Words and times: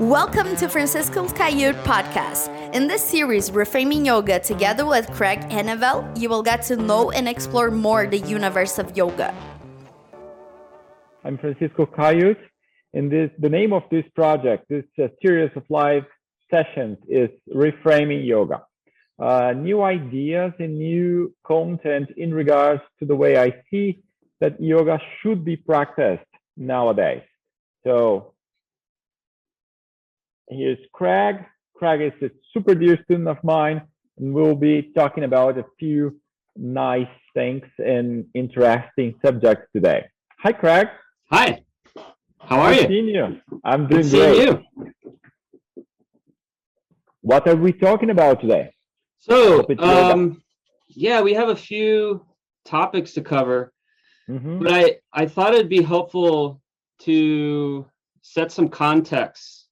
Welcome 0.00 0.56
to 0.56 0.68
Francisco's 0.68 1.32
Kaiut 1.32 1.72
podcast. 1.84 2.52
In 2.74 2.86
this 2.86 3.02
series, 3.02 3.50
Reframing 3.50 4.04
Yoga, 4.04 4.38
together 4.38 4.84
with 4.84 5.10
Craig 5.12 5.40
Heneveld, 5.48 6.20
you 6.20 6.28
will 6.28 6.42
get 6.42 6.60
to 6.64 6.76
know 6.76 7.10
and 7.12 7.26
explore 7.26 7.70
more 7.70 8.06
the 8.06 8.18
universe 8.18 8.78
of 8.78 8.94
yoga. 8.94 9.34
I'm 11.24 11.38
Francisco 11.38 11.86
Kaiut, 11.86 12.36
and 12.92 13.10
this, 13.10 13.30
the 13.38 13.48
name 13.48 13.72
of 13.72 13.84
this 13.90 14.04
project, 14.14 14.66
this 14.68 14.84
uh, 15.02 15.08
series 15.24 15.50
of 15.56 15.62
live 15.70 16.04
sessions, 16.52 16.98
is 17.08 17.30
Reframing 17.48 18.26
Yoga. 18.26 18.66
Uh, 19.18 19.54
new 19.56 19.80
ideas 19.80 20.52
and 20.58 20.76
new 20.78 21.34
content 21.42 22.10
in 22.18 22.34
regards 22.34 22.82
to 22.98 23.06
the 23.06 23.16
way 23.16 23.38
I 23.38 23.62
see 23.70 24.02
that 24.42 24.60
yoga 24.60 25.00
should 25.22 25.42
be 25.42 25.56
practiced 25.56 26.28
nowadays. 26.54 27.22
So 27.82 28.34
here's 30.48 30.78
Craig. 30.92 31.36
Craig 31.74 32.00
is 32.00 32.22
a 32.22 32.30
super 32.52 32.74
dear 32.74 32.98
student 33.04 33.28
of 33.28 33.42
mine, 33.44 33.82
and 34.18 34.32
we'll 34.32 34.54
be 34.54 34.92
talking 34.94 35.24
about 35.24 35.58
a 35.58 35.64
few 35.78 36.18
nice 36.56 37.08
things 37.34 37.64
and 37.78 38.24
interesting 38.34 39.14
subjects 39.24 39.66
today. 39.74 40.06
Hi, 40.40 40.52
Craig. 40.52 40.88
Hi. 41.30 41.60
How 42.40 42.60
are 42.60 42.72
you? 42.72 42.82
Seeing 42.82 43.08
you. 43.08 43.40
I'm 43.64 43.86
doing 43.88 44.08
Good 44.08 44.36
great. 44.36 44.48
you. 45.76 45.84
What 47.22 47.46
are 47.48 47.56
we 47.56 47.72
talking 47.72 48.10
about 48.10 48.40
today? 48.40 48.72
So, 49.18 49.58
Hope 49.58 49.70
it's 49.70 49.82
yoga. 49.82 50.12
um, 50.14 50.42
yeah, 50.88 51.20
we 51.20 51.34
have 51.34 51.48
a 51.48 51.56
few 51.56 52.24
topics 52.64 53.12
to 53.14 53.20
cover, 53.22 53.72
Mhm. 54.28 54.60
but 54.62 54.72
I 54.72 54.98
I 55.12 55.26
thought 55.26 55.54
it'd 55.54 55.68
be 55.68 55.82
helpful 55.82 56.60
to 57.00 57.86
set 58.22 58.52
some 58.52 58.68
context 58.68 59.65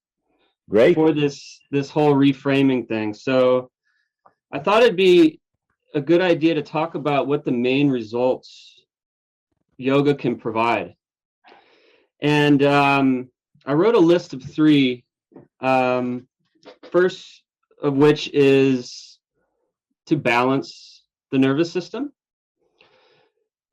Great. 0.69 0.95
for 0.95 1.11
this 1.11 1.59
this 1.71 1.89
whole 1.89 2.13
reframing 2.13 2.87
thing. 2.87 3.13
So, 3.13 3.69
I 4.51 4.59
thought 4.59 4.83
it'd 4.83 4.95
be 4.95 5.39
a 5.93 6.01
good 6.01 6.21
idea 6.21 6.55
to 6.55 6.61
talk 6.61 6.95
about 6.95 7.27
what 7.27 7.45
the 7.45 7.51
main 7.51 7.89
results 7.89 8.81
yoga 9.77 10.15
can 10.15 10.37
provide. 10.37 10.95
And 12.19 12.63
um, 12.63 13.29
I 13.65 13.73
wrote 13.73 13.95
a 13.95 13.99
list 13.99 14.33
of 14.33 14.43
three. 14.43 15.03
Um, 15.59 16.27
first 16.91 17.43
of 17.81 17.95
which 17.95 18.29
is 18.33 19.19
to 20.07 20.15
balance 20.15 21.03
the 21.31 21.37
nervous 21.37 21.71
system. 21.71 22.11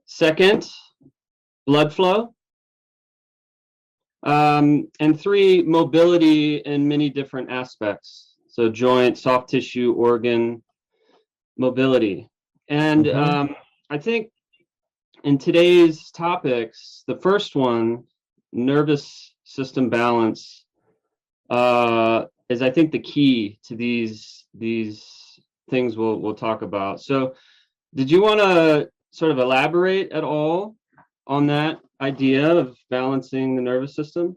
Second, 0.07 0.69
blood 1.67 1.93
flow. 1.93 2.35
Um, 4.23 4.89
and 5.01 5.19
three, 5.19 5.63
mobility 5.63 6.57
in 6.59 6.87
many 6.87 7.11
different 7.11 7.51
aspects. 7.51 8.35
So, 8.49 8.69
joint, 8.69 9.19
soft 9.19 9.49
tissue, 9.49 9.93
organ, 9.93 10.63
mobility. 11.57 12.29
And 12.69 13.07
Mhm. 13.07 13.15
um, 13.15 13.57
I 13.91 13.99
think 13.99 14.31
in 15.25 15.39
today's 15.39 16.11
topics, 16.11 17.05
the 17.07 17.17
first 17.17 17.55
one, 17.57 18.05
nervous 18.53 19.35
system 19.45 19.89
balance, 19.89 20.65
uh, 21.51 22.27
is 22.49 22.63
I 22.63 22.71
think 22.71 22.93
the 22.93 22.99
key 22.99 23.59
to 23.65 23.75
these 23.75 24.45
these 24.55 25.05
things 25.71 25.97
we'll 25.97 26.21
we'll 26.21 26.35
talk 26.35 26.63
about. 26.63 27.01
So, 27.01 27.35
did 27.95 28.11
you 28.11 28.23
want 28.23 28.41
to 28.41 28.91
sort 29.11 29.33
of 29.33 29.39
elaborate 29.39 30.13
at 30.13 30.25
all 30.25 30.77
on 31.27 31.47
that 31.47 31.79
idea 32.03 32.55
of 32.55 32.77
balancing 32.91 33.57
the 33.57 33.63
nervous 33.63 33.95
system? 33.95 34.37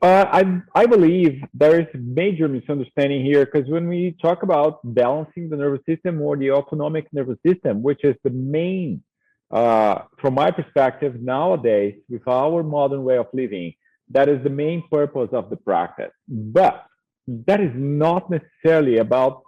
Uh, 0.00 0.24
I 0.38 0.60
I 0.82 0.86
believe 0.86 1.42
there 1.52 1.80
is 1.80 1.88
a 1.94 1.98
major 1.98 2.46
misunderstanding 2.48 3.24
here 3.24 3.44
because 3.44 3.68
when 3.68 3.88
we 3.88 4.16
talk 4.22 4.42
about 4.44 4.80
balancing 4.84 5.50
the 5.50 5.56
nervous 5.56 5.84
system 5.86 6.22
or 6.22 6.36
the 6.36 6.50
autonomic 6.52 7.06
nervous 7.12 7.38
system, 7.44 7.82
which 7.82 8.02
is 8.04 8.14
the 8.22 8.30
main, 8.30 9.02
uh, 9.50 10.02
from 10.20 10.34
my 10.34 10.50
perspective 10.52 11.20
nowadays 11.20 11.94
with 12.08 12.26
our 12.28 12.62
modern 12.62 13.02
way 13.02 13.18
of 13.18 13.26
living, 13.32 13.72
that 14.10 14.28
is 14.28 14.40
the 14.44 14.50
main 14.50 14.84
purpose 14.88 15.30
of 15.32 15.50
the 15.50 15.56
practice. 15.56 16.14
But 16.28 16.86
that 17.48 17.60
is 17.60 17.72
not 17.74 18.30
necessarily 18.30 18.98
about 18.98 19.42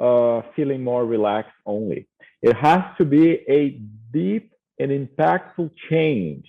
uh, 0.00 0.40
feeling 0.56 0.82
more 0.82 1.04
relaxed 1.04 1.60
only. 1.66 2.08
It 2.40 2.56
has 2.56 2.82
to 2.96 3.04
be 3.04 3.24
a 3.58 3.80
deep 4.12 4.52
and 4.78 4.90
impactful 4.90 5.70
change 5.90 6.46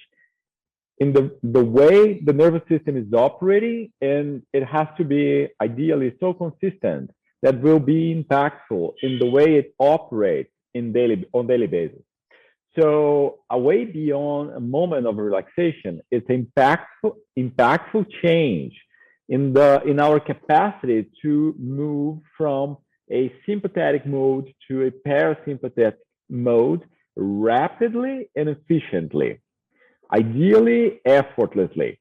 in 1.02 1.14
the, 1.14 1.36
the 1.42 1.66
way 1.80 2.20
the 2.24 2.32
nervous 2.32 2.62
system 2.70 2.96
is 2.96 3.12
operating, 3.12 3.92
and 4.02 4.44
it 4.54 4.64
has 4.64 4.88
to 5.00 5.04
be 5.04 5.48
ideally 5.60 6.16
so 6.20 6.32
consistent 6.32 7.10
that 7.42 7.60
will 7.60 7.80
be 7.80 8.02
impactful 8.14 8.94
in 9.02 9.18
the 9.18 9.26
way 9.26 9.56
it 9.62 9.74
operates 9.80 10.54
in 10.76 10.94
daily 10.94 11.26
on 11.34 11.48
daily 11.48 11.66
basis. 11.66 12.04
So 12.78 13.40
away 13.50 13.86
beyond 13.86 14.52
a 14.52 14.60
moment 14.60 15.08
of 15.08 15.18
relaxation, 15.18 16.02
it's 16.12 16.30
impactful 16.40 17.14
impactful 17.46 18.06
change 18.24 18.74
in 19.28 19.54
the 19.54 19.82
in 19.92 20.00
our 20.00 20.20
capacity 20.20 21.08
to 21.24 21.56
move 21.58 22.20
from 22.38 22.78
a 23.12 23.34
sympathetic 23.48 24.06
mode 24.06 24.54
to 24.68 24.74
a 24.88 24.92
parasympathetic 25.10 25.98
mode 26.30 26.84
rapidly 27.16 28.30
and 28.36 28.48
efficiently 28.50 29.40
ideally 30.14 31.00
effortlessly. 31.06 32.00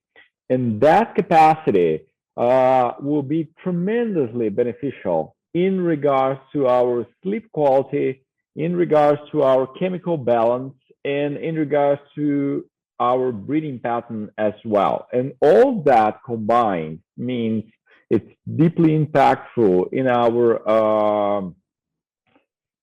And 0.48 0.81
that 0.81 1.15
capacity 1.15 2.00
uh, 2.37 2.93
will 3.00 3.22
be 3.22 3.48
tremendously 3.62 4.48
beneficial 4.48 5.37
in 5.54 5.81
regards 5.81 6.41
to 6.53 6.66
our 6.66 7.06
sleep 7.22 7.50
quality, 7.53 8.22
in 8.56 8.75
regards 8.76 9.20
to 9.32 9.43
our 9.43 9.66
chemical 9.78 10.16
balance, 10.16 10.75
and 11.04 11.37
in 11.37 11.56
regards 11.56 12.00
to 12.15 12.65
our 13.00 13.32
breathing 13.32 13.78
pattern 13.78 14.31
as 14.38 14.53
well. 14.65 15.06
And 15.12 15.32
all 15.41 15.82
that 15.84 16.20
combined 16.25 17.00
means 17.16 17.65
it's 18.10 18.31
deeply 18.56 18.99
impactful 18.99 19.93
in 19.93 20.06
our 20.06 20.69
um, 20.69 21.54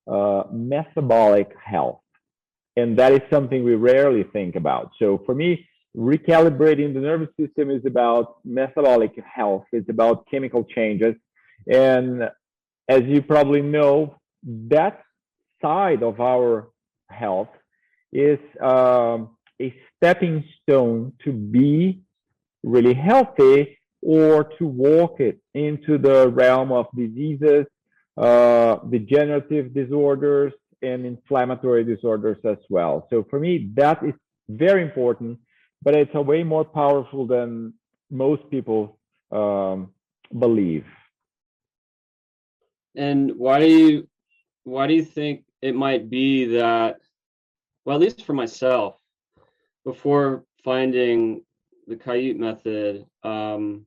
uh, 0.07 0.43
metabolic 0.51 1.53
health 1.63 1.99
and 2.77 2.97
that 2.99 3.11
is 3.11 3.21
something 3.29 3.63
we 3.63 3.75
rarely 3.75 4.23
think 4.23 4.55
about. 4.55 4.91
So 4.99 5.21
for 5.25 5.35
me, 5.35 5.67
recalibrating 5.95 6.93
the 6.93 7.01
nervous 7.01 7.29
system 7.39 7.71
is 7.71 7.83
about 7.85 8.37
metabolic 8.45 9.13
health. 9.37 9.65
It's 9.71 9.89
about 9.89 10.25
chemical 10.31 10.63
changes, 10.63 11.15
and 11.71 12.29
as 12.87 13.01
you 13.03 13.21
probably 13.21 13.61
know, 13.61 14.15
that 14.69 15.01
side 15.61 16.03
of 16.03 16.21
our 16.21 16.69
health 17.09 17.49
is 18.13 18.39
um, 18.61 19.35
a 19.61 19.73
stepping 19.95 20.43
stone 20.61 21.13
to 21.23 21.31
be 21.31 22.01
really 22.63 22.93
healthy 22.93 23.77
or 24.01 24.43
to 24.57 24.65
walk 24.65 25.19
it 25.19 25.39
into 25.53 25.97
the 25.97 26.29
realm 26.29 26.71
of 26.71 26.85
diseases, 26.95 27.65
uh, 28.17 28.75
degenerative 28.89 29.73
disorders, 29.73 30.53
and 30.81 31.05
inflammatory 31.05 31.83
disorders 31.83 32.37
as 32.45 32.57
well. 32.69 33.07
So 33.09 33.25
for 33.29 33.39
me, 33.39 33.71
that 33.75 34.03
is 34.03 34.13
very 34.49 34.81
important, 34.81 35.39
but 35.83 35.95
it's 35.95 36.15
a 36.15 36.21
way 36.21 36.43
more 36.43 36.65
powerful 36.65 37.25
than 37.25 37.73
most 38.09 38.49
people 38.49 38.99
um, 39.31 39.91
believe. 40.37 40.85
And 42.95 43.33
why 43.37 43.59
do 43.59 43.67
you 43.67 44.07
why 44.63 44.87
do 44.87 44.93
you 44.93 45.03
think 45.05 45.43
it 45.61 45.75
might 45.75 46.09
be 46.09 46.45
that 46.45 46.97
well 47.85 47.95
at 47.95 48.01
least 48.01 48.25
for 48.25 48.33
myself 48.33 48.95
before 49.85 50.43
finding 50.63 51.43
the 51.87 51.95
Kaiut 51.95 52.37
method 52.37 53.05
um, 53.23 53.85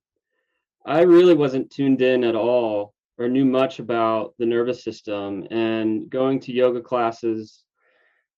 I 0.86 1.02
really 1.02 1.34
wasn't 1.34 1.70
tuned 1.70 2.00
in 2.02 2.24
at 2.24 2.34
all 2.34 2.94
or 3.20 3.28
knew 3.28 3.44
much 3.44 3.78
about 3.78 4.34
the 4.38 4.46
nervous 4.46 4.82
system 4.82 5.46
and 5.50 6.08
going 6.08 6.40
to 6.40 6.52
yoga 6.52 6.80
classes 6.80 7.64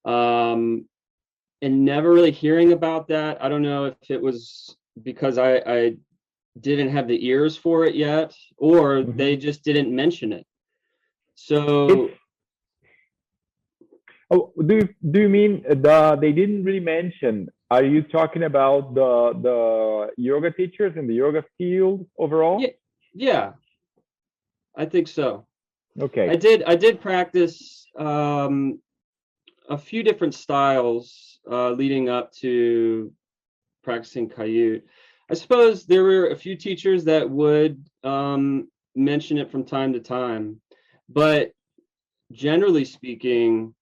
um, 0.03 0.85
and 1.61 1.85
never 1.85 2.11
really 2.11 2.31
hearing 2.31 2.73
about 2.73 3.07
that. 3.07 3.41
I 3.41 3.47
don't 3.47 3.61
know 3.61 3.85
if 3.85 3.95
it 4.09 4.21
was 4.21 4.75
because 5.01 5.37
I, 5.37 5.55
I 5.65 5.95
didn't 6.59 6.89
have 6.89 7.07
the 7.07 7.25
ears 7.25 7.55
for 7.55 7.85
it 7.85 7.95
yet 7.95 8.35
or 8.57 9.03
Mhm. 9.03 9.17
they 9.17 9.37
just 9.37 9.63
didn't 9.63 9.95
mention 9.95 10.33
it. 10.33 10.45
So 11.35 12.11
Oh, 14.29 14.51
do 14.67 14.75
you, 14.75 14.89
do 15.11 15.19
you 15.21 15.29
mean 15.29 15.63
the 15.63 16.17
they 16.19 16.31
didn't 16.31 16.63
really 16.63 16.79
mention? 16.79 17.49
Are 17.69 17.83
you 17.83 18.01
talking 18.01 18.43
about 18.43 18.95
the 18.95 19.11
the 19.47 20.11
yoga 20.17 20.51
teachers 20.51 20.93
in 20.97 21.07
the 21.07 21.13
yoga 21.23 21.43
field 21.57 22.05
overall? 22.17 22.59
Yeah. 22.59 22.73
yeah, 23.13 23.53
I 24.75 24.85
think 24.85 25.07
so. 25.07 25.45
Okay. 25.99 26.29
I 26.29 26.35
did 26.35 26.63
I 26.63 26.75
did 26.75 27.01
practice 27.01 27.87
um, 27.97 28.79
a 29.69 29.77
few 29.77 30.03
different 30.03 30.33
styles 30.33 31.39
uh, 31.49 31.71
leading 31.71 32.09
up 32.09 32.31
to 32.33 33.11
practicing 33.83 34.29
Kaiut. 34.29 34.81
I 35.29 35.33
suppose 35.35 35.85
there 35.85 36.03
were 36.03 36.27
a 36.27 36.35
few 36.35 36.55
teachers 36.55 37.03
that 37.05 37.29
would 37.29 37.83
um, 38.03 38.67
mention 38.95 39.37
it 39.37 39.51
from 39.51 39.63
time 39.63 39.93
to 39.93 39.99
time, 39.99 40.59
but 41.09 41.51
generally 42.31 42.85
speaking, 42.85 43.73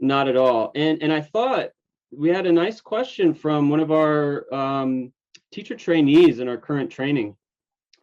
not 0.00 0.28
at 0.28 0.36
all. 0.36 0.72
And 0.74 1.02
and 1.02 1.12
I 1.12 1.20
thought 1.20 1.70
we 2.10 2.30
had 2.30 2.46
a 2.46 2.52
nice 2.52 2.80
question 2.80 3.32
from 3.32 3.68
one 3.68 3.80
of 3.80 3.92
our 3.92 4.52
um, 4.52 5.12
teacher 5.52 5.76
trainees 5.76 6.40
in 6.40 6.48
our 6.48 6.58
current 6.58 6.90
training, 6.90 7.36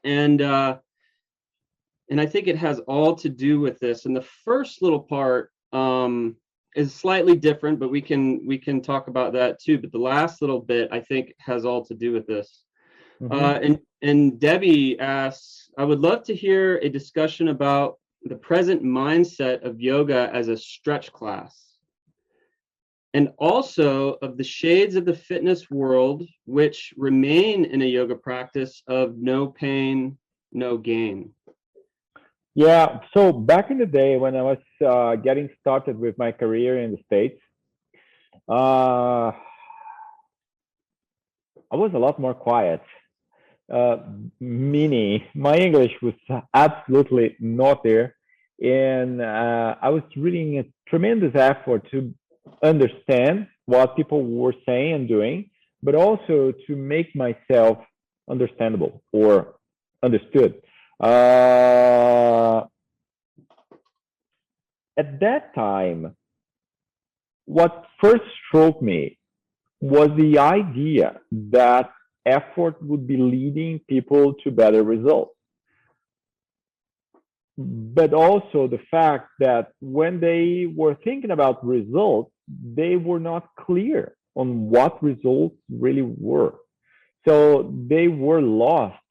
and 0.04 0.42
uh, 0.42 0.78
and 2.10 2.22
I 2.22 2.26
think 2.26 2.48
it 2.48 2.58
has 2.58 2.80
all 2.82 3.16
to 3.16 3.30
do 3.30 3.60
with 3.60 3.80
this. 3.80 4.06
And 4.06 4.16
the 4.16 4.26
first 4.46 4.82
little 4.82 5.00
part 5.00 5.52
um, 5.74 6.36
is 6.76 6.94
slightly 6.94 7.36
different, 7.36 7.80
but 7.80 7.90
we 7.90 8.02
can 8.02 8.46
we 8.46 8.58
can 8.58 8.82
talk 8.82 9.08
about 9.08 9.34
that 9.34 9.60
too. 9.60 9.78
But 9.78 9.92
the 9.92 9.98
last 10.00 10.42
little 10.42 10.62
bit 10.62 10.90
I 10.92 11.00
think 11.00 11.34
has 11.40 11.66
all 11.66 11.84
to 11.86 11.94
do 11.94 12.12
with 12.14 12.28
this. 12.28 12.64
Mm-hmm. 13.22 13.34
Uh, 13.34 13.60
and 13.60 13.80
and 14.02 14.40
Debbie 14.40 15.00
asks, 15.00 15.70
I 15.78 15.84
would 15.84 16.00
love 16.00 16.24
to 16.26 16.36
hear 16.36 16.78
a 16.78 16.90
discussion 16.90 17.50
about 17.50 17.98
the 18.24 18.36
present 18.36 18.84
mindset 18.84 19.66
of 19.66 19.82
yoga 19.82 20.30
as 20.34 20.48
a 20.50 20.58
stretch 20.58 21.12
class 21.12 21.68
and 23.14 23.30
also 23.38 24.14
of 24.22 24.38
the 24.38 24.44
shades 24.44 24.96
of 24.96 25.06
the 25.06 25.14
fitness 25.14 25.72
world 25.72 26.24
which 26.46 26.94
remain 26.98 27.66
in 27.66 27.82
a 27.82 27.86
yoga 27.86 28.16
practice 28.16 28.84
of 28.88 29.18
no 29.18 29.48
pain, 29.48 30.18
no 30.52 30.78
gain. 30.78 31.32
Yeah, 32.58 33.02
so 33.14 33.32
back 33.32 33.70
in 33.70 33.78
the 33.78 33.86
day 33.86 34.18
when 34.18 34.36
I 34.36 34.42
was 34.42 34.58
uh, 34.84 35.16
getting 35.18 35.48
started 35.62 36.00
with 36.00 36.18
my 36.18 36.32
career 36.32 36.82
in 36.82 36.90
the 36.90 36.98
States, 37.06 37.40
uh, 38.50 39.32
I 41.72 41.76
was 41.76 41.92
a 41.94 42.00
lot 42.00 42.20
more 42.20 42.34
quiet. 42.34 42.82
Uh, 43.72 43.98
meaning, 44.40 45.22
my 45.36 45.56
English 45.56 45.92
was 46.02 46.16
absolutely 46.56 47.36
not 47.40 47.84
there. 47.84 48.16
And 48.60 49.22
uh, 49.22 49.76
I 49.80 49.90
was 49.90 50.02
really 50.16 50.58
a 50.58 50.66
tremendous 50.88 51.36
effort 51.36 51.88
to 51.92 52.12
understand 52.64 53.50
what 53.68 53.96
people 53.96 54.26
were 54.26 54.56
saying 54.66 54.94
and 54.94 55.08
doing, 55.08 55.52
but 55.84 55.94
also 55.94 56.54
to 56.66 56.76
make 56.76 57.16
myself 57.16 57.78
understandable 58.28 59.04
or 59.12 59.58
understood. 60.02 60.60
Uh, 61.00 62.66
at 64.98 65.20
that 65.20 65.54
time, 65.54 66.16
what 67.46 67.86
first 68.02 68.24
struck 68.48 68.82
me 68.82 69.18
was 69.80 70.10
the 70.18 70.40
idea 70.40 71.20
that 71.32 71.92
effort 72.26 72.82
would 72.84 73.08
be 73.08 73.16
leading 73.18 73.80
people 73.88 74.34
to 74.44 74.52
better 74.52 74.84
results 74.84 75.38
but 77.58 78.14
also 78.14 78.68
the 78.68 78.80
fact 78.92 79.30
that 79.40 79.72
when 79.82 80.20
they 80.20 80.72
were 80.74 80.96
thinking 81.04 81.32
about 81.32 81.66
results, 81.66 82.32
they 82.48 82.96
were 82.96 83.20
not 83.20 83.50
clear 83.60 84.16
on 84.36 84.70
what 84.70 85.02
results 85.02 85.56
really 85.70 86.04
were. 86.04 86.54
So 87.28 87.74
they 87.88 88.08
were 88.08 88.42
lost 88.42 89.02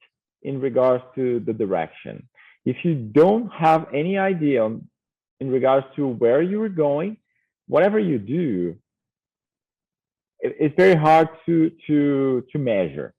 in 0.42 0.60
regards 0.60 1.02
to 1.14 1.40
the 1.40 1.52
direction. 1.52 2.28
If 2.64 2.76
you 2.84 2.94
don't 2.94 3.48
have 3.50 3.86
any 3.94 4.18
idea 4.18 4.64
in 5.40 5.50
regards 5.50 5.86
to 5.96 6.08
where 6.08 6.42
you 6.42 6.62
are 6.62 6.68
going, 6.68 7.16
whatever 7.68 7.98
you 7.98 8.18
do, 8.18 8.76
it's 10.40 10.76
very 10.76 10.94
hard 10.94 11.28
to 11.46 11.70
to 11.86 12.44
to 12.52 12.58
measure. 12.58 13.14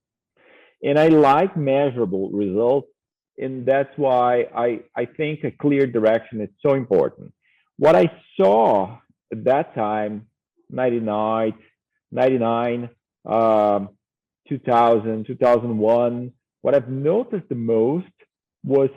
And 0.84 1.00
I 1.00 1.08
like 1.08 1.58
measurable 1.58 2.30
results 2.30 2.90
and 3.38 3.66
that's 3.66 3.96
why 3.98 4.48
I, 4.56 4.80
I 4.96 5.06
think 5.06 5.44
a 5.44 5.52
clear 5.52 5.86
direction 5.86 6.42
is 6.42 6.50
so 6.66 6.74
important. 6.74 7.34
What 7.78 7.96
I 7.96 8.12
saw 8.40 8.98
at 9.32 9.44
that 9.44 9.76
time, 9.76 10.28
99, 10.72 11.54
99 12.12 12.90
um, 13.26 13.90
2000, 14.50 15.26
2001, 15.26 16.34
what 16.68 16.76
I've 16.76 16.90
noticed 16.90 17.48
the 17.48 17.56
most 17.56 18.12
was 18.62 18.90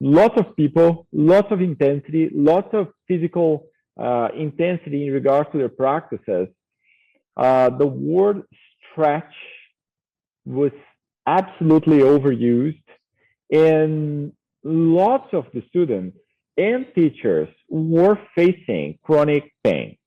lots 0.00 0.40
of 0.40 0.56
people, 0.56 1.06
lots 1.12 1.48
of 1.52 1.60
intensity, 1.60 2.30
lots 2.32 2.68
of 2.72 2.88
physical 3.06 3.66
uh, 4.00 4.28
intensity 4.34 5.06
in 5.06 5.12
regards 5.12 5.50
to 5.52 5.58
their 5.58 5.68
practices. 5.68 6.48
Uh, 7.36 7.68
the 7.68 7.86
word 7.86 8.42
stretch 8.90 9.34
was 10.46 10.72
absolutely 11.26 11.98
overused 11.98 12.88
and 13.52 14.32
lots 14.64 15.28
of 15.34 15.44
the 15.52 15.62
students 15.68 16.16
and 16.56 16.86
teachers 16.94 17.50
were 17.68 18.18
facing 18.34 18.98
chronic 19.02 19.52
pain. 19.62 19.97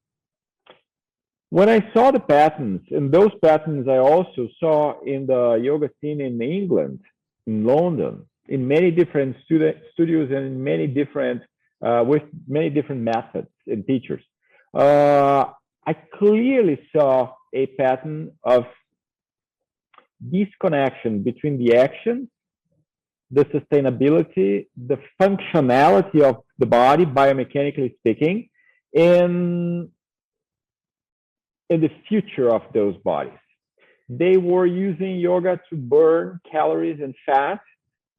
When 1.52 1.68
I 1.68 1.80
saw 1.94 2.12
the 2.12 2.20
patterns, 2.20 2.82
and 2.92 3.12
those 3.12 3.32
patterns 3.44 3.88
I 3.88 3.98
also 3.98 4.48
saw 4.60 5.02
in 5.02 5.28
the 5.28 5.60
yoga 5.62 5.90
scene 6.00 6.22
in 6.22 6.42
England, 6.42 7.00
in 7.46 7.66
London, 7.66 8.26
in 8.48 8.68
many 8.68 8.90
different 8.90 9.36
studios 9.44 10.30
and 10.36 10.46
in 10.52 10.64
many 10.64 10.88
different 10.88 11.42
uh, 11.86 12.04
with 12.08 12.24
many 12.48 12.70
different 12.70 13.02
methods 13.02 13.50
and 13.68 13.86
teachers. 13.86 14.24
Uh, 14.74 15.46
I 15.86 15.94
clearly 16.18 16.80
saw 16.96 17.34
a 17.54 17.66
pattern 17.82 18.32
of 18.44 18.64
disconnection 20.32 21.24
between 21.24 21.58
the 21.58 21.76
action 21.76 22.30
the 23.32 23.46
sustainability, 23.46 24.68
the 24.76 25.00
functionality 25.20 26.22
of 26.22 26.44
the 26.60 26.66
body, 26.66 27.06
biomechanically 27.06 27.96
speaking, 28.00 28.50
in, 28.94 29.90
in 29.90 29.90
the 31.80 31.92
future 32.08 32.54
of 32.54 32.64
those 32.74 32.98
bodies. 32.98 33.40
They 34.10 34.36
were 34.36 34.66
using 34.66 35.20
yoga 35.20 35.60
to 35.70 35.76
burn 35.78 36.42
calories 36.52 37.00
and 37.02 37.16
fat. 37.26 37.62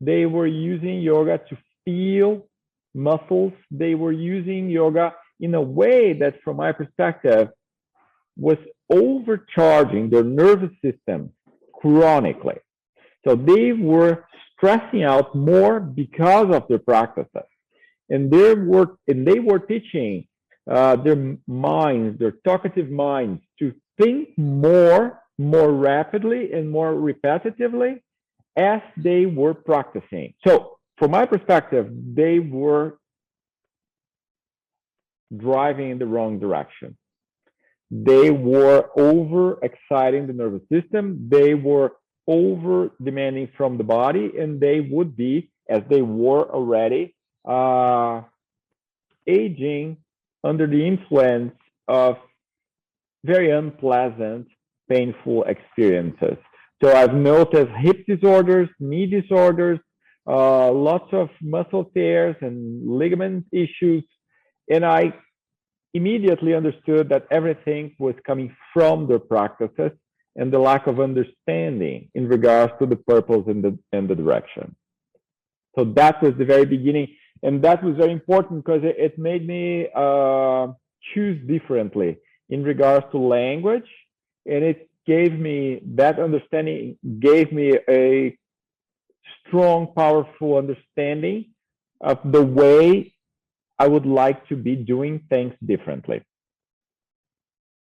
They 0.01 0.25
were 0.25 0.47
using 0.47 1.01
yoga 1.01 1.39
to 1.51 1.59
feel 1.85 2.47
muscles. 2.95 3.53
They 3.71 3.95
were 3.95 4.13
using 4.13 4.71
yoga 4.71 5.15
in 5.39 5.55
a 5.55 5.61
way 5.61 6.15
that, 6.15 6.41
from 6.43 6.57
my 6.57 6.73
perspective, 6.73 7.49
was 8.39 8.57
overcharging 8.91 10.09
their 10.09 10.25
nervous 10.25 10.71
system 10.83 11.31
chronically. 11.75 12.57
So 13.27 13.37
they 13.37 13.73
were 13.73 14.25
stressing 14.57 15.03
out 15.03 15.35
more 15.35 15.79
because 15.81 16.55
of 16.55 16.67
their 16.69 16.79
practices. 16.79 17.49
And 18.09 18.33
and 18.33 19.27
they 19.27 19.39
were 19.41 19.59
teaching 19.59 20.27
uh, 20.71 20.97
their 20.97 21.37
minds, 21.47 22.19
their 22.19 22.35
talkative 22.45 22.91
minds, 22.91 23.43
to 23.59 23.73
think 24.01 24.31
more, 24.37 25.21
more 25.39 25.73
rapidly 25.73 26.53
and 26.53 26.71
more 26.71 26.93
repetitively 26.95 28.01
as 28.57 28.81
they 28.97 29.27
were 29.27 29.55
practicing. 29.55 30.35
So, 30.47 30.79
from 30.99 31.11
my 31.11 31.27
perspective, 31.27 31.89
they 31.91 32.39
were 32.39 32.99
driving 35.37 35.91
in 35.91 35.99
the 35.99 36.07
wrong 36.07 36.39
direction. 36.39 36.97
They 37.91 38.31
were 38.31 38.89
over 38.97 39.59
exciting 39.63 40.27
the 40.27 40.33
nervous 40.33 40.63
system. 40.71 41.29
They 41.29 41.55
were 41.55 41.93
over 42.27 42.91
demanding 43.03 43.49
from 43.57 43.77
the 43.79 43.85
body 43.85 44.31
and 44.39 44.61
they 44.61 44.81
would 44.81 45.17
be 45.17 45.51
as 45.69 45.83
they 45.91 46.03
were 46.03 46.49
already 46.51 47.15
uh, 47.49 48.23
aging 49.27 49.99
under 50.45 50.67
the 50.67 50.87
influence 50.87 51.55
of 51.89 52.17
very 53.25 53.51
unpleasant 53.51 54.47
painful 54.89 55.45
experiences 55.45 56.37
so 56.83 56.95
i've 56.95 57.15
noticed 57.15 57.71
hip 57.79 58.05
disorders 58.07 58.69
knee 58.81 59.07
disorders 59.07 59.79
uh, 60.29 60.71
lots 60.71 61.13
of 61.13 61.29
muscle 61.41 61.85
tears 61.95 62.37
and 62.41 62.89
ligament 62.89 63.45
issues 63.53 64.05
and 64.71 64.85
i 64.85 65.13
immediately 65.95 66.55
understood 66.55 67.09
that 67.09 67.27
everything 67.31 67.95
was 67.99 68.15
coming 68.27 68.55
from 68.73 69.07
their 69.07 69.19
practices 69.19 69.93
and 70.37 70.53
the 70.53 70.59
lack 70.59 70.87
of 70.87 71.01
understanding 71.01 72.09
in 72.15 72.27
regards 72.27 72.73
to 72.79 72.87
the 72.87 72.97
purpose 72.97 73.45
and 73.47 73.63
the 73.63 73.79
and 73.93 74.09
the 74.09 74.15
direction. 74.15 74.75
So 75.77 75.85
that 75.97 76.23
was 76.23 76.35
the 76.39 76.45
very 76.45 76.67
beginning, 76.67 77.09
and 77.43 77.63
that 77.63 77.83
was 77.83 77.97
very 77.97 78.13
important 78.13 78.65
because 78.65 78.83
it, 78.85 78.97
it 78.99 79.19
made 79.19 79.47
me 79.47 79.89
uh, 79.95 80.69
choose 81.15 81.39
differently 81.47 82.19
in 82.49 82.63
regards 82.63 83.07
to 83.13 83.19
language, 83.19 83.89
and 84.47 84.63
it 84.65 84.89
gave 85.07 85.33
me 85.39 85.81
that 85.85 86.21
understanding 86.21 86.97
gave 87.19 87.53
me 87.53 87.79
a 87.89 88.37
strong, 89.47 89.93
powerful 89.95 90.57
understanding 90.57 91.47
of 92.01 92.19
the 92.25 92.43
way 92.43 93.15
I 93.79 93.89
would 93.89 94.07
like 94.07 94.47
to 94.49 94.57
be 94.57 94.77
doing 94.77 95.23
things 95.29 95.55
differently. 95.65 96.23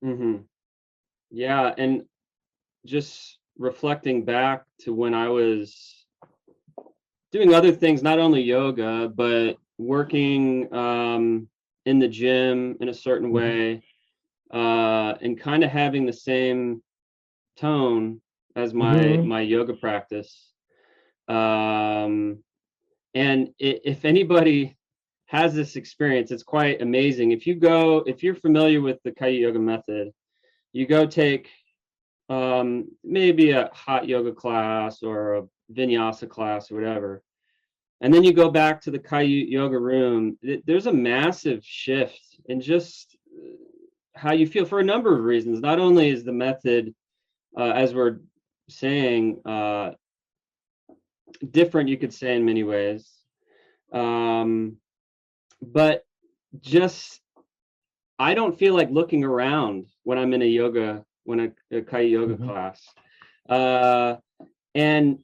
Mm-hmm. 0.05 0.43
Yeah, 1.31 1.75
and 1.77 2.05
just 2.85 3.39
reflecting 3.59 4.25
back 4.25 4.65
to 4.81 4.93
when 4.93 5.15
I 5.15 5.29
was 5.29 6.06
doing 7.33 7.53
other 7.55 7.73
things, 7.73 8.03
not 8.03 8.19
only 8.19 8.43
yoga, 8.43 9.09
but 9.15 9.59
working 9.79 10.73
um, 10.75 11.49
in 11.87 11.99
the 11.99 12.09
gym 12.09 12.77
in 12.81 12.89
a 12.89 12.95
certain 12.95 13.31
Mm-hmm. 13.33 13.33
way, 13.33 13.83
uh, 14.53 15.15
and 15.21 15.39
kind 15.39 15.65
of 15.65 15.71
having 15.71 16.07
the 16.07 16.13
same 16.13 16.83
tone 17.57 18.21
as 18.57 18.75
my 18.75 19.21
Mhm. 19.21 19.25
my 19.25 19.41
yoga 19.41 19.75
practice. 19.75 20.53
Um, 21.29 22.43
and 23.15 23.49
i 23.61 23.81
if 23.85 24.05
anybody 24.05 24.77
has 25.27 25.55
this 25.55 25.77
experience, 25.77 26.31
it's 26.31 26.43
quite 26.45 26.81
amazing. 26.83 27.33
If 27.33 27.47
you 27.47 27.55
go, 27.57 27.99
if 28.07 28.23
you're 28.23 28.35
familiar 28.35 28.81
with 28.81 28.99
the 29.05 29.11
Kaiut 29.13 29.41
Yoga 29.41 29.59
method, 29.59 30.13
you 30.73 30.87
go 30.87 31.07
take 31.07 31.51
um, 32.29 32.89
maybe 33.05 33.51
a 33.51 33.71
hot 33.73 34.09
yoga 34.09 34.33
class 34.33 35.03
or 35.03 35.35
a 35.37 35.43
vinyasa 35.73 36.29
class 36.29 36.71
or 36.71 36.77
whatever, 36.77 37.23
and 38.01 38.13
then 38.13 38.25
you 38.25 38.33
go 38.33 38.51
back 38.51 38.81
to 38.83 38.91
the 38.91 38.99
Kaiut 38.99 39.49
Yoga 39.51 39.79
room. 39.79 40.37
th- 40.43 40.63
There's 40.67 40.87
a 40.87 40.93
massive 40.93 41.65
shift 41.65 42.41
in 42.47 42.61
just 42.61 43.17
uh, 43.35 43.57
how 44.15 44.33
you 44.33 44.47
feel 44.47 44.65
for 44.65 44.81
a 44.81 44.85
number 44.85 45.17
of 45.17 45.25
reasons. 45.25 45.61
Not 45.61 45.79
only 45.79 46.11
is 46.11 46.25
the 46.25 46.33
method, 46.33 46.95
uh, 47.57 47.73
as 47.75 47.95
we're 47.95 48.19
saying, 48.69 49.41
uh, 49.45 49.93
different, 51.51 51.89
you 51.89 51.97
could 51.97 52.13
say 52.15 52.37
in 52.37 52.45
many 52.45 52.65
ways, 52.65 53.11
um, 53.93 54.77
but 55.63 56.05
just 56.61 57.21
I 58.19 58.35
don't 58.35 58.59
feel 58.59 58.75
like 58.75 58.91
looking 58.91 59.25
around 59.25 59.87
when 60.05 60.19
I'm 60.19 60.33
in 60.33 60.43
a 60.43 60.47
yoga 60.47 61.05
when 61.25 61.41
a, 61.41 61.77
a 61.77 61.83
Kaiut 61.83 62.11
yoga 62.11 62.37
Mhm. 62.37 62.47
class, 62.47 62.87
uh, 63.49 64.17
and 64.75 65.19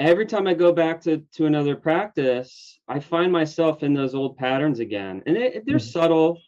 every 0.00 0.26
time 0.26 0.46
I 0.46 0.54
go 0.54 0.72
back 0.72 1.00
to 1.02 1.18
to 1.36 1.46
another 1.46 1.76
practice, 1.76 2.80
I 2.88 2.98
find 2.98 3.30
myself 3.30 3.82
in 3.82 3.94
those 3.94 4.14
old 4.14 4.36
patterns 4.36 4.80
again, 4.80 5.22
and 5.26 5.36
it, 5.36 5.64
they're 5.66 5.76
Mhm. 5.76 5.92
subtle. 5.92 6.38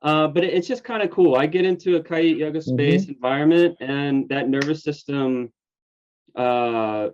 Uh, 0.00 0.26
but 0.26 0.42
it- 0.42 0.52
it's 0.52 0.66
just 0.66 0.82
kind 0.82 1.00
of 1.00 1.10
cool. 1.12 1.36
I 1.36 1.46
get 1.46 1.64
into 1.64 1.94
a 1.94 2.02
Kaiut 2.02 2.36
yoga 2.36 2.60
space 2.60 3.06
environment, 3.08 3.76
and 3.80 4.28
that 4.30 4.48
nervous 4.48 4.82
system 4.82 5.52
uh, 6.34 7.10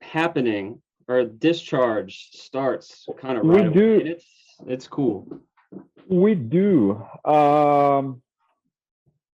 happening 0.00 0.80
or 1.06 1.24
discharge 1.24 2.30
starts 2.32 3.06
kind 3.18 3.36
of 3.38 3.44
We 3.44 3.50
right 3.56 3.66
away, 3.66 3.74
do- 3.74 4.00
and 4.00 4.08
it's 4.08 4.26
it's 4.66 4.88
cool. 4.88 5.28
We 6.08 6.34
do. 6.34 6.92
Um, 7.24 8.22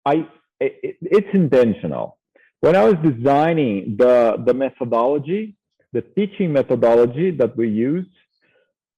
I 0.06 0.26
it, 0.60 0.96
it's 1.02 1.28
intentional. 1.34 2.18
When 2.60 2.74
I 2.74 2.84
was 2.84 2.96
designing 3.02 3.96
the 3.98 4.42
the 4.44 4.54
methodology, 4.54 5.56
the 5.92 6.02
teaching 6.02 6.52
methodology 6.52 7.30
that 7.32 7.56
we 7.56 7.68
use, 7.68 8.06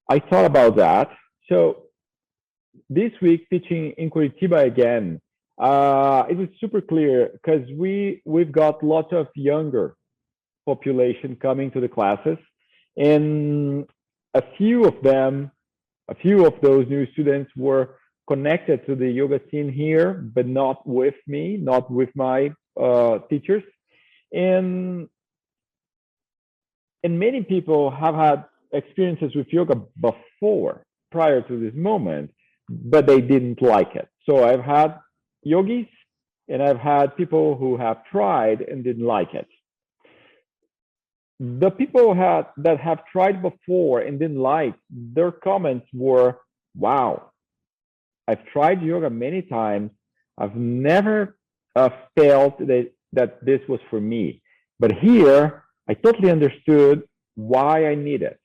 I 0.09 0.19
thought 0.21 0.45
about 0.45 0.77
that. 0.77 1.11
So 1.49 1.85
this 2.89 3.13
week 3.21 3.49
teaching 3.51 3.93
in 3.99 4.11
Curitiba 4.11 4.65
again, 4.65 5.21
uh, 5.59 6.25
it 6.31 6.37
was 6.37 6.49
super 6.61 6.81
clear 6.81 7.31
because 7.33 7.69
we 7.77 8.23
we've 8.25 8.53
got 8.53 8.83
lots 8.83 9.13
of 9.13 9.27
younger 9.35 9.97
population 10.65 11.37
coming 11.37 11.71
to 11.73 11.81
the 11.81 11.89
classes, 11.89 12.39
and 12.97 13.85
a 14.35 14.43
few 14.57 14.85
of 14.85 15.03
them 15.03 15.51
a 16.09 16.15
few 16.15 16.47
of 16.47 16.55
those 16.63 16.87
new 16.89 17.11
students 17.13 17.51
were 17.57 17.97
connected 18.29 18.87
to 18.87 18.95
the 18.95 19.09
yoga 19.09 19.41
scene 19.51 19.71
here, 19.71 20.15
but 20.35 20.47
not 20.47 20.87
with 20.87 21.15
me, 21.27 21.57
not 21.57 21.91
with 21.91 22.11
my 22.15 22.51
Uh, 22.79 23.19
teachers. 23.29 23.65
And 24.33 25.09
and 27.03 27.19
many 27.19 27.43
people 27.43 27.91
have 27.91 28.15
had 28.15 28.45
experiences 28.73 29.35
with 29.35 29.47
yoga 29.53 29.77
before, 30.01 30.83
prior 31.11 31.41
to 31.43 31.59
this 31.59 31.75
moment, 31.75 32.33
but 32.69 33.07
they 33.07 33.21
didn't 33.21 33.63
like 33.63 33.95
it. 33.95 34.09
So 34.29 34.45
I've 34.45 34.61
had 34.61 34.99
yogis 35.43 35.87
and 36.49 36.63
I've 36.63 36.79
had 36.79 37.17
people 37.17 37.57
who 37.57 37.77
have 37.77 38.05
tried 38.11 38.61
and 38.61 38.85
didn't 38.85 39.07
like 39.07 39.33
it. 39.35 39.47
The 41.41 41.71
people 41.71 42.15
had, 42.15 42.47
that 42.59 42.81
have 42.81 43.07
tried 43.07 43.43
before 43.43 44.01
and 44.01 44.19
didn't 44.19 44.41
like, 44.41 44.75
their 44.91 45.31
comments 45.31 45.87
were, 45.93 46.39
wow, 46.77 47.31
I've 48.27 48.45
tried 48.47 48.83
yoga 48.83 49.09
many 49.09 49.43
times. 49.43 49.93
I've 50.37 50.57
never 50.57 51.38
uh, 51.79 51.91
felt 52.19 52.59
that, 52.71 52.87
that 53.13 53.31
this 53.45 53.61
was 53.69 53.81
for 53.91 54.01
me. 54.13 54.43
But 54.83 54.93
here, 55.07 55.65
I 55.89 55.95
totally 55.95 56.31
understood 56.31 56.97
why 57.53 57.87
I 57.93 57.95
need 57.95 58.23
it. 58.23 58.39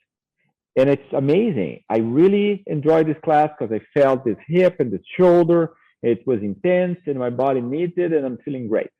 And 0.79 0.89
it's 0.89 1.11
amazing. 1.23 1.73
I 1.89 1.97
really 2.19 2.63
enjoyed 2.75 3.05
this 3.07 3.21
class 3.23 3.49
because 3.53 3.71
I 3.77 3.81
felt 3.97 4.25
this 4.25 4.41
hip 4.47 4.73
and 4.79 4.91
this 4.91 5.05
shoulder. 5.17 5.61
It 6.01 6.19
was 6.29 6.39
intense 6.41 6.99
and 7.05 7.17
my 7.17 7.29
body 7.29 7.61
needs 7.61 7.93
it 7.97 8.11
and 8.15 8.25
I'm 8.25 8.39
feeling 8.45 8.67
great. 8.67 8.91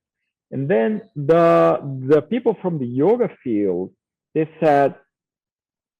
And 0.52 0.70
then 0.74 0.90
the 1.16 1.80
the 2.13 2.22
people 2.22 2.56
from 2.62 2.78
the 2.78 2.86
yoga 2.86 3.30
field, 3.44 3.88
they 4.36 4.48
said, 4.62 4.90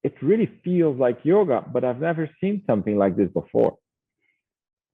it 0.04 0.16
really 0.22 0.50
feels 0.64 0.96
like 1.06 1.18
yoga, 1.24 1.60
but 1.74 1.84
I've 1.84 2.04
never 2.10 2.30
seen 2.40 2.56
something 2.70 2.98
like 3.04 3.16
this 3.16 3.32
before. 3.42 3.78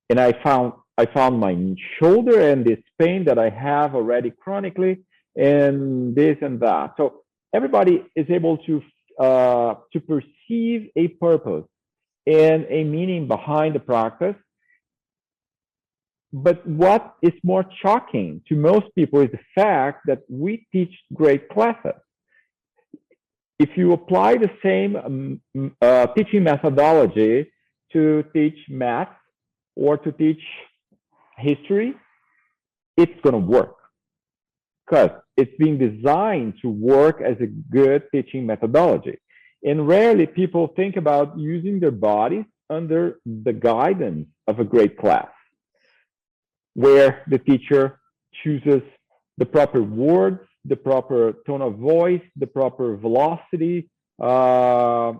And 0.10 0.18
I 0.20 0.32
found 0.48 0.74
I 1.02 1.06
found 1.06 1.40
my 1.40 1.54
shoulder 1.98 2.38
and 2.50 2.66
this 2.66 2.84
pain 3.02 3.24
that 3.28 3.40
I 3.40 3.50
have 3.50 3.96
already 3.96 4.32
chronically, 4.44 4.94
and 5.54 6.14
this 6.14 6.38
and 6.42 6.60
that. 6.60 6.88
So 6.98 7.04
everybody 7.54 7.96
is 8.22 8.28
able 8.30 8.58
to 8.68 8.74
uh, 9.28 9.76
to 9.94 10.00
perceive 10.14 10.82
a 11.04 11.06
purpose 11.28 11.68
and 12.28 12.66
a 12.70 12.84
meaning 12.84 13.28
behind 13.36 13.76
the 13.76 13.84
practice. 13.94 14.36
But 16.48 16.58
what 16.68 17.04
is 17.22 17.36
more 17.44 17.66
shocking 17.82 18.42
to 18.50 18.56
most 18.56 18.88
people 18.94 19.22
is 19.22 19.32
the 19.32 19.46
fact 19.56 20.00
that 20.10 20.22
we 20.30 20.68
teach 20.74 20.94
great 21.14 21.44
classes. 21.50 22.00
If 23.58 23.70
you 23.80 23.94
apply 23.94 24.32
the 24.46 24.52
same 24.68 24.92
um, 25.08 25.42
uh, 25.82 26.08
teaching 26.16 26.44
methodology 26.44 27.52
to 27.94 28.24
teach 28.34 28.60
math 28.70 29.14
or 29.76 29.98
to 29.98 30.12
teach 30.12 30.44
history, 31.40 31.96
it's 32.98 33.20
going 33.22 33.34
to 33.34 33.40
work 33.40 33.76
because 34.86 35.12
it's 35.38 35.56
being 35.58 35.78
designed 35.78 36.54
to 36.62 36.70
work 36.70 37.22
as 37.22 37.38
a 37.40 37.48
good 37.48 38.04
teaching 38.12 38.46
methodology. 38.46 39.18
And 39.64 39.88
rarely 39.88 40.26
people 40.26 40.74
think 40.76 40.96
about 40.96 41.38
using 41.38 41.80
their 41.80 41.92
bodies 41.92 42.46
under 42.70 43.20
the 43.26 43.54
guidance 43.54 44.28
of 44.48 44.60
a 44.60 44.64
great 44.64 44.98
class, 44.98 45.30
where 46.74 47.24
the 47.28 47.40
teacher 47.40 48.00
chooses 48.44 48.82
the 49.38 49.46
proper 49.46 49.82
words, 49.82 50.40
the 50.66 50.76
proper 50.76 51.34
tone 51.46 51.62
of 51.62 51.76
voice, 51.76 52.22
the 52.36 52.48
proper 52.48 52.96
velocity. 52.96 53.90
Uh, 54.22 55.14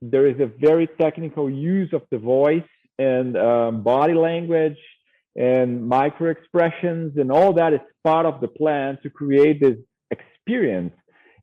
there 0.00 0.26
is 0.26 0.38
a 0.40 0.46
very 0.46 0.88
technical 1.00 1.50
use 1.50 1.92
of 1.92 2.02
the 2.10 2.18
voice 2.18 2.62
and 2.98 3.36
um, 3.36 3.82
body 3.82 4.14
language 4.14 4.78
and 5.38 5.86
micro 5.86 6.30
expressions 6.30 7.16
and 7.16 7.30
all 7.30 7.52
that 7.52 7.72
is 7.72 7.80
part 8.02 8.26
of 8.26 8.40
the 8.40 8.48
plan 8.48 8.98
to 9.02 9.08
create 9.08 9.60
this 9.60 9.76
experience 10.10 10.92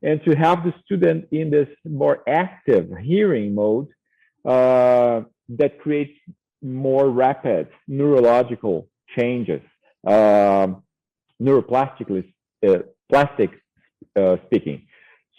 and 0.02 0.22
to 0.24 0.36
have 0.36 0.62
the 0.64 0.74
student 0.84 1.26
in 1.32 1.50
this 1.50 1.68
more 1.84 2.22
active 2.28 2.90
hearing 3.02 3.54
mode 3.54 3.88
uh, 4.44 5.22
that 5.48 5.80
creates 5.80 6.12
more 6.62 7.08
rapid 7.08 7.68
neurological 7.88 8.86
changes 9.16 9.62
um, 10.06 10.82
neuroplastically 11.40 12.32
uh, 12.68 12.78
plastic 13.10 13.50
uh, 14.14 14.36
speaking. 14.46 14.86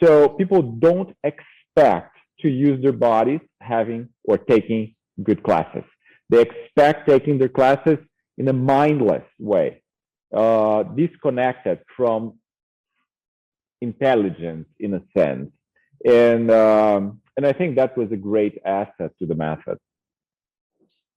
So 0.04 0.30
people 0.30 0.62
don't 0.64 1.16
expect 1.24 2.16
to 2.40 2.50
use 2.50 2.82
their 2.82 2.92
bodies 2.92 3.42
having 3.62 4.10
or 4.24 4.38
taking 4.38 4.96
good 5.24 5.44
classes. 5.44 5.84
They 6.30 6.42
expect 6.42 7.08
taking 7.08 7.38
their 7.38 7.50
classes 7.50 7.98
in 8.38 8.48
a 8.48 8.54
mindless 8.54 9.26
way, 9.40 9.82
uh, 10.34 10.84
disconnected 10.84 11.80
from 11.96 12.40
intelligence 13.82 14.68
in 14.80 14.94
a 14.96 15.02
sense. 15.18 15.52
And 16.06 16.52
um, 16.52 17.22
and 17.36 17.46
I 17.46 17.54
think 17.54 17.76
that 17.76 17.98
was 17.98 18.12
a 18.12 18.18
great 18.18 18.60
asset 18.66 19.12
to 19.20 19.26
the 19.26 19.36
method. 19.36 19.78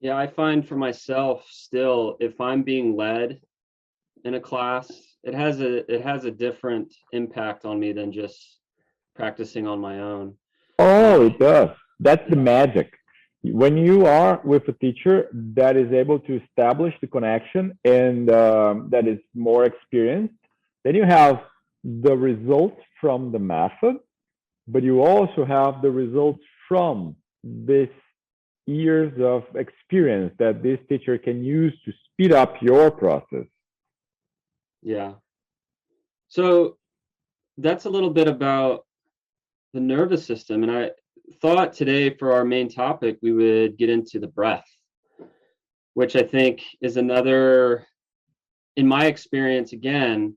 Yeah, 0.01 0.17
I 0.17 0.27
find 0.27 0.67
for 0.67 0.77
myself 0.77 1.47
still, 1.51 2.17
if 2.21 2.41
I'm 2.41 2.63
being 2.63 2.97
led 2.97 3.41
in 4.25 4.35
a 4.35 4.41
class, 4.41 4.91
it 5.23 5.35
has 5.35 5.61
a 5.61 5.93
it 5.93 6.03
has 6.03 6.25
a 6.25 6.31
different 6.31 6.95
impact 7.13 7.65
on 7.65 7.79
me 7.79 7.93
than 7.93 8.13
just 8.13 8.61
practicing 9.15 9.67
on 9.67 9.81
my 9.81 10.01
own. 10.01 10.35
Oh, 10.79 11.27
it 11.27 11.39
does. 11.39 11.77
That's 11.99 12.29
the 12.31 12.37
magic. 12.37 12.95
When 13.43 13.79
you 13.79 14.05
are 14.05 14.41
with 14.45 14.69
a 14.69 14.73
teacher 14.73 15.29
that 15.33 15.77
is 15.77 15.93
able 15.93 16.19
to 16.21 16.41
establish 16.43 16.95
the 17.01 17.07
connection 17.07 17.79
and 17.85 18.31
um, 18.31 18.89
that 18.91 19.09
is 19.09 19.19
more 19.35 19.65
experienced, 19.65 20.35
then 20.85 20.95
you 20.95 21.05
have 21.05 21.41
the 21.83 22.15
results 22.15 22.81
from 23.01 23.33
the 23.33 23.39
method, 23.39 23.97
but 24.69 24.83
you 24.83 25.01
also 25.01 25.45
have 25.45 25.81
the 25.81 25.91
results 25.91 26.43
from 26.69 27.17
this 27.43 27.89
years 28.67 29.13
of 29.21 29.45
experience 29.57 30.35
that 30.39 30.63
this 30.63 30.79
teacher 30.89 31.17
can 31.17 31.43
use 31.43 31.73
to 31.85 31.93
speed 32.13 32.33
up 32.33 32.61
your 32.61 32.91
process. 32.91 33.47
Yeah. 34.83 35.15
So 36.29 36.77
that's 37.59 37.87
a 37.87 37.91
little 37.91 38.11
bit 38.11 38.29
about 38.29 38.87
the 39.73 39.81
nervous 39.81 40.25
system. 40.25 40.63
And 40.63 40.71
I 40.71 40.91
thought 41.41 41.73
today 41.73 42.11
for 42.11 42.33
our 42.33 42.45
main 42.45 42.69
topic, 42.69 43.19
we 43.23 43.33
would 43.33 43.77
get 43.77 43.91
into 43.91 44.19
the 44.19 44.27
breath, 44.27 44.67
which 45.95 46.17
I 46.17 46.23
think 46.23 46.63
is 46.81 46.97
another, 46.97 47.87
in 48.77 48.87
my 48.87 49.07
experience, 49.07 49.73
again, 49.73 50.37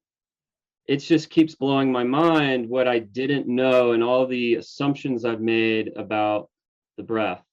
it 0.87 0.97
just 0.97 1.29
keeps 1.29 1.55
blowing 1.55 1.91
my 1.91 2.03
mind 2.03 2.67
what 2.67 2.87
I 2.87 2.99
didn't 2.99 3.47
know 3.47 3.93
and 3.93 4.03
all 4.03 4.27
the 4.27 4.55
assumptions 4.55 5.23
I've 5.23 5.41
made 5.41 5.91
about 5.95 6.49
the 6.97 7.03
breath. 7.03 7.43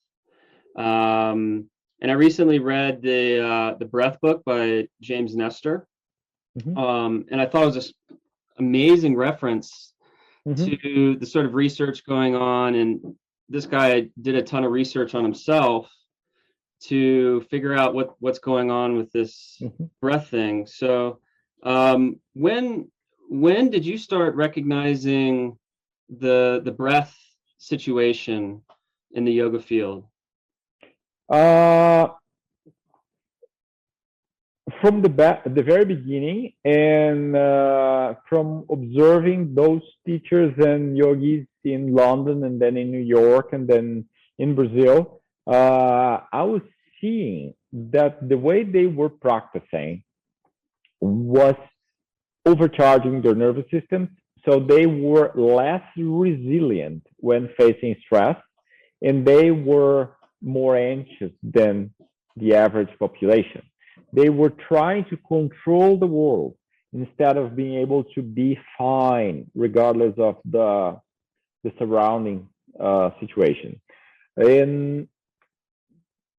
Um, 0.77 1.71
and 2.03 2.11
I 2.11 2.15
recently 2.15 2.59
read 2.59 3.03
the 3.03 3.47
uh, 3.47 3.75
the 3.79 3.85
Breath 3.85 4.19
book 4.21 4.43
by 4.45 4.89
James 5.01 5.37
Nestor, 5.37 5.87
mm-hmm. 6.59 6.77
um, 6.77 7.27
and 7.31 7.41
I 7.41 7.47
thought 7.47 7.63
it 7.63 7.67
was 7.67 7.75
this 7.75 7.93
amazing 8.59 9.17
reference 9.17 9.93
mm-hmm. 10.49 10.65
to 10.65 11.17
the 11.17 11.27
sort 11.27 11.47
of 11.47 11.55
research 11.55 12.05
going 12.07 12.35
on. 12.35 12.75
And 12.75 13.15
this 13.51 13.67
guy 13.67 14.09
did 14.23 14.37
a 14.37 14.43
ton 14.43 14.65
of 14.65 14.71
research 14.71 15.15
on 15.15 15.25
himself 15.25 15.91
to 16.85 17.43
figure 17.51 17.75
out 17.75 17.93
what 17.93 18.15
what's 18.21 18.39
going 18.39 18.71
on 18.71 18.97
with 18.97 19.13
this 19.13 19.59
mm-hmm. 19.61 19.85
breath 20.01 20.29
thing. 20.29 20.67
So 20.67 21.19
um, 21.63 22.21
when 22.33 22.91
when 23.29 23.71
did 23.71 23.85
you 23.85 23.99
start 23.99 24.35
recognizing 24.37 25.59
the 26.09 26.63
the 26.65 26.73
breath 26.73 27.15
situation 27.59 28.63
in 29.13 29.25
the 29.25 29.33
yoga 29.33 29.61
field? 29.61 30.05
Uh, 31.29 32.09
from 34.81 35.03
the 35.03 35.09
ba- 35.09 35.43
the 35.45 35.63
very 35.63 35.85
beginning, 35.85 36.53
and 36.65 37.37
uh, 37.37 38.15
from 38.29 38.65
observing 38.71 39.55
those 39.55 39.83
teachers 40.07 40.55
and 40.59 40.97
yogis 40.97 41.47
in 41.65 41.95
London, 41.95 42.45
and 42.45 42.61
then 42.61 42.77
in 42.77 42.91
New 42.91 43.07
York, 43.21 43.53
and 43.53 43.69
then 43.69 44.05
in 44.39 44.55
Brazil, 44.55 45.21
uh, 45.47 46.21
I 46.33 46.43
was 46.43 46.63
seeing 47.01 47.55
that 47.73 48.29
the 48.29 48.37
way 48.37 48.65
they 48.65 48.87
were 48.87 49.09
practicing 49.09 50.03
was 51.01 51.55
overcharging 52.47 53.23
their 53.23 53.35
nervous 53.35 53.65
systems, 53.71 54.09
so 54.45 54.61
they 54.61 54.87
were 54.87 55.33
less 55.35 55.83
resilient 55.97 57.07
when 57.19 57.51
facing 57.59 57.95
stress, 58.05 58.37
and 59.03 59.27
they 59.27 59.51
were 59.51 60.17
more 60.43 60.77
anxious 60.77 61.33
than 61.43 61.93
the 62.37 62.55
average 62.55 62.91
population. 62.99 63.63
They 64.13 64.31
were 64.31 64.51
trying 64.51 65.05
to 65.11 65.17
control 65.17 65.99
the 65.99 66.07
world 66.07 66.55
instead 66.93 67.37
of 67.37 67.55
being 67.55 67.79
able 67.79 68.05
to 68.15 68.23
be 68.23 68.59
fine 68.77 69.49
regardless 69.55 70.15
of 70.19 70.37
the, 70.45 70.99
the 71.65 71.73
surrounding 71.79 72.49
uh, 72.79 73.11
situation. 73.21 73.81
And 74.37 75.09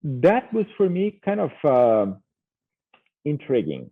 that 0.04 0.52
was 0.54 0.66
for 0.78 0.90
me 0.90 1.20
kind 1.24 1.40
of 1.40 1.52
uh, 1.64 2.14
intriguing. 3.26 3.92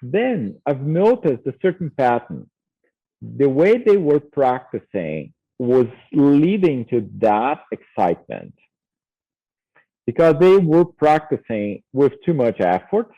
Then 0.00 0.60
I've 0.64 0.82
noticed 0.82 1.46
a 1.46 1.54
certain 1.60 1.90
pattern. 1.90 2.48
The 3.20 3.48
way 3.48 3.78
they 3.78 3.96
were 3.96 4.20
practicing 4.20 5.34
was 5.58 5.86
leading 6.12 6.84
to 6.86 7.08
that 7.18 7.62
excitement 7.72 8.54
because 10.06 10.36
they 10.40 10.56
were 10.56 10.84
practicing 10.84 11.82
with 11.92 12.12
too 12.24 12.32
much 12.32 12.60
effort 12.60 13.10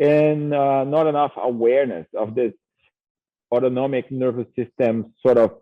and 0.00 0.54
uh, 0.54 0.84
not 0.84 1.06
enough 1.06 1.32
awareness 1.36 2.06
of 2.16 2.34
this 2.34 2.52
autonomic 3.54 4.10
nervous 4.10 4.46
system 4.56 5.12
sort 5.24 5.38
of 5.38 5.58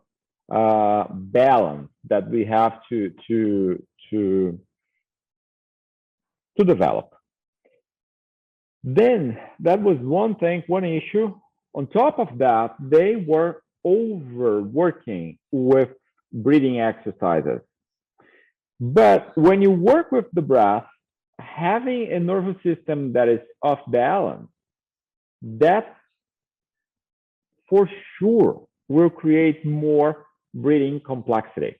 uh, 0.52 1.04
balance 1.10 1.88
that 2.08 2.28
we 2.28 2.44
have 2.44 2.80
to 2.88 3.12
to 3.26 3.82
to 4.10 4.58
to 6.58 6.64
develop. 6.64 7.14
Then 8.82 9.38
that 9.60 9.80
was 9.82 9.96
one 9.98 10.34
thing, 10.36 10.62
one 10.66 10.84
issue. 10.84 11.34
On 11.74 11.86
top 11.86 12.18
of 12.18 12.38
that, 12.38 12.76
they 12.78 13.16
were 13.16 13.62
overworking 13.84 15.38
with 15.50 15.88
breathing 16.32 16.80
exercises. 16.80 17.60
But 18.80 19.36
when 19.36 19.62
you 19.62 19.70
work 19.70 20.12
with 20.12 20.26
the 20.32 20.42
breath, 20.42 20.86
having 21.38 22.12
a 22.12 22.20
nervous 22.20 22.56
system 22.62 23.12
that 23.14 23.28
is 23.28 23.40
off 23.62 23.80
balance, 23.88 24.48
that 25.42 25.96
for 27.68 27.88
sure 28.18 28.66
will 28.88 29.10
create 29.10 29.64
more 29.64 30.26
breathing 30.54 31.00
complexity. 31.04 31.76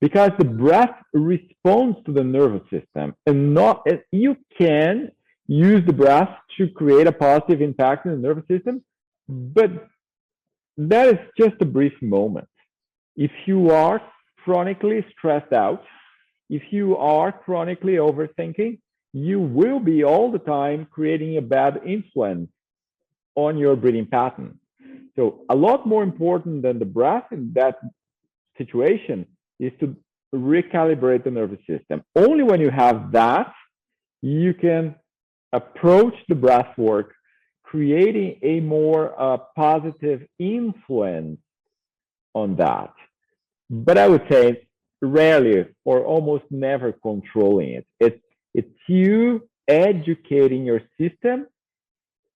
Because 0.00 0.30
the 0.38 0.44
breath 0.44 0.96
responds 1.12 1.98
to 2.06 2.12
the 2.12 2.24
nervous 2.24 2.62
system 2.70 3.14
and 3.26 3.54
not 3.54 3.86
you 4.12 4.36
can 4.58 5.10
use 5.46 5.84
the 5.84 5.92
breath 5.92 6.30
to 6.56 6.68
create 6.68 7.06
a 7.06 7.12
positive 7.12 7.60
impact 7.60 8.06
in 8.06 8.12
the 8.12 8.18
nervous 8.18 8.46
system, 8.48 8.82
but 9.28 9.88
that 10.78 11.08
is 11.08 11.18
just 11.36 11.60
a 11.60 11.64
brief 11.64 11.92
moment. 12.00 12.48
If 13.16 13.32
you 13.46 13.70
are 13.70 14.00
chronically 14.44 15.04
stressed 15.18 15.52
out, 15.52 15.82
if 16.48 16.62
you 16.70 16.96
are 16.96 17.32
chronically 17.32 17.94
overthinking, 17.94 18.78
you 19.12 19.40
will 19.40 19.80
be 19.80 20.04
all 20.04 20.30
the 20.30 20.38
time 20.38 20.86
creating 20.90 21.36
a 21.36 21.42
bad 21.42 21.80
influence 21.84 22.48
on 23.34 23.58
your 23.58 23.74
breathing 23.74 24.06
pattern. 24.06 24.59
So, 25.16 25.44
a 25.48 25.54
lot 25.54 25.86
more 25.86 26.02
important 26.02 26.62
than 26.62 26.78
the 26.78 26.84
breath 26.84 27.26
in 27.32 27.52
that 27.54 27.80
situation 28.56 29.26
is 29.58 29.72
to 29.80 29.96
recalibrate 30.34 31.24
the 31.24 31.30
nervous 31.30 31.60
system. 31.68 32.02
Only 32.14 32.44
when 32.44 32.60
you 32.60 32.70
have 32.70 33.12
that, 33.12 33.52
you 34.22 34.54
can 34.54 34.94
approach 35.52 36.14
the 36.28 36.34
breath 36.34 36.76
work, 36.78 37.14
creating 37.64 38.38
a 38.42 38.60
more 38.60 39.20
uh, 39.20 39.38
positive 39.56 40.26
influence 40.38 41.38
on 42.34 42.56
that 42.56 42.92
but 43.70 43.96
I 43.96 44.08
would 44.08 44.26
say 44.28 44.66
rarely 45.00 45.64
or 45.84 46.04
almost 46.04 46.44
never 46.50 46.92
controlling 46.92 47.70
it. 47.70 47.86
It's 48.00 48.20
it's 48.52 48.68
you 48.88 49.48
educating 49.68 50.64
your 50.64 50.82
system 51.00 51.46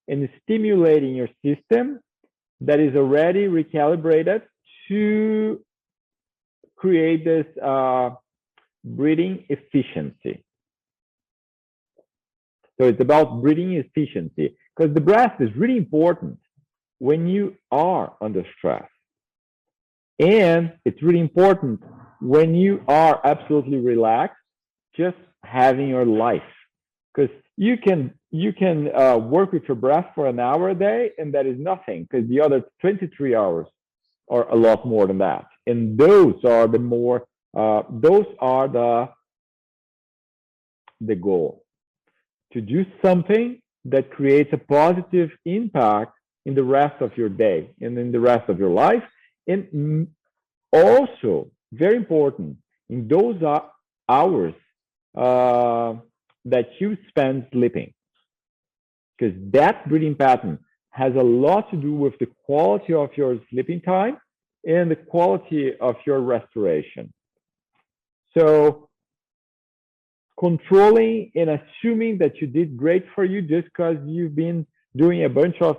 and 0.07 0.29
stimulating 0.43 1.15
your 1.17 1.29
system 1.45 1.99
that 2.61 2.81
is 2.81 2.97
already 2.97 3.47
recalibrated 3.47 4.43
to 4.89 5.61
create 6.77 7.25
this 7.25 7.47
uh, 7.63 8.11
breathing 8.85 9.45
efficiency. 9.49 10.45
So 12.81 12.89
it's 12.89 13.01
about 13.01 13.41
breeding 13.41 13.75
efficiency 13.75 14.57
because 14.77 14.95
the 14.95 15.01
breath 15.01 15.41
is 15.41 15.49
really 15.57 15.77
important 15.77 16.39
when 16.99 17.27
you 17.27 17.55
are 17.71 18.15
under 18.21 18.45
stress. 18.59 18.89
And 20.19 20.73
it's 20.85 21.03
really 21.03 21.21
important 21.21 21.81
when 22.21 22.55
you 22.55 22.83
are 22.89 23.21
absolutely 23.25 23.79
relaxed, 23.79 24.37
just 24.97 25.17
having 25.45 25.89
your 25.89 26.07
life, 26.07 26.43
because 27.15 27.35
you 27.57 27.77
can 27.77 28.15
you 28.35 28.53
can 28.53 28.93
uh, 28.93 29.17
work 29.17 29.53
with 29.53 29.63
your 29.69 29.77
breath 29.77 30.07
for 30.17 30.27
an 30.27 30.41
hour 30.41 30.71
a 30.71 30.75
day, 30.75 31.13
and 31.19 31.33
that 31.35 31.47
is 31.47 31.57
nothing, 31.57 32.03
because 32.03 32.29
the 32.29 32.41
other 32.41 32.65
23 32.81 33.33
hours 33.33 33.69
are 34.29 34.51
a 34.51 34.57
lot 34.57 34.85
more 34.85 35.07
than 35.07 35.19
that. 35.19 35.45
And 35.69 35.97
those 35.97 36.45
are 36.45 36.67
the 36.67 36.81
more 36.81 37.29
uh, 37.57 37.83
those 37.89 38.27
are 38.41 38.67
the 38.67 39.09
the 41.01 41.15
goal. 41.15 41.65
To 42.55 42.61
do 42.61 42.85
something 43.05 43.63
that 43.85 44.11
creates 44.11 44.51
a 44.53 44.59
positive 44.59 45.31
impact 45.45 46.15
in 46.45 46.57
the 46.57 46.65
rest 46.65 47.01
of 47.01 47.17
your 47.17 47.29
day 47.29 47.71
and 47.81 47.97
in 47.97 48.11
the 48.11 48.19
rest 48.19 48.49
of 48.49 48.59
your 48.59 48.71
life. 48.71 49.05
And 49.47 50.09
also, 50.73 51.53
very 51.73 51.97
important, 51.97 52.57
in 52.91 53.07
those 53.07 53.37
hours 54.09 54.55
uh, 55.17 55.95
that 56.47 56.67
you 56.81 56.97
spend 57.09 57.47
sleeping, 57.53 57.93
because 59.17 59.35
that 59.53 59.89
breathing 59.89 60.15
pattern 60.15 60.59
has 60.91 61.15
a 61.17 61.23
lot 61.23 61.71
to 61.71 61.77
do 61.77 61.93
with 61.93 62.19
the 62.19 62.27
quality 62.45 62.95
of 62.95 63.11
your 63.17 63.39
sleeping 63.51 63.81
time 63.81 64.17
and 64.65 64.91
the 64.91 64.97
quality 64.97 65.73
of 65.81 65.97
your 66.07 66.21
restoration. 66.21 67.13
So, 68.37 68.89
controlling 70.39 71.31
and 71.35 71.51
assuming 71.51 72.19
that 72.19 72.41
you 72.41 72.47
did 72.47 72.77
great 72.77 73.05
for 73.15 73.25
you 73.25 73.43
just 73.43 73.65
because 73.67 73.97
you've 74.05 74.35
been 74.35 74.67
doing 74.97 75.25
a 75.25 75.29
bunch 75.29 75.57
of 75.61 75.77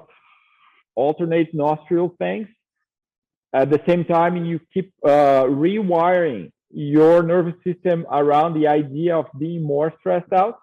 alternate 0.95 1.53
nostril 1.53 2.15
things. 2.17 2.47
At 3.53 3.69
the 3.69 3.81
same 3.87 4.05
time, 4.05 4.45
you 4.45 4.59
keep 4.73 4.93
uh, 5.03 5.43
rewiring 5.43 6.51
your 6.71 7.23
nervous 7.23 7.55
system 7.63 8.05
around 8.11 8.53
the 8.53 8.67
idea 8.67 9.15
of 9.15 9.27
being 9.39 9.63
more 9.63 9.93
stressed 9.99 10.33
out 10.33 10.57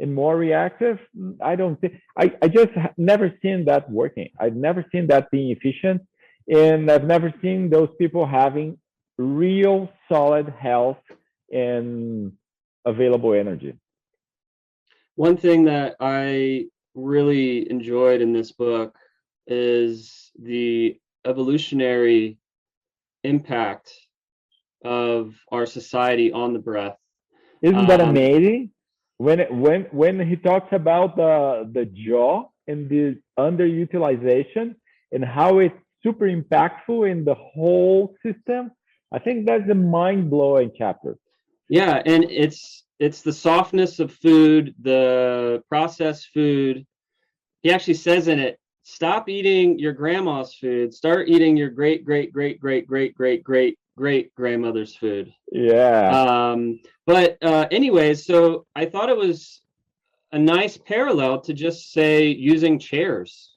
and 0.00 0.14
more 0.14 0.36
reactive. 0.36 0.98
I 1.42 1.56
don't 1.56 1.80
think 1.80 1.94
I, 2.18 2.32
I 2.42 2.48
just 2.48 2.72
never 2.96 3.32
seen 3.42 3.64
that 3.66 3.90
working. 3.90 4.30
I've 4.40 4.56
never 4.56 4.84
seen 4.90 5.06
that 5.08 5.30
being 5.30 5.50
efficient. 5.50 6.02
And 6.48 6.90
I've 6.90 7.04
never 7.04 7.32
seen 7.40 7.70
those 7.70 7.88
people 7.98 8.26
having 8.26 8.78
real 9.16 9.90
solid 10.10 10.52
health 10.58 10.98
and 11.50 12.32
available 12.84 13.32
energy. 13.32 13.74
One 15.14 15.36
thing 15.36 15.64
that 15.64 15.96
I 16.00 16.66
really 16.94 17.70
enjoyed 17.70 18.20
in 18.20 18.32
this 18.32 18.52
book 18.52 18.96
is 19.46 20.32
the 20.38 20.98
evolutionary 21.24 22.38
impact 23.22 23.92
of 24.84 25.34
our 25.50 25.66
society 25.66 26.32
on 26.32 26.52
the 26.52 26.58
breath. 26.58 26.96
Isn't 27.62 27.86
that 27.86 28.00
um, 28.00 28.10
amazing? 28.10 28.70
When 29.18 29.38
when 29.60 29.82
when 29.92 30.28
he 30.28 30.36
talks 30.36 30.72
about 30.72 31.16
the 31.16 31.70
the 31.72 31.86
jaw 31.86 32.48
and 32.66 32.88
the 32.88 33.20
underutilization 33.38 34.74
and 35.12 35.24
how 35.24 35.58
it's 35.60 35.76
super 36.02 36.26
impactful 36.26 37.10
in 37.10 37.24
the 37.24 37.34
whole 37.34 38.14
system, 38.24 38.72
I 39.12 39.18
think 39.20 39.46
that's 39.46 39.68
a 39.70 39.74
mind 39.74 40.30
blowing 40.30 40.72
chapter. 40.76 41.16
Yeah, 41.68 42.02
and 42.04 42.24
it's 42.24 42.84
it's 42.98 43.22
the 43.22 43.32
softness 43.32 44.00
of 44.00 44.12
food, 44.12 44.74
the 44.80 45.62
processed 45.68 46.28
food. 46.34 46.84
He 47.62 47.72
actually 47.72 47.94
says 47.94 48.28
in 48.28 48.38
it, 48.38 48.58
stop 48.82 49.28
eating 49.28 49.78
your 49.78 49.92
grandma's 49.92 50.54
food, 50.54 50.92
start 50.92 51.28
eating 51.28 51.56
your 51.56 51.70
great 51.70 52.04
great 52.04 52.32
great 52.32 52.60
great 52.60 52.86
great 52.86 53.14
great 53.14 53.44
great 53.44 53.78
great 53.96 54.34
grandmother's 54.34 54.94
food. 54.94 55.32
Yeah. 55.52 56.10
Um, 56.10 56.80
but 57.06 57.38
uh, 57.42 57.66
anyways, 57.70 58.26
so 58.26 58.66
I 58.74 58.86
thought 58.86 59.08
it 59.08 59.16
was 59.16 59.60
a 60.32 60.38
nice 60.38 60.76
parallel 60.76 61.40
to 61.42 61.52
just 61.52 61.92
say 61.92 62.26
using 62.26 62.78
chairs. 62.78 63.52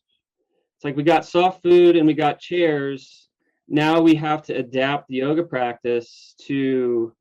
It's 0.75 0.85
like 0.85 0.95
we 0.95 1.03
got 1.03 1.25
soft 1.25 1.63
food 1.63 1.95
and 1.95 2.05
we 2.05 2.13
got 2.13 2.39
chairs. 2.39 3.27
Now 3.67 3.99
we 3.99 4.15
have 4.15 4.43
to 4.43 4.53
adapt 4.53 5.07
the 5.07 5.15
yoga 5.15 5.43
practice 5.43 6.35
to 6.43 7.13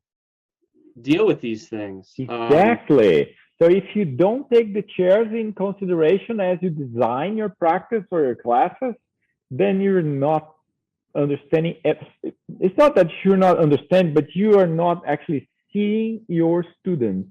deal 1.01 1.25
with 1.25 1.41
these 1.41 1.67
things. 1.67 2.13
Um, 2.29 2.43
exactly. 2.43 3.21
Um, 3.21 3.27
so 3.59 3.69
if 3.69 3.95
you 3.95 4.05
don't 4.05 4.47
take 4.51 4.75
the 4.75 4.83
chairs 4.95 5.27
in 5.31 5.53
consideration 5.53 6.39
as 6.39 6.59
you 6.61 6.69
design 6.69 7.35
your 7.35 7.49
practice 7.49 8.03
or 8.11 8.21
your 8.21 8.35
classes, 8.35 8.93
then 9.49 9.81
you're 9.81 10.03
not 10.03 10.53
understanding 11.17 11.75
eh, 11.83 11.95
it's 12.59 12.77
not 12.77 12.95
that 12.95 13.07
you're 13.23 13.37
not 13.37 13.57
understanding 13.57 14.13
but 14.13 14.35
you 14.35 14.59
are 14.59 14.67
not 14.67 15.01
actually 15.07 15.49
seeing 15.73 16.21
your 16.27 16.65
students 16.79 17.29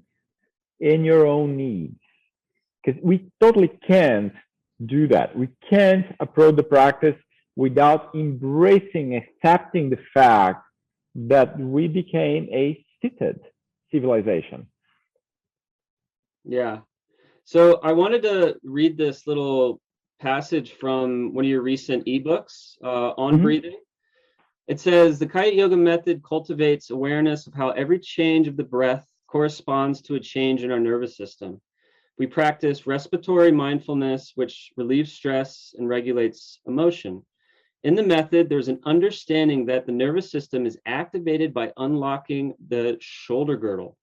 in 0.79 1.03
your 1.03 1.25
own 1.25 1.57
needs. 1.57 1.99
Because 2.83 3.01
we 3.03 3.29
totally 3.39 3.71
can't 3.87 4.33
do 4.85 5.07
that. 5.09 5.35
We 5.35 5.49
can't 5.69 6.05
approach 6.19 6.55
the 6.55 6.63
practice 6.63 7.15
without 7.55 8.13
embracing 8.13 9.15
accepting 9.15 9.89
the 9.89 9.99
fact 10.13 10.63
that 11.15 11.59
we 11.59 11.87
became 11.87 12.47
a 12.51 12.85
seated 13.01 13.39
civilization. 13.91 14.67
Yeah. 16.43 16.79
So 17.45 17.79
i 17.81 17.91
wanted 17.93 18.21
to 18.23 18.57
read 18.63 18.97
this 18.97 19.25
little 19.25 19.81
passage 20.19 20.73
from 20.73 21.33
one 21.33 21.45
of 21.45 21.49
your 21.49 21.61
recent 21.61 22.05
ebooks 22.05 22.75
uh, 22.83 23.11
on 23.17 23.35
mm-hmm. 23.35 23.43
breathing. 23.43 23.79
It 24.67 24.79
says 24.79 25.17
the 25.17 25.27
Kaiut 25.27 25.55
Yoga 25.55 25.77
method 25.77 26.23
cultivates 26.23 26.89
awareness 26.89 27.47
of 27.47 27.53
how 27.53 27.69
every 27.69 27.99
change 27.99 28.47
of 28.47 28.57
the 28.57 28.63
breath 28.63 29.07
corresponds 29.27 30.01
to 30.01 30.15
a 30.15 30.19
change 30.19 30.63
in 30.63 30.71
our 30.71 30.79
nervous 30.79 31.15
system. 31.15 31.61
We 32.17 32.27
practice 32.27 32.87
respiratory 32.87 33.51
mindfulness, 33.51 34.31
which 34.35 34.71
relieves 34.75 35.13
stress 35.13 35.75
and 35.77 35.87
regulates 35.87 36.59
emotion. 36.65 37.23
In 37.83 37.95
the 37.95 38.03
method, 38.03 38.49
there's 38.49 38.69
an 38.69 38.79
understanding 38.85 39.65
that 39.67 39.85
the 39.85 39.91
nervous 39.91 40.31
system 40.31 40.65
is 40.65 40.79
activated 40.85 41.53
by 41.53 41.71
unlocking 41.77 42.55
the 42.67 42.97
shoulder 42.99 43.55
girdle, 43.55 43.97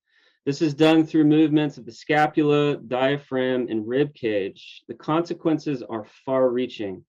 this 0.46 0.60
is 0.60 0.74
done 0.74 1.06
through 1.06 1.24
movements 1.24 1.78
of 1.78 1.86
the 1.86 1.92
scapula, 1.92 2.76
diaphragm, 2.76 3.66
and 3.70 3.88
rib 3.88 4.14
cage. 4.14 4.82
The 4.88 4.94
consequences 4.94 5.82
are 5.82 6.06
far 6.26 6.50
reaching. 6.50 7.02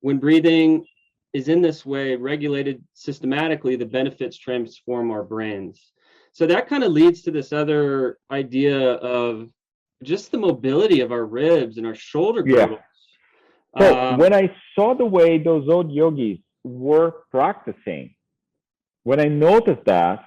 When 0.00 0.18
breathing 0.18 0.86
is 1.34 1.48
in 1.48 1.60
this 1.60 1.84
way 1.84 2.16
regulated 2.16 2.82
systematically, 2.94 3.76
the 3.76 3.86
benefits 3.86 4.38
transform 4.38 5.10
our 5.10 5.22
brains. 5.22 5.92
So 6.32 6.46
that 6.46 6.66
kind 6.66 6.82
of 6.82 6.92
leads 6.92 7.22
to 7.22 7.30
this 7.30 7.52
other 7.52 8.18
idea 8.30 8.78
of 8.94 9.50
just 10.02 10.32
the 10.32 10.38
mobility 10.38 11.00
of 11.00 11.12
our 11.12 11.26
ribs 11.26 11.76
and 11.76 11.86
our 11.86 11.94
shoulder 11.94 12.42
girdles. 12.42 12.80
Yeah. 13.78 13.80
So 13.80 13.98
um, 13.98 14.18
when 14.18 14.34
I 14.34 14.54
saw 14.74 14.94
the 14.94 15.04
way 15.04 15.38
those 15.38 15.68
old 15.68 15.92
yogis 15.92 16.38
were 16.64 17.24
practicing, 17.30 18.14
when 19.04 19.20
I 19.20 19.24
noticed 19.24 19.84
that, 19.86 20.24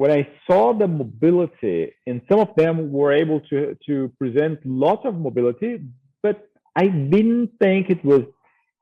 when 0.00 0.10
I 0.10 0.26
saw 0.46 0.72
the 0.72 0.88
mobility, 0.88 1.92
and 2.06 2.22
some 2.26 2.40
of 2.40 2.48
them 2.56 2.90
were 2.90 3.12
able 3.12 3.38
to, 3.50 3.76
to 3.84 4.10
present 4.18 4.58
lots 4.64 5.04
of 5.04 5.14
mobility, 5.14 5.82
but 6.22 6.48
I 6.74 6.86
didn't 6.86 7.50
think 7.60 7.90
it 7.90 8.02
was 8.02 8.22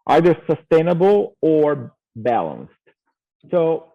either 0.07 0.37
sustainable 0.49 1.37
or 1.43 1.93
balanced. 2.15 2.85
So 3.51 3.95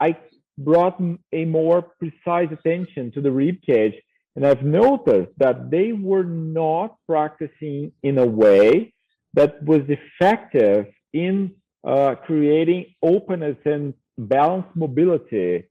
I 0.00 0.16
brought 0.56 0.98
a 1.34 1.44
more 1.44 1.82
precise 1.98 2.48
attention 2.50 3.12
to 3.12 3.20
the 3.20 3.30
rib 3.30 3.56
cage, 3.60 3.96
and 4.34 4.46
I've 4.46 4.62
noticed 4.62 5.32
that 5.36 5.70
they 5.70 5.92
were 5.92 6.24
not 6.24 6.96
practicing 7.06 7.92
in 8.02 8.16
a 8.16 8.24
way 8.24 8.94
that 9.34 9.62
was 9.62 9.82
effective 9.88 10.86
in 11.12 11.52
uh, 11.86 12.14
creating 12.14 12.94
openness 13.02 13.58
and 13.66 13.92
balanced 14.16 14.74
mobility 14.74 15.64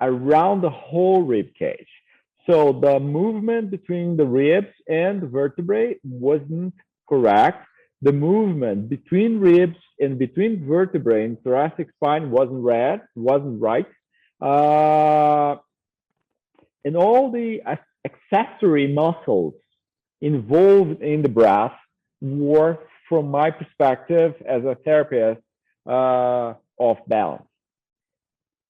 around 0.00 0.60
the 0.60 0.70
whole 0.70 1.22
rib 1.22 1.54
cage. 1.58 1.88
So 2.48 2.72
the 2.72 3.00
movement 3.00 3.70
between 3.70 4.16
the 4.16 4.26
ribs 4.26 4.74
and 4.88 5.22
the 5.22 5.26
vertebrae 5.26 5.96
wasn't 6.04 6.74
correct. 7.08 7.66
The 8.02 8.12
movement 8.12 8.90
between 8.90 9.40
ribs 9.40 9.78
and 9.98 10.18
between 10.18 10.66
vertebrae 10.66 11.24
and 11.24 11.42
thoracic 11.42 11.88
spine 11.96 12.30
wasn't 12.30 12.62
right. 12.62 13.00
Wasn't 13.14 13.62
right. 13.62 13.86
Uh, 14.42 15.56
and 16.84 16.96
all 16.96 17.30
the 17.30 17.62
accessory 18.04 18.92
muscles 18.92 19.54
involved 20.20 21.02
in 21.02 21.22
the 21.22 21.28
breath 21.28 21.72
were, 22.20 22.78
from 23.08 23.30
my 23.30 23.50
perspective 23.50 24.34
as 24.46 24.64
a 24.64 24.74
therapist, 24.84 25.40
uh, 25.86 26.54
off 26.78 26.98
balance. 27.06 27.44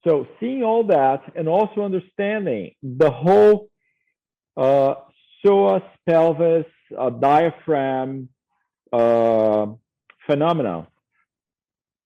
So 0.04 0.26
seeing 0.38 0.62
all 0.62 0.84
that 0.84 1.22
and 1.34 1.48
also 1.48 1.82
understanding 1.82 2.72
the 2.82 3.10
whole 3.10 3.68
uh, 4.56 4.94
psoas, 5.44 5.82
pelvis, 6.06 6.66
uh, 6.96 7.10
diaphragm 7.10 8.28
uh, 8.92 9.66
phenomena, 10.26 10.86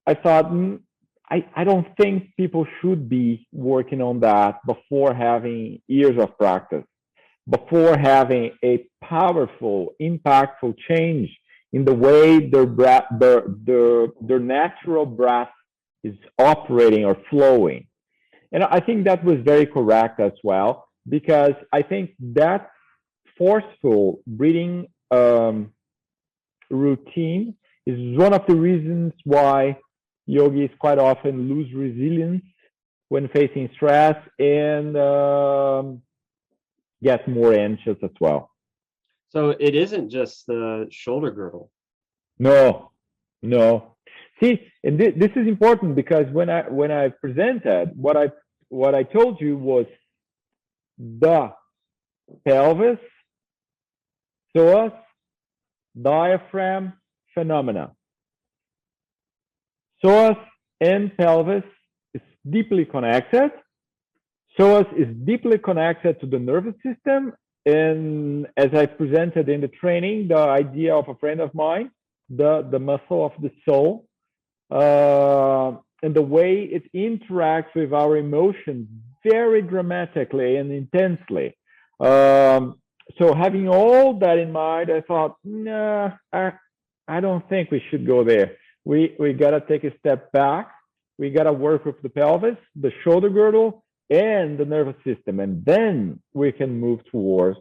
I 0.07 0.15
thought, 0.15 0.51
mm, 0.51 0.81
I, 1.29 1.45
I 1.55 1.65
don't 1.65 1.87
think 2.01 2.35
people 2.37 2.67
should 2.81 3.09
be 3.09 3.47
working 3.53 4.01
on 4.01 4.21
that 4.21 4.65
before 4.65 5.13
having 5.13 5.83
years 5.89 6.19
of 6.19 6.39
practice, 6.39 6.85
before 7.51 7.99
having 7.99 8.53
a 8.65 8.87
powerful, 9.03 9.93
impactful 10.01 10.77
change 10.89 11.29
in 11.73 11.85
the 11.85 11.93
way 11.93 12.49
their 12.49 12.65
breath, 12.65 13.05
their, 13.19 13.43
their, 13.47 14.07
their 14.23 14.39
natural 14.39 15.05
breath 15.05 15.51
is 16.05 16.15
operating 16.39 17.05
or 17.05 17.17
flowing. 17.31 17.87
And 18.53 18.65
I 18.65 18.81
think 18.81 19.05
that 19.05 19.25
was 19.25 19.39
very 19.45 19.67
correct 19.67 20.21
as 20.21 20.33
well, 20.43 20.89
because 21.09 21.55
I 21.73 21.83
think 21.83 22.11
that 22.35 22.71
forceful 23.37 24.21
breathing 24.27 24.87
um, 25.11 25.73
routine 26.71 27.55
is 27.87 28.19
one 28.19 28.33
of 28.33 28.47
the 28.47 28.57
reasons 28.57 29.13
why 29.25 29.79
yogis 30.27 30.71
quite 30.79 30.99
often 30.99 31.49
lose 31.49 31.73
resilience 31.75 32.43
when 33.09 33.29
facing 33.29 33.71
stress 33.75 34.17
and 34.39 34.97
um, 34.97 36.03
get 37.03 37.27
more 37.27 37.55
anxious 37.55 37.97
as 38.03 38.11
well. 38.21 38.51
So 39.31 39.51
it 39.51 39.75
isn't 39.75 40.11
just 40.11 40.47
the 40.47 40.87
shoulder 40.91 41.31
girdle. 41.31 41.71
No, 42.39 42.93
no. 43.43 43.95
See, 44.41 44.61
and 44.85 44.99
th- 44.99 45.15
this 45.17 45.31
is 45.37 45.49
important 45.49 45.95
because 45.97 46.27
when 46.33 46.49
I 46.51 46.63
when 46.63 46.93
I 46.93 47.09
presented, 47.09 47.93
what 47.97 48.17
I 48.17 48.31
what 48.69 48.95
I 48.95 49.03
told 49.03 49.41
you 49.41 49.57
was 49.57 49.87
the 50.99 51.53
pelvis, 52.47 52.99
psoas, 54.55 54.93
diaphragm 56.01 56.93
phenomena. 57.35 57.93
psoas 60.03 60.37
and 60.81 61.17
pelvis 61.17 61.65
is 62.15 62.23
deeply 62.49 62.85
connected. 62.85 63.51
Psoas 64.59 64.87
is 64.97 65.09
deeply 65.25 65.59
connected 65.59 66.21
to 66.21 66.27
the 66.27 66.39
nervous 66.39 66.75
system. 66.87 67.33
And 67.67 68.47
as 68.57 68.69
I 68.75 68.87
presented 68.87 69.49
in 69.49 69.61
the 69.61 69.69
training, 69.69 70.29
the 70.29 70.39
idea 70.39 70.95
of 70.95 71.09
a 71.09 71.15
friend 71.17 71.41
of 71.41 71.55
mine, 71.55 71.91
the, 72.31 72.67
the 72.71 72.79
muscle 72.79 73.27
of 73.27 73.33
the 73.43 73.51
soul, 73.69 74.08
uh, 74.71 75.73
and 76.03 76.15
the 76.15 76.23
way 76.23 76.69
it 76.71 76.93
interacts 76.93 77.75
with 77.75 77.93
our 77.93 78.17
emotions 78.17 78.89
very 79.25 79.63
dramatically 79.63 80.57
and 80.57 80.71
intensely. 80.73 81.57
Um, 82.01 82.81
so 83.19 83.35
having 83.35 83.69
all 83.69 84.19
that 84.19 84.39
in 84.39 84.53
mind, 84.53 84.91
I 84.91 85.01
thought, 85.01 85.37
nah, 85.45 86.13
I, 86.33 86.53
I 87.07 87.21
don't 87.21 87.49
think 87.49 87.71
we 87.71 87.83
should 87.91 88.07
go 88.07 88.23
there. 88.23 88.57
We 88.85 89.17
we 89.19 89.33
gotta 89.33 89.63
take 89.69 89.85
a 89.85 89.97
step 89.99 90.31
back. 90.33 90.71
We 91.19 91.31
gotta 91.31 91.53
work 91.53 91.85
with 91.85 92.01
the 92.03 92.09
pelvis, 92.09 92.57
the 92.77 92.93
shoulder 93.03 93.29
girdle, 93.29 93.85
and 94.11 94.57
the 94.57 94.65
nervous 94.65 94.97
system, 95.05 95.41
and 95.41 95.65
then 95.65 96.21
we 96.33 96.53
can 96.53 96.79
move 96.79 97.01
towards 97.11 97.59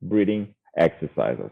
breathing 0.00 0.54
exercises. 0.76 1.50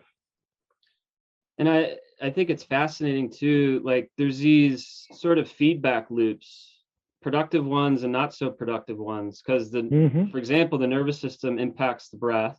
And 1.58 1.68
I 1.68 1.96
I 2.20 2.30
think 2.30 2.50
it's 2.50 2.64
fascinating 2.64 3.30
too. 3.30 3.80
Like 3.84 4.10
there's 4.18 4.38
these 4.38 5.06
sort 5.12 5.38
of 5.38 5.48
feedback 5.48 6.10
loops, 6.10 6.82
productive 7.22 7.64
ones 7.64 8.02
and 8.02 8.12
not 8.12 8.34
so 8.34 8.50
productive 8.50 8.98
ones, 8.98 9.42
because 9.42 9.70
the 9.70 9.82
mm-hmm. 9.82 10.30
for 10.30 10.38
example, 10.38 10.78
the 10.78 10.86
nervous 10.86 11.18
system 11.18 11.58
impacts 11.58 12.08
the 12.08 12.18
breath, 12.18 12.58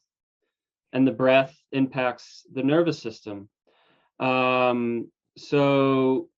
and 0.93 1.07
the 1.07 1.11
breath 1.11 1.55
impacts 1.71 2.45
the 2.53 2.63
nervous 2.63 2.99
system. 2.99 3.49
Um, 4.19 5.11
so, 5.37 6.29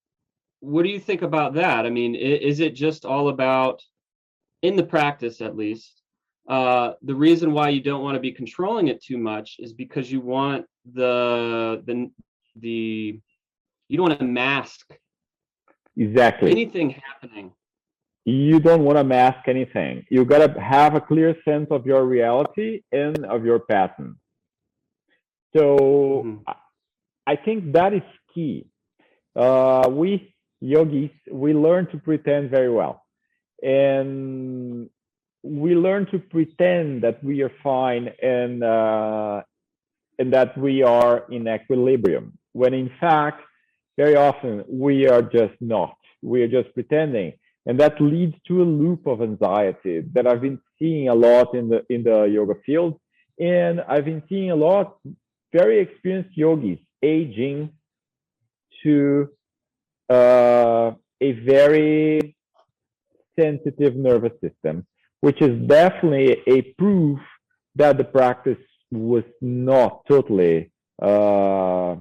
what 0.60 0.84
do 0.84 0.90
you 0.90 1.00
think 1.00 1.22
about 1.22 1.56
that? 1.56 1.86
I 1.86 1.90
mean, 1.90 2.16
is, 2.16 2.60
it 2.60 2.76
just 2.76 3.06
all 3.06 3.30
about, 3.30 3.82
in 4.62 4.76
the 4.76 4.84
practice 4.84 5.42
at 5.42 5.58
least, 5.58 6.02
uh, 6.48 6.94
the 7.02 7.16
reason 7.16 7.54
why 7.54 7.70
you 7.70 7.82
don't 7.82 8.04
want 8.04 8.16
to 8.16 8.22
be 8.22 8.32
controlling 8.32 8.88
it 8.88 9.04
too 9.04 9.18
much 9.18 9.58
is 9.60 9.74
because 9.74 10.12
you 10.12 10.22
want 10.22 10.66
the 10.94 11.82
the 11.86 12.12
the 12.56 13.20
you 13.90 13.98
don't 13.98 14.10
want 14.10 14.20
to 14.20 14.26
mask 14.26 14.94
exactly 15.98 16.52
anything 16.52 16.90
happening 17.08 17.52
you 18.26 18.60
don't 18.60 18.84
want 18.84 18.98
to 18.98 19.04
mask 19.04 19.48
anything 19.48 20.06
you 20.10 20.24
got 20.26 20.40
to 20.46 20.62
have 20.62 20.96
a 20.96 21.02
clear 21.02 21.36
sense 21.44 21.68
of 21.72 21.86
your 21.86 22.06
reality 22.06 22.82
and 22.92 23.26
of 23.26 23.46
your 23.46 23.60
pattern 23.60 24.16
so 25.56 26.24
mm-hmm. 26.26 26.52
I 27.26 27.36
think 27.36 27.74
that 27.74 27.94
is 27.94 28.02
key. 28.34 28.68
Uh, 29.36 29.88
we 29.90 30.36
yogis, 30.62 31.12
we 31.32 31.54
learn 31.54 31.88
to 31.92 31.98
pretend 31.98 32.50
very 32.50 32.70
well. 32.70 33.04
And 33.62 34.90
we 35.44 35.76
learn 35.76 36.06
to 36.08 36.20
pretend 36.20 37.04
that 37.04 37.24
we 37.24 37.42
are 37.42 37.52
fine 37.64 38.10
and, 38.22 38.64
uh, 38.64 39.44
and 40.24 40.32
that 40.32 40.58
we 40.58 40.82
are 40.82 41.26
in 41.30 41.50
equilibrium, 41.50 42.26
when 42.54 42.74
in 42.74 42.90
fact, 42.98 43.42
very 43.98 44.16
often 44.16 44.64
we 44.70 45.06
are 45.06 45.22
just 45.22 45.56
not. 45.60 45.98
We 46.22 46.42
are 46.44 46.48
just 46.48 46.74
pretending. 46.74 47.34
And 47.66 47.78
that 47.82 48.00
leads 48.00 48.36
to 48.48 48.62
a 48.62 48.68
loop 48.82 49.06
of 49.06 49.22
anxiety 49.22 49.96
that 50.14 50.26
I've 50.26 50.40
been 50.48 50.62
seeing 50.80 51.10
a 51.10 51.14
lot 51.28 51.54
in 51.60 51.66
the 51.72 51.80
in 51.90 52.04
the 52.10 52.20
yoga 52.38 52.56
field. 52.66 52.94
And 53.38 53.82
I've 53.92 54.06
been 54.06 54.24
seeing 54.30 54.52
a 54.52 54.56
lot 54.56 54.98
very 55.52 55.78
experienced 55.86 56.38
yogis 56.38 56.80
aging 57.02 57.58
to 58.84 59.28
uh, 60.10 60.92
a 61.28 61.32
very 61.56 62.38
sensitive 63.38 63.94
nervous 64.10 64.36
system, 64.46 64.76
which 65.20 65.42
is 65.42 65.54
definitely 65.68 66.28
a 66.48 66.62
proof 66.82 67.20
that 67.76 67.98
the 67.98 68.08
practice 68.20 68.64
was 68.94 69.24
not 69.42 70.06
totally 70.08 70.72
uh, 71.02 71.96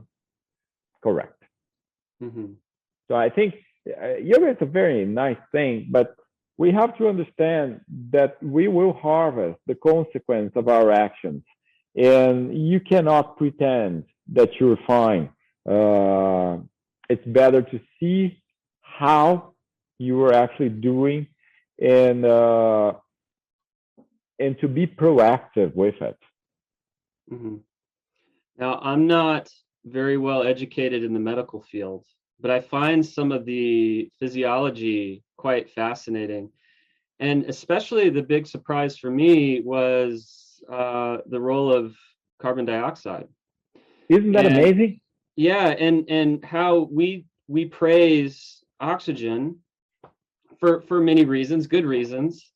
correct. 1.02 1.42
Mm-hmm. 2.22 2.52
So 3.08 3.14
I 3.16 3.30
think 3.30 3.54
uh, 3.86 4.16
yoga 4.16 4.50
is 4.50 4.56
a 4.60 4.66
very 4.66 5.04
nice 5.04 5.42
thing, 5.50 5.88
but 5.90 6.16
we 6.58 6.70
have 6.72 6.96
to 6.98 7.08
understand 7.08 7.80
that 8.10 8.42
we 8.42 8.68
will 8.68 8.92
harvest 8.92 9.58
the 9.66 9.74
consequence 9.74 10.52
of 10.54 10.68
our 10.68 10.92
actions 10.92 11.42
and 11.96 12.56
you 12.70 12.80
cannot 12.80 13.36
pretend 13.36 14.04
that 14.32 14.50
you're 14.58 14.78
fine. 14.86 15.28
Uh, 15.68 16.58
it's 17.08 17.26
better 17.26 17.62
to 17.62 17.80
see 17.98 18.42
how 18.80 19.54
you 19.98 20.22
are 20.24 20.32
actually 20.32 20.70
doing 20.70 21.26
and 21.80 22.24
uh, 22.24 22.92
and 24.38 24.58
to 24.60 24.68
be 24.68 24.86
proactive 24.86 25.74
with 25.74 26.00
it. 26.00 26.18
Mm-hmm. 27.32 27.56
Now, 28.58 28.78
I'm 28.82 29.06
not 29.06 29.50
very 29.84 30.18
well 30.18 30.42
educated 30.42 31.02
in 31.02 31.14
the 31.14 31.20
medical 31.20 31.60
field, 31.60 32.04
but 32.40 32.50
I 32.50 32.60
find 32.60 33.04
some 33.04 33.32
of 33.32 33.44
the 33.44 34.10
physiology 34.18 35.22
quite 35.36 35.70
fascinating. 35.70 36.50
And 37.20 37.44
especially 37.44 38.10
the 38.10 38.22
big 38.22 38.46
surprise 38.46 38.98
for 38.98 39.10
me 39.10 39.60
was 39.60 40.60
uh, 40.70 41.18
the 41.26 41.40
role 41.40 41.72
of 41.72 41.96
carbon 42.40 42.64
dioxide. 42.64 43.28
Isn't 44.08 44.32
that 44.32 44.46
and, 44.46 44.58
amazing? 44.58 45.00
Yeah, 45.36 45.68
and 45.68 46.04
and 46.10 46.44
how 46.44 46.88
we 46.92 47.24
we 47.48 47.64
praise 47.64 48.62
oxygen 48.80 49.58
for 50.60 50.82
for 50.82 51.00
many 51.00 51.24
reasons, 51.24 51.66
good 51.66 51.86
reasons, 51.86 52.52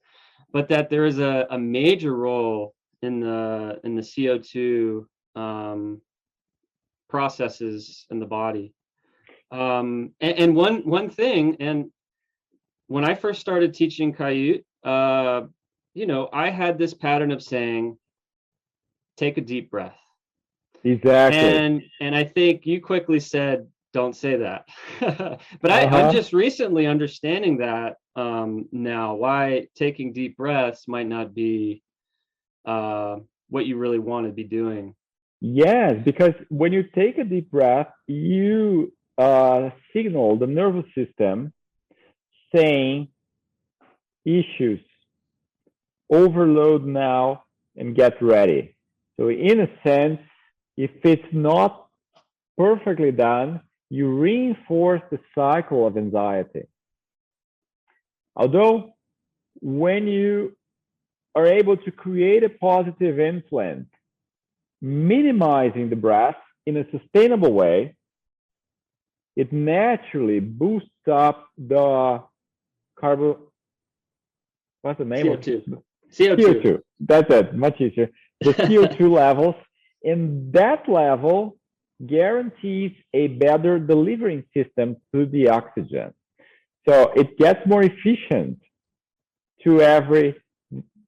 but 0.53 0.69
that 0.69 0.91
there 0.91 1.07
is 1.07 1.19
a, 1.19 1.47
a 1.51 1.59
major 1.59 2.15
role 2.15 2.76
in 3.03 3.21
the 3.21 3.81
in 3.85 3.95
the 3.95 4.03
CO 4.03 4.39
two 4.39 5.09
um, 5.35 6.01
processes 7.09 8.07
in 8.11 8.19
the 8.19 8.27
body. 8.27 8.73
Um, 9.51 10.13
and, 10.21 10.39
and, 10.39 10.57
one 10.57 10.79
one 10.89 11.09
thing, 11.09 11.57
and 11.61 11.91
when 12.89 13.05
I 13.05 13.15
first 13.15 13.41
started 13.41 13.75
teaching 13.75 14.13
Kaiut, 14.13 14.65
uh, 14.85 15.47
you 15.95 16.07
know, 16.07 16.29
I 16.33 16.51
had 16.51 16.79
this 16.79 16.95
pattern 16.95 17.31
of 17.31 17.43
saying, 17.43 17.97
take 19.17 19.39
a 19.39 19.41
deep 19.41 19.71
breath. 19.71 19.97
Exactly. 20.85 21.41
And 21.41 21.83
and 22.01 22.15
I 22.15 22.25
think 22.25 22.67
you 22.67 22.81
quickly 22.81 23.21
said, 23.21 23.67
don't 23.93 24.15
say 24.15 24.37
that. 24.37 24.67
but 25.01 25.11
uh-huh. 25.11 25.39
I, 25.65 25.81
I'm 25.87 25.95
uh-huh. 25.95 26.13
just 26.13 26.33
recently 26.33 26.87
understanding 26.87 27.57
that 27.59 27.97
um, 28.15 28.69
now 28.73 29.15
why 29.15 29.69
taking 29.75 30.13
deep 30.13 30.37
breaths 30.37 30.87
might 30.87 31.09
not 31.09 31.35
be 31.35 31.83
uh, 32.67 33.17
what 33.49 33.67
you 33.67 33.77
really 33.77 33.99
want 33.99 34.27
to 34.27 34.33
be 34.33 34.45
doing. 34.45 34.95
Yes, 35.41 35.95
because 36.05 36.33
when 36.49 36.73
you 36.73 36.85
take 36.95 37.19
a 37.19 37.25
deep 37.25 37.51
breath, 37.51 37.89
you 38.07 38.93
uh, 39.19 39.71
signal 39.95 40.37
the 40.39 40.47
nervous 40.47 40.87
system 40.95 41.53
saying 42.55 43.09
issues 44.25 44.81
overload 46.11 46.85
now 46.85 47.45
and 47.77 47.95
get 47.95 48.21
ready. 48.23 48.75
So 49.19 49.29
in 49.29 49.61
a 49.61 49.69
sense, 49.87 50.21
if 50.77 50.91
it's 51.05 51.33
not 51.33 51.89
perfectly 52.57 53.13
done, 53.13 53.61
you 53.91 54.09
reinforce 54.09 55.03
the 55.11 55.21
cycle 55.35 55.87
of 55.87 55.97
anxiety. 55.97 56.65
Although 58.35 58.95
when 59.61 60.07
you 60.07 60.56
are 61.37 61.47
able 61.47 61.77
to 61.77 61.91
create 61.93 62.43
a 62.43 62.49
positive 62.49 63.21
influence, 63.21 63.89
minimizing 64.81 65.91
the 65.91 65.97
breath 65.97 66.41
in 66.65 66.79
a 66.79 66.85
sustainable 66.91 67.53
way, 67.53 67.95
it 69.37 69.53
naturally 69.53 70.41
boosts 70.41 71.07
up 71.11 71.49
the 71.59 72.23
carbon. 72.99 73.37
What's 74.81 74.99
the 74.99 75.05
name 75.05 75.27
CO2. 75.27 75.73
of 75.73 75.83
CO2. 76.11 76.37
CO2. 76.39 76.81
That's 77.01 77.31
it. 77.31 77.55
Much 77.55 77.81
easier. 77.83 78.09
The 78.41 78.55
CO2 78.67 79.13
levels, 79.13 79.57
and 80.03 80.51
that 80.55 80.89
level 80.89 81.59
guarantees 82.07 82.93
a 83.13 83.27
better 83.29 83.79
delivering 83.79 84.45
system 84.55 84.97
to 85.15 85.27
the 85.27 85.49
oxygen. 85.49 86.15
So 86.89 87.13
it 87.15 87.37
gets 87.37 87.61
more 87.67 87.83
efficient 87.83 88.59
to 89.65 89.83
every 89.83 90.37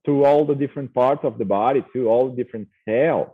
to 0.09 0.25
all 0.25 0.47
the 0.47 0.55
different 0.55 0.95
parts 0.95 1.21
of 1.23 1.37
the 1.37 1.45
body, 1.45 1.85
to 1.93 2.09
all 2.09 2.31
the 2.31 2.43
different 2.43 2.69
cells. 2.89 3.29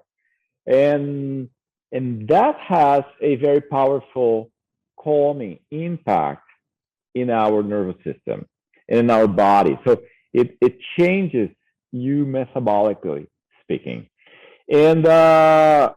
And 0.66 1.48
and 1.92 2.26
that 2.28 2.56
has 2.58 3.04
a 3.22 3.36
very 3.36 3.60
powerful 3.60 4.50
calming 4.98 5.60
impact 5.70 6.42
in 7.14 7.30
our 7.30 7.62
nervous 7.62 7.96
system 8.02 8.46
and 8.88 8.98
in 8.98 9.10
our 9.10 9.28
body. 9.28 9.78
So 9.86 10.02
it, 10.32 10.56
it 10.60 10.78
changes 10.98 11.50
you 11.92 12.26
metabolically 12.26 13.28
speaking. 13.62 14.08
And 14.68 15.06
uh, 15.06 15.92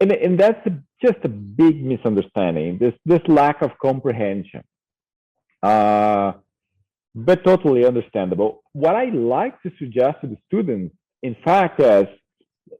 and, 0.00 0.12
and 0.12 0.38
that's 0.38 0.64
just 1.04 1.18
a 1.24 1.28
big 1.28 1.82
misunderstanding. 1.84 2.78
This 2.78 2.94
this 3.04 3.22
lack 3.26 3.62
of 3.62 3.72
comprehension. 3.82 4.62
Uh, 5.62 6.34
but 7.14 7.44
totally 7.44 7.84
understandable. 7.84 8.62
What 8.72 8.94
I 8.94 9.06
like 9.06 9.60
to 9.62 9.70
suggest 9.78 10.20
to 10.20 10.28
the 10.28 10.36
students, 10.46 10.94
in 11.22 11.36
fact, 11.44 11.80
is, 11.80 12.06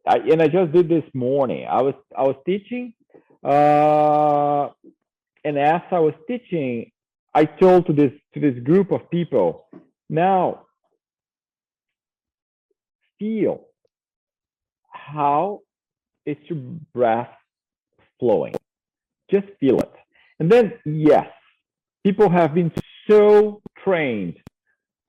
I, 0.06 0.16
and 0.18 0.40
I 0.40 0.48
just 0.48 0.72
did 0.72 0.88
this 0.88 1.04
morning. 1.14 1.66
I 1.68 1.82
was 1.82 1.94
I 2.16 2.22
was 2.22 2.36
teaching, 2.46 2.94
uh, 3.44 4.68
and 5.44 5.58
as 5.58 5.82
I 5.90 5.98
was 5.98 6.14
teaching, 6.28 6.90
I 7.34 7.44
told 7.44 7.86
to 7.86 7.92
this 7.92 8.12
to 8.34 8.40
this 8.40 8.58
group 8.62 8.92
of 8.92 9.10
people, 9.10 9.66
now 10.08 10.66
feel 13.18 13.66
how 14.90 15.60
is 16.24 16.36
your 16.48 16.58
breath 16.94 17.30
flowing. 18.18 18.54
Just 19.30 19.46
feel 19.58 19.78
it. 19.78 19.92
And 20.38 20.50
then, 20.50 20.72
yes, 20.84 21.28
people 22.04 22.30
have 22.30 22.54
been 22.54 22.72
so 23.08 23.60
trained 23.84 24.36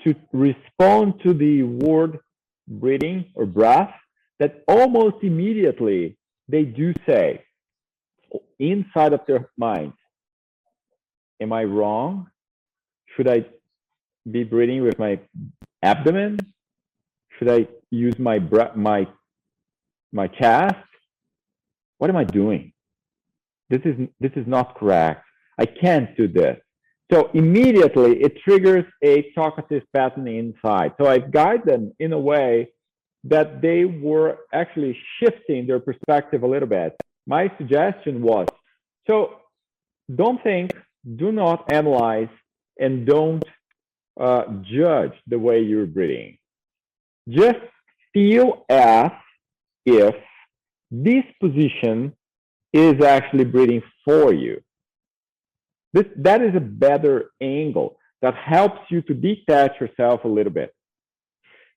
to 0.03 0.15
respond 0.33 1.21
to 1.23 1.33
the 1.33 1.63
word 1.63 2.19
breathing 2.67 3.25
or 3.35 3.45
breath 3.45 3.93
that 4.39 4.63
almost 4.67 5.17
immediately 5.23 6.17
they 6.47 6.63
do 6.63 6.93
say 7.05 7.43
inside 8.59 9.13
of 9.13 9.21
their 9.27 9.49
mind, 9.57 9.93
Am 11.41 11.51
I 11.51 11.63
wrong? 11.63 12.27
Should 13.15 13.27
I 13.27 13.45
be 14.29 14.43
breathing 14.43 14.83
with 14.83 14.99
my 14.99 15.19
abdomen? 15.81 16.37
Should 17.37 17.49
I 17.49 17.67
use 17.89 18.17
my 18.19 18.37
breath, 18.37 18.75
my 18.75 19.07
my 20.13 20.27
chest? 20.27 20.75
What 21.97 22.11
am 22.11 22.15
I 22.15 22.25
doing? 22.25 22.73
This 23.71 23.81
is 23.85 23.95
this 24.19 24.31
is 24.35 24.45
not 24.45 24.75
correct. 24.75 25.25
I 25.57 25.65
can't 25.65 26.15
do 26.15 26.27
this. 26.27 26.57
So 27.11 27.29
immediately 27.33 28.21
it 28.21 28.37
triggers 28.41 28.85
a 29.03 29.31
talkative 29.33 29.83
pattern 29.93 30.27
inside. 30.27 30.93
So 30.99 31.07
I 31.07 31.17
guide 31.19 31.65
them 31.65 31.91
in 31.99 32.13
a 32.13 32.19
way 32.19 32.69
that 33.25 33.61
they 33.61 33.85
were 33.85 34.39
actually 34.53 34.97
shifting 35.19 35.67
their 35.67 35.79
perspective 35.79 36.43
a 36.43 36.47
little 36.47 36.69
bit. 36.69 36.95
My 37.27 37.51
suggestion 37.57 38.21
was 38.21 38.47
so 39.07 39.37
don't 40.13 40.41
think, 40.43 40.71
do 41.15 41.31
not 41.31 41.71
analyze, 41.71 42.29
and 42.79 43.05
don't 43.05 43.43
uh, 44.19 44.43
judge 44.61 45.13
the 45.27 45.39
way 45.39 45.61
you're 45.61 45.85
breathing. 45.85 46.37
Just 47.29 47.59
feel 48.13 48.65
as 48.69 49.11
if 49.85 50.15
this 50.89 51.23
position 51.39 52.13
is 52.73 53.01
actually 53.03 53.45
breathing 53.45 53.81
for 54.05 54.33
you. 54.33 54.61
This, 55.93 56.05
that 56.17 56.41
is 56.41 56.55
a 56.55 56.59
better 56.59 57.31
angle 57.41 57.97
that 58.21 58.35
helps 58.35 58.79
you 58.89 59.01
to 59.03 59.13
detach 59.13 59.79
yourself 59.79 60.23
a 60.23 60.27
little 60.27 60.53
bit. 60.53 60.73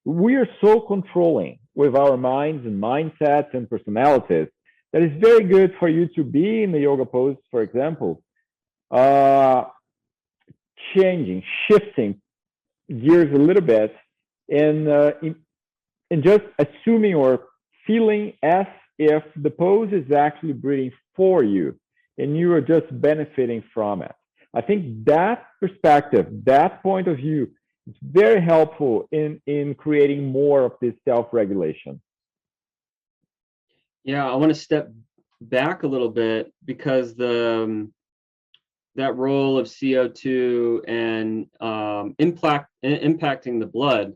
We 0.05 0.37
are 0.37 0.48
so 0.62 0.81
controlling 0.81 1.59
with 1.74 1.96
our 1.96 2.16
minds 2.16 2.66
and 2.66 2.81
mindsets 2.81 3.55
and 3.55 3.68
personalities 3.68 4.48
that 4.92 5.03
it's 5.03 5.20
very 5.20 5.44
good 5.44 5.74
for 5.81 5.88
you 5.88 6.09
to 6.14 6.22
be 6.22 6.62
in 6.62 6.70
the 6.70 6.81
yoga 6.81 7.05
pose, 7.05 7.37
for 7.50 7.62
example, 7.62 8.22
uh, 8.90 9.64
changing, 10.94 11.42
shifting 11.68 12.20
gears 12.88 13.35
a 13.35 13.38
little 13.38 13.62
bit, 13.62 13.96
and 14.48 14.87
uh, 14.87 15.12
in, 15.22 15.35
and 16.11 16.22
just 16.22 16.42
assuming 16.59 17.14
or 17.14 17.46
feeling 17.87 18.35
as 18.42 18.66
if 18.98 19.22
the 19.42 19.50
pose 19.50 19.90
is 19.92 20.12
actually 20.12 20.53
breathing 20.53 20.92
for 21.16 21.42
you 21.42 21.77
and 22.18 22.37
you 22.37 22.53
are 22.53 22.61
just 22.61 22.87
benefiting 23.00 23.62
from 23.72 24.03
it. 24.03 24.12
I 24.55 24.61
think 24.61 25.05
that 25.07 25.46
perspective, 25.61 26.27
that 26.44 26.83
point 26.83 27.09
of 27.09 27.16
view, 27.16 27.50
is 27.87 27.96
very 28.03 28.40
helpful 28.40 29.09
in, 29.12 29.40
in 29.46 29.74
creating 29.74 30.31
more 30.31 30.64
of 30.64 30.72
this 30.81 30.94
self-regulation. 31.07 32.00
Yeah, 34.05 34.27
I 34.31 34.37
want 34.37 34.50
to 34.50 34.59
step 34.59 34.92
back 35.40 35.83
a 35.83 35.87
little 35.87 36.09
bit 36.09 36.53
because 36.64 37.14
the 37.14 37.62
um, 37.64 37.92
that 38.96 39.16
role 39.16 39.59
of 39.59 39.66
CO2 39.66 40.83
and 40.87 41.46
um, 41.61 42.14
impact 42.18 42.70
impacting 42.85 43.59
the 43.59 43.66
blood 43.66 44.14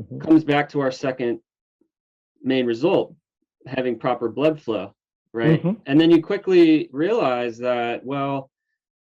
mm-hmm. 0.00 0.18
comes 0.18 0.44
back 0.44 0.68
to 0.70 0.80
our 0.80 0.90
second 0.90 1.40
main 2.42 2.66
result, 2.66 3.14
having 3.66 3.98
proper 3.98 4.28
blood 4.28 4.60
flow 4.60 4.93
right? 5.34 5.62
Mm-hmm. 5.62 5.80
And 5.86 6.00
then 6.00 6.10
you 6.10 6.22
quickly 6.22 6.88
realize 6.92 7.58
that, 7.58 8.06
well, 8.06 8.50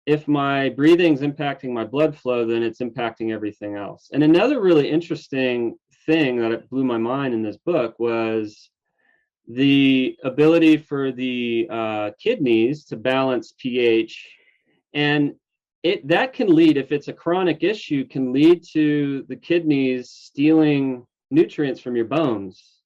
if 0.06 0.28
my 0.28 0.70
breathing's 0.70 1.22
impacting 1.22 1.72
my 1.72 1.84
blood 1.84 2.16
flow, 2.16 2.46
then 2.46 2.64
it's 2.64 2.80
impacting 2.80 3.34
everything 3.34 3.76
else. 3.76 4.10
And 4.14 4.24
another 4.24 4.62
really 4.62 4.90
interesting 4.90 5.76
thing 6.06 6.38
that 6.38 6.52
it 6.52 6.70
blew 6.70 6.86
my 6.86 6.98
mind 6.98 7.34
in 7.34 7.42
this 7.42 7.58
book 7.58 8.00
was 8.00 8.70
the 9.48 10.16
ability 10.24 10.78
for 10.78 11.12
the 11.12 11.68
uh, 11.72 12.12
kidneys 12.20 12.86
to 12.86 12.96
balance 12.96 13.56
pH, 13.58 14.30
and 14.94 15.34
it 15.82 16.08
that 16.08 16.34
can 16.34 16.54
lead, 16.54 16.78
if 16.78 16.92
it's 16.92 17.08
a 17.08 17.14
chronic 17.14 17.64
issue, 17.64 18.06
can 18.06 18.32
lead 18.32 18.64
to 18.74 19.26
the 19.30 19.36
kidneys 19.36 20.12
stealing 20.12 21.06
nutrients 21.32 21.80
from 21.80 21.96
your 21.96 22.06
bones 22.06 22.79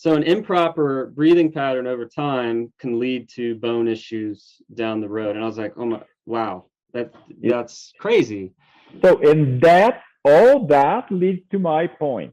so 0.00 0.14
an 0.14 0.22
improper 0.22 1.12
breathing 1.14 1.52
pattern 1.52 1.86
over 1.86 2.06
time 2.06 2.72
can 2.78 2.98
lead 2.98 3.28
to 3.28 3.56
bone 3.56 3.86
issues 3.86 4.62
down 4.72 5.02
the 5.02 5.08
road. 5.10 5.36
And 5.36 5.44
I 5.44 5.46
was 5.46 5.58
like, 5.58 5.74
oh 5.76 5.84
my, 5.84 6.00
wow, 6.24 6.64
that 6.94 7.12
that's 7.42 7.92
crazy. 7.98 8.54
So 9.02 9.18
in 9.18 9.60
that, 9.60 10.00
all 10.24 10.66
that 10.68 11.12
leads 11.12 11.42
to 11.50 11.58
my 11.58 11.86
point. 11.86 12.32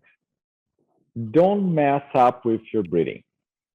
Don't 1.31 1.75
mess 1.75 2.03
up 2.15 2.45
with 2.45 2.61
your 2.71 2.83
breathing. 2.83 3.21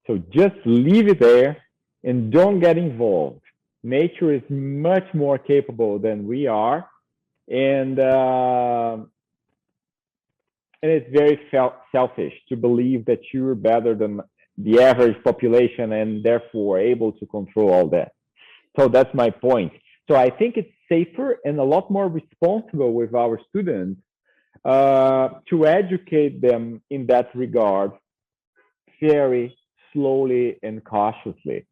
So 0.07 0.17
just 0.31 0.57
leave 0.65 1.09
it 1.09 1.21
there 1.21 1.59
and 2.03 2.33
don't 2.33 2.61
get 2.61 2.79
involved. 2.79 3.43
Nature 3.83 4.33
is 4.33 4.43
much 4.49 5.05
more 5.13 5.37
capable 5.37 5.99
than 5.99 6.27
we 6.27 6.47
are. 6.47 6.89
And 7.47 7.99
uh, 7.99 9.01
and 10.83 10.91
it's 10.91 11.09
very 11.13 11.41
selfish 11.93 12.33
to 12.49 12.57
believe 12.57 13.05
that 13.07 13.21
you're 13.33 13.55
better 13.55 13.95
than 13.95 14.21
the 14.59 14.83
average 14.83 15.17
population 15.25 15.93
and 15.93 16.25
therefore 16.25 16.79
able 16.79 17.13
to 17.13 17.27
control 17.27 17.73
all 17.73 17.89
that. 17.89 18.13
So 18.79 18.89
that's 18.89 19.15
my 19.15 19.31
point. 19.31 19.73
So 20.11 20.17
I 20.17 20.31
think 20.31 20.57
it's 20.57 20.73
safer 20.91 21.39
and 21.45 21.59
a 21.59 21.65
lot 21.65 21.91
more 21.91 22.09
responsible 22.09 22.93
with 22.93 23.15
our 23.15 23.41
students 23.49 24.01
uh, 24.65 25.29
to 25.51 25.67
educate 25.67 26.41
them 26.41 26.83
in 26.91 27.07
that 27.07 27.35
regard 27.35 27.93
very 29.01 29.57
slowly 29.93 30.59
and 30.63 30.85
cautiously. 30.85 31.67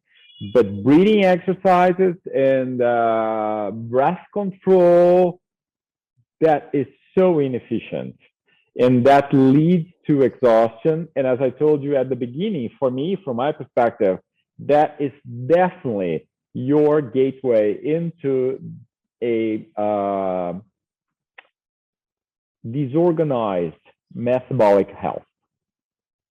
But 0.53 0.83
breathing 0.83 1.25
exercises 1.25 2.15
and 2.33 2.81
uh, 2.81 3.71
breath 3.73 4.21
control, 4.33 5.39
that 6.39 6.71
is 6.73 6.87
so 7.17 7.39
inefficient 7.39 8.15
and 8.77 9.05
that 9.05 9.33
leads 9.33 9.89
to 10.07 10.21
exhaustion. 10.21 11.07
And 11.15 11.27
as 11.27 11.39
I 11.41 11.49
told 11.49 11.83
you 11.83 11.95
at 11.95 12.09
the 12.09 12.15
beginning, 12.15 12.69
for 12.79 12.89
me, 12.89 13.17
from 13.23 13.37
my 13.37 13.51
perspective, 13.51 14.19
that 14.59 14.97
is 14.99 15.11
definitely 15.47 16.27
your 16.53 17.01
gateway 17.01 17.79
into 17.83 18.59
a 19.23 19.67
uh, 19.77 20.53
disorganized 22.69 23.75
metabolic 24.13 24.89
health. 24.89 25.23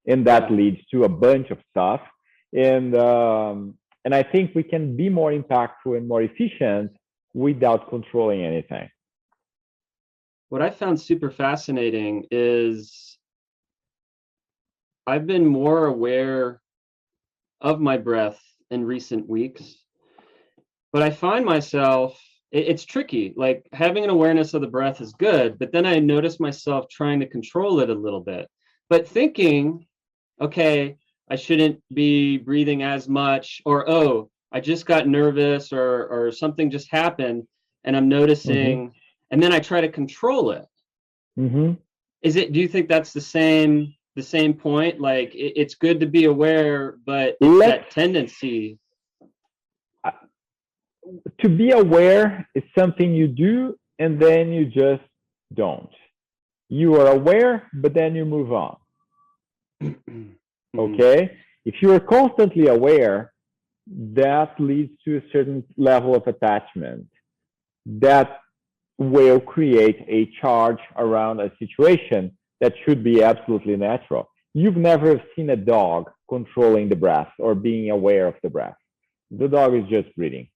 And 0.06 0.26
that 0.26 0.50
leads 0.50 0.78
to 0.92 1.04
a 1.04 1.08
bunch 1.08 1.50
of 1.50 1.58
stuff. 1.70 2.00
And 2.52 2.96
um, 2.96 3.74
and 4.04 4.14
I 4.14 4.22
think 4.22 4.54
we 4.54 4.62
can 4.62 4.96
be 4.96 5.08
more 5.08 5.30
impactful 5.30 5.96
and 5.96 6.08
more 6.08 6.22
efficient 6.22 6.92
without 7.34 7.90
controlling 7.90 8.42
anything 8.42 8.88
what 10.50 10.60
I 10.60 10.68
found 10.68 11.00
super 11.00 11.30
fascinating 11.30 12.26
is 12.30 13.16
I've 15.06 15.26
been 15.26 15.46
more 15.46 15.86
aware 15.86 16.60
of 17.60 17.80
my 17.80 17.96
breath 17.96 18.40
in 18.70 18.84
recent 18.84 19.28
weeks, 19.28 19.76
but 20.92 21.02
I 21.02 21.10
find 21.10 21.44
myself 21.44 22.20
it, 22.50 22.66
it's 22.66 22.84
tricky. 22.84 23.32
Like 23.36 23.64
having 23.72 24.02
an 24.02 24.10
awareness 24.10 24.52
of 24.52 24.60
the 24.60 24.66
breath 24.66 25.00
is 25.00 25.12
good, 25.12 25.56
but 25.58 25.70
then 25.72 25.86
I 25.86 26.00
notice 26.00 26.40
myself 26.40 26.86
trying 26.90 27.20
to 27.20 27.26
control 27.26 27.78
it 27.78 27.88
a 27.88 27.94
little 27.94 28.20
bit, 28.20 28.48
but 28.88 29.06
thinking, 29.06 29.86
okay, 30.40 30.96
I 31.30 31.36
shouldn't 31.36 31.80
be 31.94 32.38
breathing 32.38 32.82
as 32.82 33.08
much, 33.08 33.62
or 33.64 33.88
oh, 33.88 34.30
I 34.50 34.58
just 34.58 34.84
got 34.84 35.06
nervous, 35.06 35.72
or 35.72 36.08
or 36.08 36.32
something 36.32 36.72
just 36.72 36.90
happened, 36.90 37.44
and 37.84 37.96
I'm 37.96 38.08
noticing. 38.08 38.88
Mm-hmm 38.88 38.96
and 39.30 39.42
then 39.42 39.52
I 39.52 39.60
try 39.60 39.80
to 39.80 39.88
control 39.88 40.50
it. 40.52 40.66
Mm-hmm. 41.38 41.72
Is 42.22 42.36
it? 42.36 42.52
Do 42.52 42.60
you 42.60 42.68
think 42.68 42.88
that's 42.88 43.12
the 43.12 43.20
same 43.20 43.94
the 44.16 44.22
same 44.22 44.54
point? 44.54 45.00
Like 45.00 45.34
it, 45.34 45.54
it's 45.56 45.74
good 45.74 46.00
to 46.00 46.06
be 46.06 46.24
aware, 46.24 46.96
but 47.06 47.36
that 47.40 47.90
tendency. 47.90 48.78
to 51.40 51.48
be 51.48 51.70
aware 51.70 52.48
is 52.54 52.62
something 52.78 53.14
you 53.14 53.26
do 53.26 53.78
and 53.98 54.20
then 54.20 54.52
you 54.52 54.64
just 54.66 55.02
don't. 55.54 55.90
You 56.68 56.94
are 56.96 57.08
aware, 57.08 57.68
but 57.74 57.94
then 57.94 58.14
you 58.14 58.24
move 58.24 58.52
on. 58.52 58.76
Okay. 60.78 61.36
If 61.64 61.82
you 61.82 61.92
are 61.92 61.98
constantly 61.98 62.68
aware, 62.68 63.32
that 64.14 64.54
leads 64.60 64.92
to 65.04 65.16
a 65.16 65.22
certain 65.32 65.64
level 65.76 66.14
of 66.14 66.26
attachment 66.26 67.06
that 67.86 68.39
will 69.00 69.40
create 69.40 70.04
a 70.08 70.30
charge 70.40 70.78
around 70.96 71.40
a 71.40 71.50
situation 71.58 72.36
that 72.60 72.74
should 72.84 73.02
be 73.02 73.22
absolutely 73.22 73.74
natural. 73.74 74.30
You've 74.52 74.76
never 74.76 75.20
seen 75.34 75.50
a 75.50 75.56
dog 75.56 76.10
controlling 76.28 76.90
the 76.90 76.96
breath 76.96 77.32
or 77.38 77.54
being 77.54 77.90
aware 77.90 78.26
of 78.26 78.34
the 78.42 78.50
breath. 78.50 78.76
The 79.30 79.48
dog 79.48 79.74
is 79.74 79.84
just 79.88 80.14
breathing. 80.16 80.48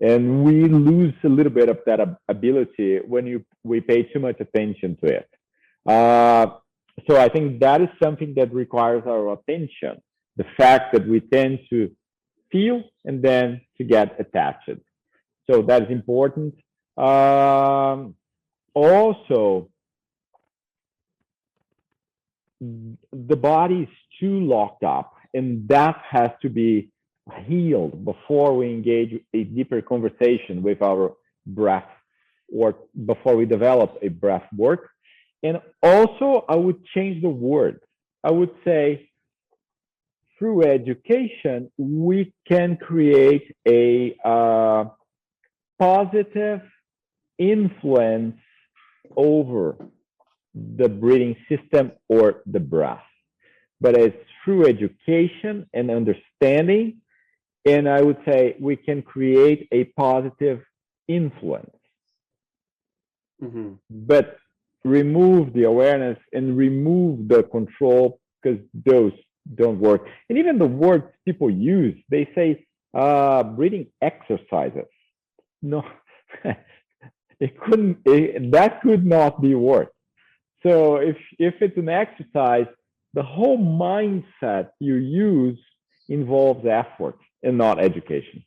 And 0.00 0.44
we 0.44 0.68
lose 0.68 1.14
a 1.24 1.28
little 1.28 1.50
bit 1.52 1.68
of 1.68 1.78
that 1.86 1.98
ability 2.28 3.00
when 3.04 3.26
you 3.26 3.44
we 3.64 3.80
pay 3.80 4.04
too 4.04 4.20
much 4.20 4.38
attention 4.40 4.96
to 5.02 5.06
it. 5.18 5.28
Uh, 5.84 6.46
so 7.10 7.20
I 7.20 7.28
think 7.28 7.58
that 7.60 7.80
is 7.80 7.88
something 8.00 8.34
that 8.36 8.54
requires 8.54 9.02
our 9.06 9.32
attention. 9.32 10.00
The 10.36 10.46
fact 10.56 10.92
that 10.92 11.08
we 11.08 11.18
tend 11.18 11.58
to 11.70 11.90
feel 12.52 12.84
and 13.04 13.20
then 13.20 13.60
to 13.78 13.84
get 13.84 14.20
attached. 14.20 14.70
So 15.50 15.62
that 15.62 15.82
is 15.82 15.90
important. 15.90 16.54
Um, 16.98 18.16
also, 18.74 19.68
the 22.60 23.36
body 23.36 23.82
is 23.82 23.88
too 24.18 24.40
locked 24.40 24.82
up, 24.82 25.14
and 25.32 25.68
that 25.68 26.02
has 26.10 26.30
to 26.42 26.48
be 26.48 26.90
healed 27.46 28.04
before 28.04 28.56
we 28.56 28.66
engage 28.70 29.20
a 29.32 29.44
deeper 29.44 29.80
conversation 29.80 30.62
with 30.62 30.82
our 30.82 31.14
breath 31.46 31.88
or 32.52 32.76
before 33.06 33.36
we 33.36 33.44
develop 33.46 33.96
a 34.02 34.08
breath 34.08 34.46
work. 34.56 34.90
And 35.42 35.60
also, 35.82 36.44
I 36.48 36.56
would 36.56 36.84
change 36.86 37.22
the 37.22 37.28
word. 37.28 37.80
I 38.24 38.32
would 38.32 38.50
say, 38.64 39.08
through 40.38 40.64
education, 40.64 41.70
we 41.76 42.32
can 42.48 42.76
create 42.76 43.54
a 43.66 44.16
uh, 44.24 44.84
positive 45.78 46.62
influence 47.38 48.36
over 49.16 49.76
the 50.54 50.88
breathing 50.88 51.36
system 51.48 51.92
or 52.08 52.42
the 52.46 52.60
breath. 52.60 53.02
But 53.80 53.96
it's 53.96 54.16
through 54.44 54.66
education 54.66 55.68
and 55.72 55.90
understanding, 55.90 57.00
and 57.64 57.88
I 57.88 58.02
would 58.02 58.18
say 58.26 58.56
we 58.60 58.76
can 58.76 59.02
create 59.02 59.68
a 59.72 59.84
positive 59.96 60.60
influence 61.08 61.70
Mhm. 63.40 63.78
but 63.90 64.38
remove 64.84 65.52
the 65.52 65.64
awareness 65.64 66.18
and 66.32 66.56
remove 66.56 67.28
the 67.28 67.42
control 67.44 68.20
because 68.42 68.60
those 68.86 69.12
don't 69.54 69.78
work. 69.80 70.06
And 70.28 70.38
even 70.38 70.58
the 70.58 70.66
words 70.66 71.04
people 71.24 71.50
use, 71.50 71.96
they 72.10 72.28
say 72.34 72.66
uh, 72.94 73.42
breathing 73.42 73.86
exercises. 74.02 74.88
No, 75.62 75.82
it 77.40 77.58
couldn't. 77.60 77.98
It, 78.04 78.50
that 78.52 78.80
could 78.82 79.04
not 79.06 79.40
be 79.40 79.54
worked. 79.54 79.94
So 80.62 80.96
if 80.96 81.16
if 81.38 81.54
it's 81.60 81.76
an 81.76 81.88
exercise, 81.88 82.66
the 83.14 83.22
whole 83.22 83.58
mindset 83.58 84.70
you 84.80 84.94
use 84.94 85.58
involves 86.08 86.66
effort 86.66 87.18
and 87.42 87.56
not 87.56 87.78
education. 87.78 88.44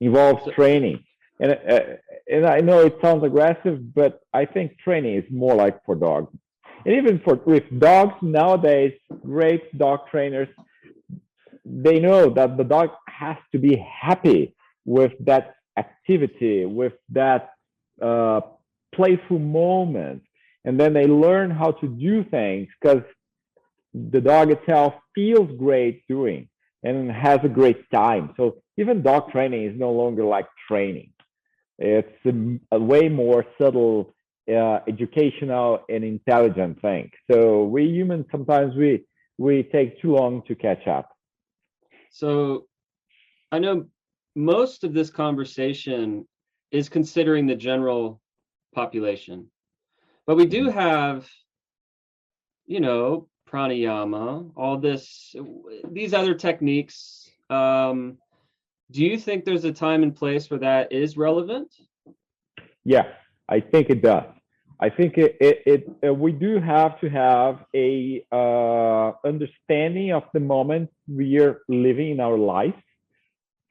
Involves 0.00 0.50
training. 0.54 1.04
And 1.38 1.52
uh, 1.52 1.80
and 2.30 2.46
I 2.46 2.60
know 2.60 2.80
it 2.80 2.98
sounds 3.02 3.24
aggressive, 3.24 3.94
but 3.94 4.20
I 4.32 4.44
think 4.44 4.78
training 4.78 5.16
is 5.16 5.24
more 5.30 5.54
like 5.54 5.84
for 5.84 5.94
dogs. 5.94 6.32
And 6.84 6.94
even 6.96 7.20
for 7.20 7.34
with 7.44 7.64
dogs 7.78 8.14
nowadays, 8.22 8.94
great 9.22 9.76
dog 9.76 10.00
trainers, 10.10 10.48
they 11.64 11.98
know 12.00 12.30
that 12.30 12.56
the 12.56 12.64
dog 12.64 12.90
has 13.06 13.36
to 13.52 13.58
be 13.58 13.76
happy 13.76 14.54
with 14.86 15.12
that 15.20 15.56
activity, 15.76 16.64
with 16.64 16.94
that 17.10 17.50
uh, 18.00 18.40
playful 18.94 19.38
moment, 19.38 20.22
and 20.64 20.78
then 20.78 20.92
they 20.92 21.06
learn 21.06 21.50
how 21.50 21.72
to 21.72 21.88
do 21.88 22.24
things 22.24 22.68
because 22.80 23.02
the 23.94 24.20
dog 24.20 24.50
itself 24.50 24.94
feels 25.14 25.50
great 25.58 26.06
doing 26.08 26.48
and 26.82 27.10
has 27.10 27.40
a 27.44 27.48
great 27.48 27.90
time. 27.90 28.32
So 28.36 28.62
even 28.76 29.02
dog 29.02 29.30
training 29.30 29.64
is 29.64 29.78
no 29.78 29.90
longer 29.90 30.24
like 30.24 30.46
training. 30.68 31.12
It's 31.78 32.08
a, 32.26 32.76
a 32.76 32.78
way 32.78 33.08
more 33.08 33.44
subtle, 33.60 34.14
uh, 34.48 34.80
educational, 34.86 35.80
and 35.88 36.04
intelligent 36.04 36.80
thing. 36.82 37.10
So 37.30 37.64
we 37.64 37.84
humans 37.84 38.26
sometimes 38.30 38.74
we 38.74 39.04
we 39.38 39.62
take 39.62 40.00
too 40.02 40.14
long 40.14 40.42
to 40.48 40.54
catch 40.54 40.86
up. 40.86 41.10
So 42.10 42.66
I 43.50 43.58
know 43.58 43.86
most 44.34 44.84
of 44.84 44.92
this 44.92 45.10
conversation 45.10 46.26
is 46.70 46.88
considering 46.88 47.46
the 47.46 47.56
general 47.56 48.20
population, 48.74 49.50
but 50.26 50.36
we 50.36 50.46
do 50.46 50.70
have, 50.70 51.28
you 52.66 52.80
know, 52.80 53.28
pranayama, 53.48 54.50
all 54.56 54.78
this, 54.78 55.34
these 55.90 56.14
other 56.14 56.34
techniques. 56.34 57.28
Um, 57.48 58.18
do 58.90 59.04
you 59.04 59.18
think 59.18 59.44
there's 59.44 59.64
a 59.64 59.72
time 59.72 60.02
and 60.02 60.14
place 60.14 60.50
where 60.50 60.60
that 60.60 60.92
is 60.92 61.16
relevant? 61.16 61.74
Yeah, 62.84 63.08
I 63.48 63.60
think 63.60 63.90
it 63.90 64.02
does. 64.02 64.24
I 64.82 64.88
think 64.88 65.18
it, 65.18 65.36
it, 65.40 65.62
it 65.66 66.08
uh, 66.08 66.14
we 66.14 66.32
do 66.32 66.58
have 66.58 66.98
to 67.00 67.10
have 67.10 67.64
a 67.74 68.24
uh, 68.32 69.12
understanding 69.26 70.12
of 70.12 70.22
the 70.32 70.40
moment 70.40 70.88
we 71.06 71.38
are 71.38 71.60
living 71.68 72.10
in 72.10 72.20
our 72.20 72.38
life. 72.38 72.74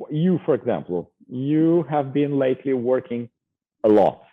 You, 0.09 0.39
for 0.45 0.53
example, 0.53 1.11
you 1.27 1.85
have 1.89 2.13
been 2.13 2.37
lately 2.37 2.73
working 2.73 3.29
a 3.83 3.89
lot, 3.89 4.23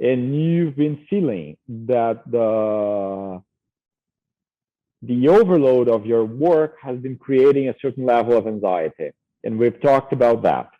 and 0.00 0.34
you've 0.34 0.76
been 0.76 1.06
feeling 1.08 1.56
that 1.68 2.30
the 2.30 3.42
the 5.02 5.28
overload 5.28 5.88
of 5.88 6.06
your 6.06 6.24
work 6.24 6.76
has 6.82 6.98
been 6.98 7.16
creating 7.16 7.68
a 7.68 7.74
certain 7.80 8.04
level 8.04 8.36
of 8.36 8.46
anxiety, 8.46 9.10
and 9.44 9.58
we've 9.58 9.80
talked 9.80 10.12
about 10.12 10.42
that. 10.42 10.70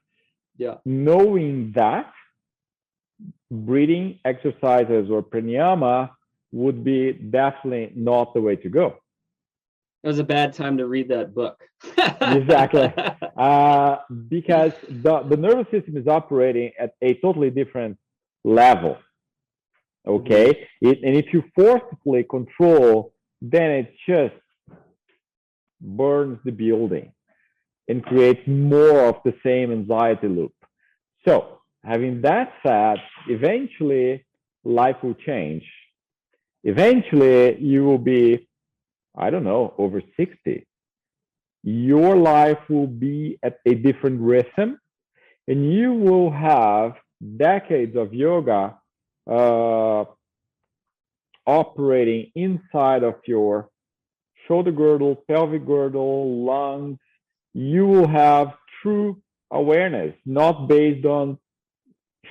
Yeah. 0.56 0.74
Knowing 0.84 1.72
that 1.76 2.12
breathing 3.50 4.18
exercises 4.24 5.08
or 5.10 5.22
pranayama 5.22 6.10
would 6.52 6.82
be 6.84 7.12
definitely 7.12 7.92
not 7.94 8.34
the 8.34 8.40
way 8.40 8.56
to 8.56 8.68
go. 8.68 8.96
It 10.02 10.06
was 10.06 10.18
a 10.18 10.24
bad 10.24 10.52
time 10.52 10.78
to 10.78 10.86
read 10.86 11.08
that 11.08 11.34
book. 11.34 11.60
Exactly. 12.20 12.92
Uh, 13.38 13.98
because 14.28 14.72
the, 14.88 15.22
the 15.30 15.36
nervous 15.36 15.70
system 15.70 15.96
is 15.96 16.08
operating 16.08 16.72
at 16.76 16.90
a 17.02 17.14
totally 17.22 17.50
different 17.50 17.96
level. 18.42 18.96
Okay. 20.08 20.66
It, 20.80 20.98
and 21.04 21.16
if 21.16 21.32
you 21.32 21.44
forcefully 21.54 22.24
control, 22.24 23.12
then 23.40 23.70
it 23.70 23.94
just 24.08 24.34
burns 25.80 26.40
the 26.44 26.50
building 26.50 27.12
and 27.88 28.04
creates 28.04 28.40
more 28.48 29.06
of 29.06 29.16
the 29.24 29.34
same 29.44 29.70
anxiety 29.70 30.26
loop. 30.26 30.52
So, 31.26 31.60
having 31.84 32.20
that 32.22 32.52
said, 32.66 32.96
eventually 33.28 34.26
life 34.64 34.96
will 35.02 35.14
change. 35.14 35.62
Eventually, 36.64 37.56
you 37.60 37.84
will 37.84 37.98
be, 37.98 38.47
I 39.16 39.30
don't 39.30 39.44
know, 39.44 39.74
over 39.78 40.02
60. 40.16 40.66
Your 41.64 42.16
life 42.16 42.58
will 42.68 42.86
be 42.86 43.38
at 43.42 43.58
a 43.66 43.74
different 43.74 44.20
rhythm, 44.20 44.78
and 45.46 45.72
you 45.72 45.92
will 45.92 46.30
have 46.30 46.94
decades 47.36 47.96
of 47.96 48.14
yoga 48.14 48.78
uh, 49.28 50.04
operating 51.46 52.30
inside 52.34 53.02
of 53.02 53.16
your 53.26 53.68
shoulder 54.46 54.72
girdle, 54.72 55.16
pelvic 55.28 55.66
girdle, 55.66 56.44
lungs. 56.44 56.98
You 57.54 57.86
will 57.86 58.08
have 58.08 58.54
true 58.82 59.20
awareness, 59.50 60.14
not 60.24 60.68
based 60.68 61.04
on 61.06 61.38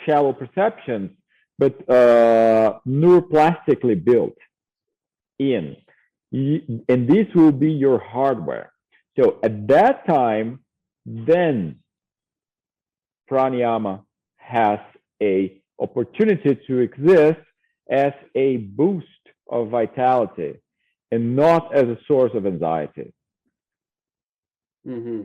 shallow 0.05 0.34
perceptions, 0.34 1.11
but 1.57 1.73
uh, 1.89 2.80
neuroplastically 2.88 4.03
built 4.03 4.38
in. 5.39 5.75
And 6.32 7.07
this 7.07 7.28
will 7.36 7.51
be 7.51 7.71
your 7.71 7.99
hardware. 7.99 8.71
So 9.17 9.39
at 9.43 9.67
that 9.67 10.05
time, 10.07 10.59
then 11.05 11.80
pranayama 13.30 14.01
has 14.38 14.80
a 15.21 15.61
opportunity 15.80 16.57
to 16.67 16.80
exist 16.80 17.39
as 17.89 18.13
a 18.36 18.57
boost 18.57 19.07
of 19.49 19.69
vitality. 19.69 20.53
and 21.11 21.36
not 21.36 21.73
as 21.73 21.86
a 21.88 21.97
source 22.07 22.34
of 22.34 22.45
anxiety. 22.45 23.13
hmm 24.86 25.21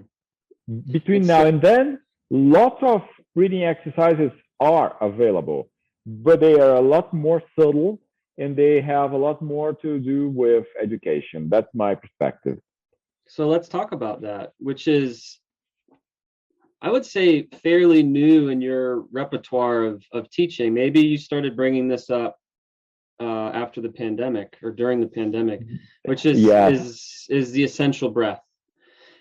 Between 0.93 1.27
now 1.27 1.45
and 1.45 1.61
then, 1.61 1.99
lots 2.31 2.81
of 2.83 3.03
breathing 3.35 3.65
exercises 3.65 4.31
are 4.61 4.97
available, 5.01 5.61
but 6.07 6.41
they 6.41 6.55
are 6.61 6.75
a 6.77 6.81
lot 6.81 7.13
more 7.13 7.43
subtle 7.59 7.99
and 8.43 8.57
they 8.57 8.81
have 8.81 9.13
a 9.13 9.17
lot 9.17 9.41
more 9.41 9.73
to 9.73 9.99
do 10.01 10.29
with 10.29 10.67
education. 10.81 11.49
That's 11.49 11.73
my 11.75 11.95
perspective. 11.95 12.59
So 13.29 13.49
let's 13.49 13.69
talk 13.69 13.93
about 13.93 14.23
that, 14.23 14.53
which 14.59 14.89
is, 14.89 15.39
I 16.83 16.91
would 16.91 17.07
say, 17.07 17.49
fairly 17.63 18.03
new 18.03 18.49
in 18.49 18.61
your 18.61 19.03
repertoire 19.13 19.85
of, 19.85 20.05
of 20.13 20.29
teaching. 20.31 20.75
Maybe 20.75 21.01
you 21.01 21.17
started 21.17 21.57
bringing 21.57 21.87
this 21.87 22.11
up 22.11 22.37
uh, 23.21 23.51
after 23.55 23.81
the 23.81 23.89
pandemic 23.89 24.59
or 24.63 24.73
during 24.73 25.01
the 25.01 25.07
pandemic, 25.07 25.61
which 26.05 26.27
is 26.27 26.43
Yeah. 26.43 26.69
is 26.69 27.27
is 27.31 27.53
the 27.53 27.63
essential 27.63 28.11
breath. 28.11 28.43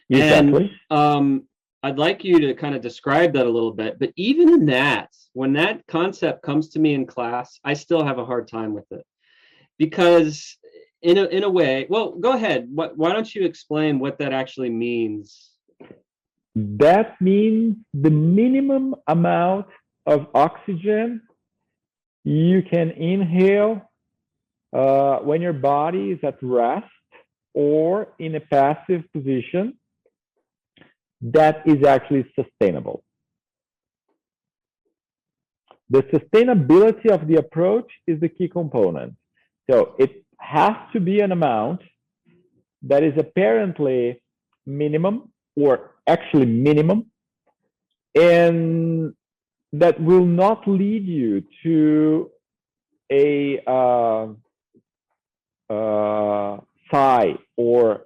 Exactly. 0.09 0.72
Um, 0.89 1.47
I'd 1.84 1.99
like 1.99 2.24
you 2.24 2.39
to 2.39 2.53
kind 2.55 2.76
of 2.76 2.82
describe 2.82 3.34
that 3.34 3.45
a 3.45 3.49
little 3.49 3.72
bit. 3.72 3.99
But 3.99 4.11
even 4.15 4.49
in 4.49 4.65
that, 4.67 5.09
when 5.34 5.53
that 5.53 5.86
concept 5.88 6.41
comes 6.41 6.69
to 6.69 6.80
me 6.80 6.93
in 6.95 7.05
class, 7.05 7.59
I 7.63 7.74
still 7.76 8.03
have 8.03 8.17
a 8.17 8.26
hard 8.26 8.47
time 8.47 8.74
with 8.74 8.91
it 8.91 9.05
because, 9.84 10.34
in 11.01 11.17
a 11.17 11.25
in 11.38 11.43
a 11.43 11.49
way, 11.49 11.88
well, 11.89 12.07
go 12.25 12.32
ahead. 12.34 12.67
What, 12.77 12.97
why 12.99 13.09
don't 13.13 13.34
you 13.36 13.43
explain 13.51 13.99
what 13.99 14.19
that 14.19 14.34
actually 14.41 14.69
means? 14.69 15.51
that 16.55 17.19
means 17.21 17.77
the 17.93 18.09
minimum 18.09 18.95
amount 19.07 19.67
of 20.05 20.27
oxygen 20.34 21.21
you 22.23 22.61
can 22.61 22.91
inhale 22.91 23.82
uh, 24.73 25.17
when 25.19 25.41
your 25.41 25.53
body 25.53 26.11
is 26.11 26.19
at 26.23 26.38
rest 26.41 26.86
or 27.53 28.13
in 28.19 28.36
a 28.36 28.39
passive 28.39 29.03
position 29.13 29.77
that 31.21 31.61
is 31.65 31.86
actually 31.86 32.25
sustainable. 32.36 33.03
The 35.89 36.03
sustainability 36.03 37.09
of 37.09 37.27
the 37.27 37.36
approach 37.36 37.91
is 38.07 38.19
the 38.19 38.29
key 38.29 38.47
component. 38.47 39.13
So 39.72 39.95
it 39.97 40.26
has 40.39 40.76
to 40.91 40.99
be 40.99 41.22
an 41.22 41.32
amount 41.32 41.82
that 42.84 43.03
is 43.03 43.13
apparently 43.17 44.22
minimum 44.65 45.32
or 45.55 45.91
actually 46.07 46.45
minimum 46.45 47.05
and 48.15 49.13
that 49.72 50.01
will 50.01 50.26
not 50.26 50.67
lead 50.67 51.05
you 51.05 51.43
to 51.63 52.30
a 53.11 53.61
uh, 53.65 54.28
uh, 55.69 56.57
sigh 56.91 57.36
or 57.55 58.05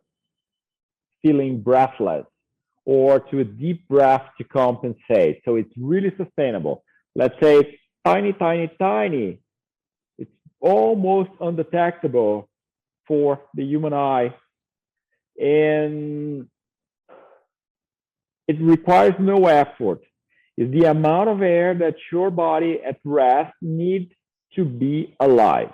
feeling 1.24 1.62
breathless 1.62 2.26
or 2.86 3.20
to 3.20 3.40
a 3.40 3.44
deep 3.44 3.88
breath 3.88 4.26
to 4.38 4.44
compensate. 4.44 5.42
So 5.46 5.56
it's 5.56 5.74
really 5.78 6.14
sustainable. 6.18 6.84
Let's 7.16 7.36
say 7.42 7.80
tiny, 8.06 8.34
tiny, 8.34 8.70
tiny. 8.80 9.40
Almost 10.66 11.30
undetectable 11.40 12.50
for 13.08 13.40
the 13.54 13.64
human 13.64 13.94
eye. 13.94 14.34
And 15.40 16.48
it 18.48 18.58
requires 18.60 19.14
no 19.20 19.46
effort. 19.46 20.02
It's 20.58 20.72
the 20.72 20.90
amount 20.90 21.30
of 21.30 21.42
air 21.42 21.76
that 21.76 21.96
your 22.12 22.32
body 22.32 22.80
at 22.84 22.98
rest 23.04 23.54
needs 23.62 24.12
to 24.56 24.66
be 24.66 25.16
alive. 25.20 25.74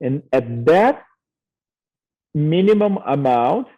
And 0.00 0.22
at 0.32 0.66
that 0.66 1.04
minimum 2.34 2.98
amount, 3.06 3.68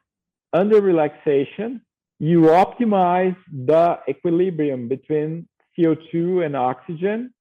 under 0.53 0.81
relaxation, 0.81 1.83
you 2.19 2.41
optimize 2.65 3.37
the 3.53 3.99
equilibrium 4.09 4.89
between 4.89 5.47
CO2 5.79 6.45
and 6.47 6.57
oxygen. 6.57 7.35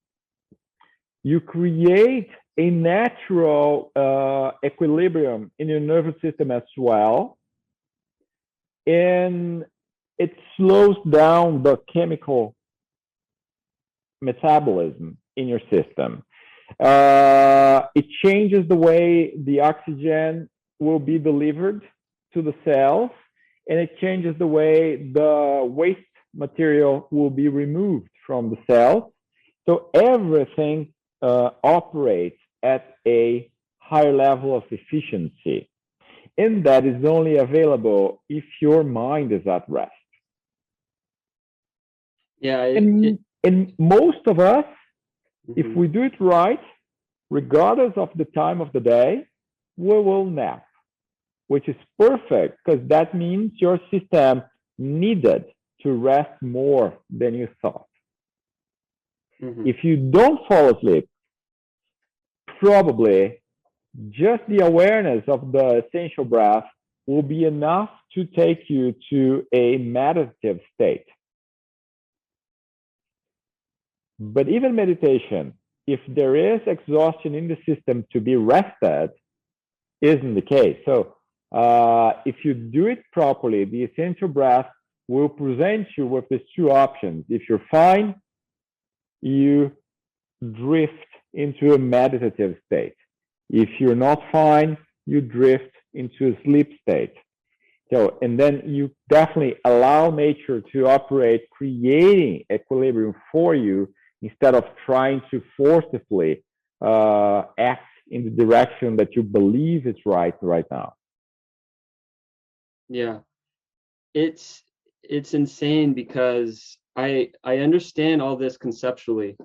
You 1.26 1.40
create 1.40 2.30
a 2.58 2.70
natural 2.70 3.92
uh, 3.96 4.52
equilibrium 4.64 5.52
in 5.58 5.68
your 5.68 5.80
nervous 5.80 6.14
system 6.22 6.52
as 6.52 6.62
well 6.78 7.40
and 8.88 9.66
it 10.18 10.32
slows 10.56 10.98
down 11.10 11.64
the 11.64 11.78
chemical 11.92 12.56
metabolism 14.22 15.18
in 15.36 15.48
your 15.48 15.62
system. 15.72 16.24
Uh, 16.80 17.84
it 17.96 18.06
changes 18.24 18.68
the 18.68 18.76
way 18.76 19.34
the 19.46 19.60
oxygen 19.62 20.50
will 20.80 21.00
be 21.00 21.18
delivered 21.18 21.82
to 22.34 22.42
the 22.42 22.54
cells, 22.64 23.10
and 23.70 23.80
it 23.80 23.98
changes 24.00 24.36
the 24.38 24.48
way 24.48 25.12
the 25.14 25.62
waste 25.64 26.00
material 26.34 27.08
will 27.12 27.30
be 27.30 27.48
removed 27.48 28.10
from 28.26 28.50
the 28.50 28.58
cells. 28.70 29.12
So 29.68 29.90
everything 29.94 30.94
uh, 31.28 31.50
operates 31.78 32.42
at 32.64 32.84
a 33.20 33.22
higher 33.90 34.14
level 34.28 34.52
of 34.60 34.64
efficiency 34.80 35.60
and 36.38 36.64
that 36.66 36.86
is 36.86 37.04
only 37.06 37.38
available 37.38 38.24
if 38.30 38.44
your 38.62 38.84
mind 38.84 39.32
is 39.32 39.46
at 39.48 39.64
rest. 39.70 39.92
Yeah, 42.40 42.64
it, 42.64 42.78
And, 42.78 43.06
it- 43.06 43.20
and 43.44 43.74
most 43.80 44.24
of 44.28 44.40
us, 44.40 44.66
if 45.56 45.66
mhm. 45.66 45.76
we 45.80 45.88
do 45.88 46.04
it 46.04 46.20
right, 46.20 46.64
regardless 47.30 47.94
of 47.96 48.10
the 48.16 48.26
time 48.42 48.60
of 48.62 48.72
the 48.74 48.80
day, 48.80 49.26
we 49.78 49.96
will 50.08 50.26
nap, 50.26 50.66
which 51.48 51.68
is 51.70 51.76
perfect 52.00 52.54
because 52.66 52.82
that 52.96 53.14
means 53.14 53.52
your 53.66 53.80
system 53.92 54.44
needed 54.78 55.46
to 55.84 55.94
rest 55.94 56.36
more 56.42 56.88
than 57.10 57.34
you 57.36 57.48
thought. 57.62 57.88
Mhm. 59.42 59.68
If 59.72 59.78
you 59.84 59.96
don't 60.18 60.40
fall 60.48 60.66
asleep, 60.76 61.08
probably 62.60 63.42
just 64.10 64.44
the 64.48 64.66
awareness 64.66 65.24
of 65.28 65.52
the 65.52 65.84
essential 65.86 66.26
breath 66.26 66.66
will 67.08 67.22
be 67.22 67.46
enough 67.46 67.90
to 68.14 68.26
take 68.26 68.64
you 68.68 68.96
to 69.10 69.46
a 69.54 69.78
meditative 69.78 70.60
state. 70.74 71.06
But 74.20 74.50
even 74.50 74.76
meditation, 74.76 75.54
if 75.88 76.00
there 76.08 76.36
is 76.36 76.62
exhaustion 76.66 77.36
in 77.36 77.48
the 77.48 77.58
system 77.68 78.06
to 78.14 78.20
be 78.20 78.36
rested, 78.36 79.12
isn't 80.02 80.36
the 80.36 80.42
case. 80.42 80.78
So, 80.86 81.16
uh, 81.52 82.14
if 82.26 82.44
you 82.44 82.54
do 82.54 82.88
it 82.88 83.04
properly, 83.12 83.66
the 83.66 83.84
essential 83.84 84.28
breath 84.28 84.68
will 85.08 85.30
present 85.30 85.88
you 85.98 86.08
with 86.08 86.26
these 86.30 86.42
two 86.56 86.72
options. 86.72 87.26
If 87.30 87.44
you're 87.48 87.62
fine, 87.70 88.16
you 89.22 89.72
drift 90.42 91.08
into 91.36 91.74
a 91.74 91.78
meditative 91.78 92.56
state. 92.66 92.96
If 93.50 93.70
you're 93.80 93.96
not 93.96 94.22
fine, 94.32 94.78
you 95.06 95.22
drift 95.22 95.72
into 95.94 96.30
a 96.30 96.44
sleep 96.44 96.72
state. 96.82 97.14
So, 97.94 98.18
and 98.22 98.40
then 98.40 98.64
you 98.66 98.90
definitely 99.10 99.56
allow 99.64 100.10
nature 100.10 100.62
to 100.74 100.88
operate, 100.88 101.48
creating 101.52 102.44
equilibrium 102.52 103.14
for 103.32 103.54
you 103.54 103.94
instead 104.24 104.56
of 104.56 104.64
trying 104.86 105.22
to 105.30 105.44
forcibly 105.56 106.44
uh, 106.82 107.44
act 107.60 107.86
in 108.10 108.26
the 108.26 108.32
direction 108.32 108.96
that 108.96 109.16
you 109.16 109.22
believe 109.22 109.86
is 109.86 109.96
right 110.06 110.34
right 110.42 110.66
now. 110.72 110.94
Yeah. 112.90 113.20
It's 114.14 114.64
it's 115.04 115.34
insane 115.34 115.94
because 115.94 116.78
I 116.96 117.32
I 117.44 117.58
understand 117.60 118.22
all 118.22 118.36
this 118.36 118.58
conceptually, 118.58 119.36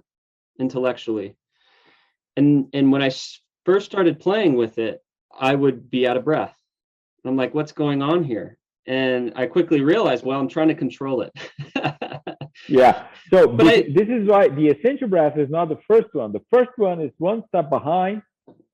intellectually. 0.58 1.36
And 2.36 2.66
and 2.72 2.90
when 2.92 3.02
I 3.02 3.10
first 3.64 3.86
started 3.86 4.20
playing 4.20 4.54
with 4.54 4.78
it, 4.78 5.00
I 5.38 5.54
would 5.54 5.90
be 5.90 6.06
out 6.06 6.16
of 6.16 6.24
breath. 6.24 6.54
I'm 7.24 7.36
like, 7.36 7.54
what's 7.54 7.72
going 7.72 8.02
on 8.02 8.24
here? 8.24 8.56
And 8.86 9.32
I 9.36 9.46
quickly 9.46 9.82
realized, 9.82 10.24
well, 10.24 10.40
I'm 10.40 10.48
trying 10.48 10.68
to 10.68 10.74
control 10.74 11.22
it. 11.22 11.32
Yeah. 12.68 13.06
So 13.32 13.46
But 13.46 13.64
this, 13.64 13.78
I- 13.78 13.92
this 13.94 14.08
is 14.08 14.28
why 14.28 14.48
the 14.48 14.68
essential 14.68 15.08
breath 15.08 15.36
is 15.38 15.48
not 15.50 15.68
the 15.68 15.78
first 15.88 16.08
one. 16.12 16.32
The 16.32 16.44
first 16.52 16.70
one 16.76 17.00
is 17.00 17.10
one 17.18 17.42
step 17.48 17.70
behind, 17.70 18.22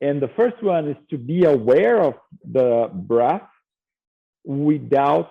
and 0.00 0.20
the 0.20 0.28
first 0.28 0.62
one 0.62 0.88
is 0.88 0.96
to 1.10 1.18
be 1.18 1.44
aware 1.44 2.02
of 2.02 2.14
the 2.52 2.90
breath 2.92 3.48
without 4.44 5.30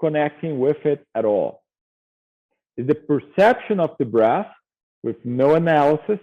connecting 0.00 0.58
with 0.58 0.84
it 0.84 1.06
at 1.14 1.24
all. 1.24 1.62
Is 2.76 2.86
the 2.86 2.94
perception 2.94 3.80
of 3.80 3.90
the 3.98 4.04
breath 4.04 4.50
with 5.02 5.16
no 5.24 5.54
analysis, 5.54 6.20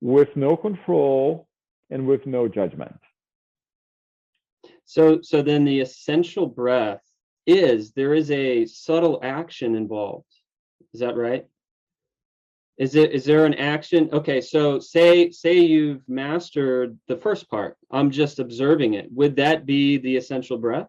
with 0.00 0.36
no 0.36 0.56
control, 0.56 1.48
and 1.90 2.06
with 2.06 2.26
no 2.26 2.48
judgment. 2.48 2.98
So 4.84 5.20
so 5.22 5.42
then 5.42 5.64
the 5.64 5.80
essential 5.80 6.46
breath 6.46 7.02
is 7.46 7.92
there 7.92 8.14
is 8.14 8.30
a 8.30 8.66
subtle 8.66 9.20
action 9.22 9.74
involved. 9.74 10.26
Is 10.92 11.00
that 11.00 11.16
right? 11.16 11.46
is 12.78 12.94
it 12.94 13.12
is 13.12 13.24
there 13.24 13.44
an 13.44 13.54
action 13.54 14.08
okay 14.12 14.40
so 14.40 14.78
say 14.78 15.30
say 15.30 15.58
you've 15.58 16.02
mastered 16.08 16.96
the 17.08 17.16
first 17.16 17.50
part 17.50 17.76
i'm 17.90 18.10
just 18.10 18.38
observing 18.38 18.94
it 18.94 19.06
would 19.12 19.36
that 19.36 19.66
be 19.66 19.98
the 19.98 20.16
essential 20.16 20.56
breath 20.56 20.88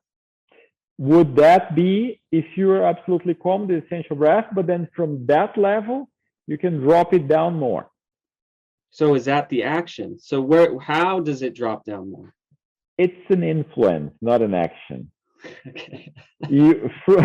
would 0.97 1.36
that 1.36 1.76
be 1.76 2.22
if 2.32 2.45
you're 2.55 2.84
absolutely 2.84 3.34
calm 3.34 3.68
the 3.68 3.82
essential 3.84 4.16
breath 4.16 4.45
but 4.53 4.68
then 4.68 4.88
from 4.95 5.26
that 5.26 5.57
level 5.57 6.10
you 6.47 6.57
can 6.57 6.80
drop 6.80 7.14
it 7.14 7.28
down 7.28 7.55
more 7.55 7.89
so 8.91 9.15
is 9.15 9.25
that 9.25 9.49
the 9.49 9.63
action? 9.63 10.19
So 10.19 10.41
where 10.41 10.77
how 10.79 11.19
does 11.19 11.41
it 11.41 11.55
drop 11.55 11.85
down 11.85 12.11
more 12.11 12.33
it's 12.97 13.29
an 13.29 13.43
influence 13.43 14.13
not 14.21 14.41
an 14.41 14.53
action. 14.53 15.11
Okay. 15.67 16.13
You 16.49 16.89
through, 17.05 17.21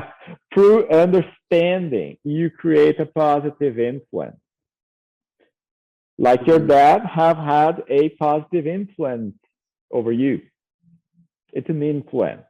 through 0.54 0.88
understanding 0.90 2.16
you 2.24 2.50
create 2.50 2.98
a 3.00 3.06
positive 3.06 3.78
influence. 3.78 4.36
Like 6.18 6.46
your 6.46 6.60
Mhm. 6.60 6.68
dad 6.68 7.02
have 7.06 7.36
had 7.36 7.84
a 7.88 8.10
positive 8.10 8.66
influence 8.66 9.36
over 9.90 10.12
you. 10.12 10.42
It's 11.52 11.68
an 11.68 11.82
influence 11.82 12.44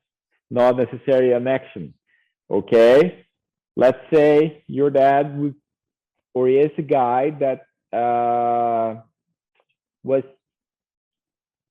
not 0.50 0.76
necessarily 0.76 1.32
an 1.32 1.46
action 1.48 1.94
okay? 2.50 3.24
Let's 3.76 3.98
say 4.12 4.62
your 4.66 4.90
dad 4.90 5.38
was 5.38 5.52
or 6.34 6.48
is 6.48 6.70
a 6.78 6.82
guy 6.82 7.30
that 7.40 7.62
uh, 7.95 9.01
was 10.03 10.24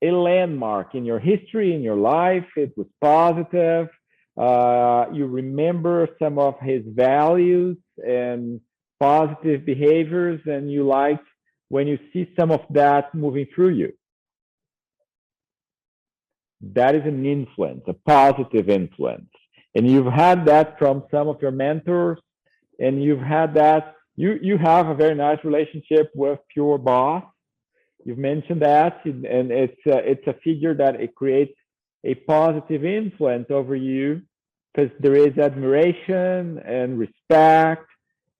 a 0.01 0.11
landmark 0.11 0.95
in 0.95 1.05
your 1.05 1.19
history, 1.19 1.73
in 1.73 1.81
your 1.81 1.95
life. 1.95 2.45
It 2.55 2.73
was 2.75 2.87
positive. 3.01 3.87
Uh, 4.35 5.05
you 5.13 5.27
remember 5.27 6.07
some 6.21 6.39
of 6.39 6.59
his 6.59 6.83
values 6.87 7.77
and 7.97 8.59
positive 8.99 9.65
behaviors, 9.65 10.41
and 10.45 10.71
you 10.71 10.85
like 10.87 11.21
when 11.69 11.87
you 11.87 11.99
see 12.11 12.29
some 12.37 12.51
of 12.51 12.61
that 12.71 13.13
moving 13.13 13.47
through 13.53 13.69
you. 13.69 13.93
That 16.61 16.95
is 16.95 17.05
an 17.05 17.25
influence, 17.25 17.83
a 17.87 17.93
positive 17.93 18.69
influence. 18.69 19.29
And 19.75 19.89
you've 19.89 20.11
had 20.11 20.45
that 20.45 20.79
from 20.79 21.03
some 21.11 21.27
of 21.27 21.41
your 21.41 21.51
mentors, 21.51 22.19
and 22.79 23.03
you've 23.03 23.21
had 23.21 23.53
that. 23.55 23.95
You, 24.15 24.37
you 24.41 24.57
have 24.57 24.87
a 24.87 24.95
very 24.95 25.15
nice 25.15 25.39
relationship 25.43 26.11
with 26.13 26.39
your 26.55 26.77
boss 26.77 27.23
You've 28.05 28.17
mentioned 28.17 28.61
that, 28.61 28.99
and 29.05 29.51
it's 29.51 29.79
a, 29.85 29.97
it's 29.99 30.27
a 30.27 30.33
figure 30.43 30.73
that 30.75 30.99
it 30.99 31.15
creates 31.15 31.53
a 32.03 32.15
positive 32.15 32.83
influence 32.83 33.47
over 33.49 33.75
you 33.75 34.21
because 34.73 34.91
there 34.99 35.15
is 35.15 35.37
admiration 35.37 36.59
and 36.59 36.99
respect, 36.99 37.87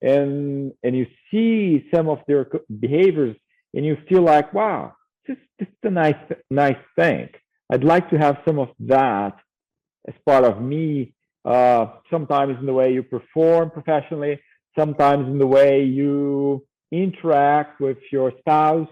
and 0.02 0.72
and 0.82 0.96
you 0.96 1.06
see 1.30 1.88
some 1.94 2.08
of 2.08 2.18
their 2.28 2.46
behaviors, 2.80 3.36
and 3.72 3.86
you 3.86 3.96
feel 4.08 4.22
like, 4.22 4.52
wow, 4.52 4.92
this 5.26 5.38
is 5.58 5.66
a 5.82 5.90
nice 5.90 6.16
nice 6.50 6.82
thing. 6.96 7.28
I'd 7.72 7.84
like 7.84 8.10
to 8.10 8.18
have 8.18 8.38
some 8.46 8.58
of 8.58 8.68
that 8.80 9.36
as 10.06 10.14
part 10.26 10.44
of 10.44 10.60
me. 10.60 11.14
Uh, 11.44 11.86
sometimes 12.10 12.56
in 12.58 12.66
the 12.66 12.72
way 12.72 12.92
you 12.92 13.02
perform 13.02 13.70
professionally, 13.70 14.40
sometimes 14.76 15.28
in 15.28 15.38
the 15.38 15.46
way 15.46 15.84
you 15.84 16.64
interact 16.92 17.80
with 17.80 17.98
your 18.12 18.32
spouse 18.38 18.88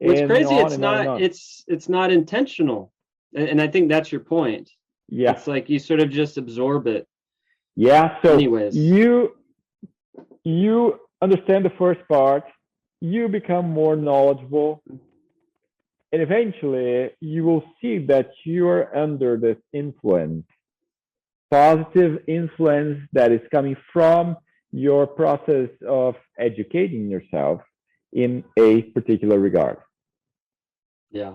it's 0.00 0.26
crazy 0.26 0.54
it's 0.54 0.74
and 0.74 0.84
on 0.84 0.96
and 0.96 1.06
not 1.06 1.22
it's 1.22 1.64
it's 1.68 1.88
not 1.88 2.10
intentional 2.10 2.92
and, 3.34 3.48
and 3.48 3.60
i 3.60 3.66
think 3.66 3.88
that's 3.88 4.10
your 4.10 4.20
point. 4.20 4.70
Yeah. 5.08 5.32
It's 5.32 5.46
like 5.46 5.70
you 5.70 5.78
sort 5.78 6.00
of 6.00 6.10
just 6.10 6.36
absorb 6.36 6.86
it. 6.86 7.06
Yeah 7.76 8.16
so 8.22 8.34
anyways. 8.34 8.76
you 8.76 9.36
you 10.44 11.00
understand 11.22 11.64
the 11.64 11.72
first 11.78 12.00
part 12.08 12.44
you 13.00 13.28
become 13.28 13.70
more 13.70 13.96
knowledgeable 13.96 14.82
and 16.12 16.22
eventually 16.22 17.10
you 17.20 17.44
will 17.44 17.64
see 17.80 17.98
that 18.06 18.30
you're 18.44 18.96
under 18.96 19.36
this 19.36 19.58
influence 19.72 20.46
positive 21.50 22.22
influence 22.26 23.00
that 23.12 23.32
is 23.32 23.40
coming 23.50 23.76
from 23.92 24.36
your 24.72 25.06
process 25.06 25.70
of 25.86 26.16
educating 26.38 27.08
yourself 27.08 27.60
in 28.12 28.44
a 28.58 28.82
particular 28.82 29.38
regard 29.38 29.78
Yeah. 31.10 31.34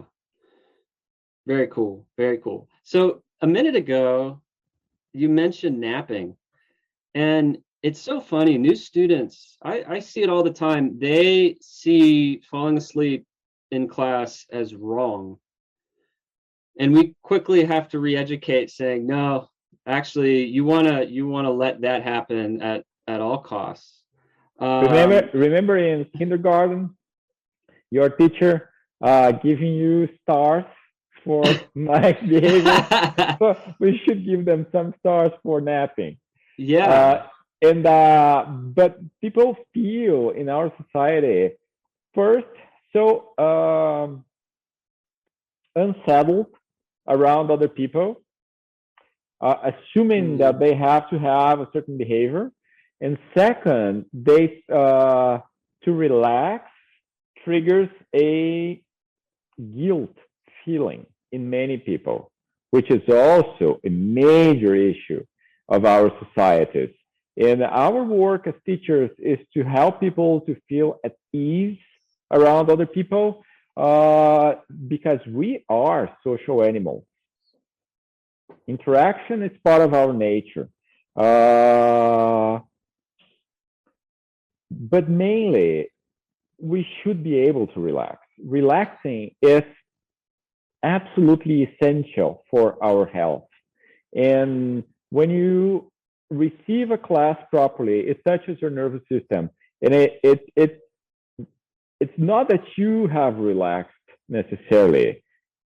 Very 1.45 1.67
cool. 1.67 2.05
Very 2.17 2.37
cool. 2.37 2.69
So 2.83 3.21
a 3.41 3.47
minute 3.47 3.75
ago, 3.75 4.41
you 5.13 5.29
mentioned 5.29 5.79
napping. 5.79 6.35
And 7.15 7.57
it's 7.83 8.01
so 8.01 8.21
funny. 8.21 8.57
New 8.57 8.75
students, 8.75 9.57
I, 9.61 9.83
I 9.87 9.99
see 9.99 10.21
it 10.21 10.29
all 10.29 10.43
the 10.43 10.53
time. 10.53 10.97
They 10.99 11.57
see 11.61 12.39
falling 12.49 12.77
asleep 12.77 13.25
in 13.71 13.87
class 13.87 14.45
as 14.51 14.73
wrong. 14.73 15.37
And 16.79 16.93
we 16.93 17.15
quickly 17.21 17.65
have 17.65 17.89
to 17.89 17.99
re-educate 17.99 18.71
saying, 18.71 19.05
no, 19.05 19.49
actually 19.85 20.45
you 20.45 20.63
wanna 20.63 21.03
you 21.03 21.27
wanna 21.27 21.51
let 21.51 21.81
that 21.81 22.03
happen 22.03 22.61
at, 22.61 22.85
at 23.07 23.21
all 23.21 23.39
costs. 23.39 24.01
Um, 24.59 24.85
remember 24.85 25.29
remember 25.33 25.77
in 25.77 26.05
kindergarten 26.17 26.95
your 27.91 28.09
teacher 28.09 28.69
uh, 29.03 29.31
giving 29.31 29.73
you 29.73 30.07
stars 30.21 30.65
for 31.23 31.43
nice 31.75 32.19
behavior 32.21 32.87
so 33.39 33.57
we 33.79 33.99
should 34.03 34.25
give 34.25 34.45
them 34.45 34.65
some 34.71 34.93
stars 34.99 35.31
for 35.41 35.59
napping 35.59 36.17
yeah. 36.57 36.87
uh, 36.87 37.27
and 37.61 37.85
uh, 37.85 38.45
but 38.47 38.99
people 39.21 39.57
feel 39.73 40.29
in 40.31 40.49
our 40.49 40.71
society 40.83 41.51
first 42.13 42.47
so 42.93 43.33
um, 43.37 44.23
unsettled 45.75 46.47
around 47.07 47.49
other 47.51 47.67
people 47.67 48.21
uh, 49.41 49.71
assuming 49.71 50.35
Mm. 50.35 50.37
that 50.37 50.59
they 50.59 50.73
have 50.73 51.09
to 51.09 51.17
have 51.19 51.59
a 51.59 51.67
certain 51.73 51.97
behavior 51.97 52.51
and 53.03 53.17
second 53.37 54.05
they 54.13 54.63
uh, 54.81 55.37
to 55.83 55.91
relax 55.91 56.61
triggers 57.43 57.89
a 58.15 58.81
guilt 59.77 60.15
feeling 60.63 61.05
in 61.31 61.49
many 61.49 61.77
people 61.77 62.31
which 62.73 62.89
is 62.89 63.07
also 63.07 63.79
a 63.85 63.89
major 63.91 64.73
issue 64.73 65.23
of 65.69 65.85
our 65.85 66.11
societies. 66.23 66.89
And 67.37 67.61
our 67.61 68.03
work 68.03 68.47
as 68.47 68.55
teachers 68.65 69.11
is 69.19 69.37
to 69.53 69.61
help 69.63 69.99
people 69.99 70.41
to 70.47 70.55
feel 70.67 70.99
at 71.05 71.15
ease 71.31 71.77
around 72.31 72.71
other 72.71 72.87
people 72.87 73.43
uh, 73.77 74.55
because 74.87 75.19
we 75.27 75.63
are 75.69 76.17
social 76.23 76.63
animals. 76.63 77.03
Interaction 78.67 79.43
is 79.43 79.51
part 79.63 79.83
of 79.83 79.93
our 79.93 80.11
nature. 80.11 80.67
Uh, 81.15 82.57
but 84.79 85.09
mainly 85.09 85.87
we 86.59 86.87
should 87.01 87.23
be 87.23 87.37
able 87.39 87.67
to 87.67 87.79
relax. 87.79 88.19
Relaxing 88.43 89.31
is 89.41 89.63
absolutely 90.83 91.63
essential 91.63 92.43
for 92.49 92.77
our 92.83 93.05
health. 93.05 93.47
And 94.15 94.83
when 95.09 95.29
you 95.29 95.91
receive 96.29 96.91
a 96.91 96.97
class 96.97 97.37
properly, 97.49 97.99
it 98.01 98.23
touches 98.25 98.61
your 98.61 98.69
nervous 98.69 99.01
system. 99.11 99.49
And 99.81 99.93
it, 99.93 100.19
it, 100.23 100.45
it, 100.55 100.79
it's 101.99 102.13
not 102.17 102.49
that 102.49 102.63
you 102.77 103.07
have 103.07 103.37
relaxed 103.37 103.91
necessarily, 104.29 105.23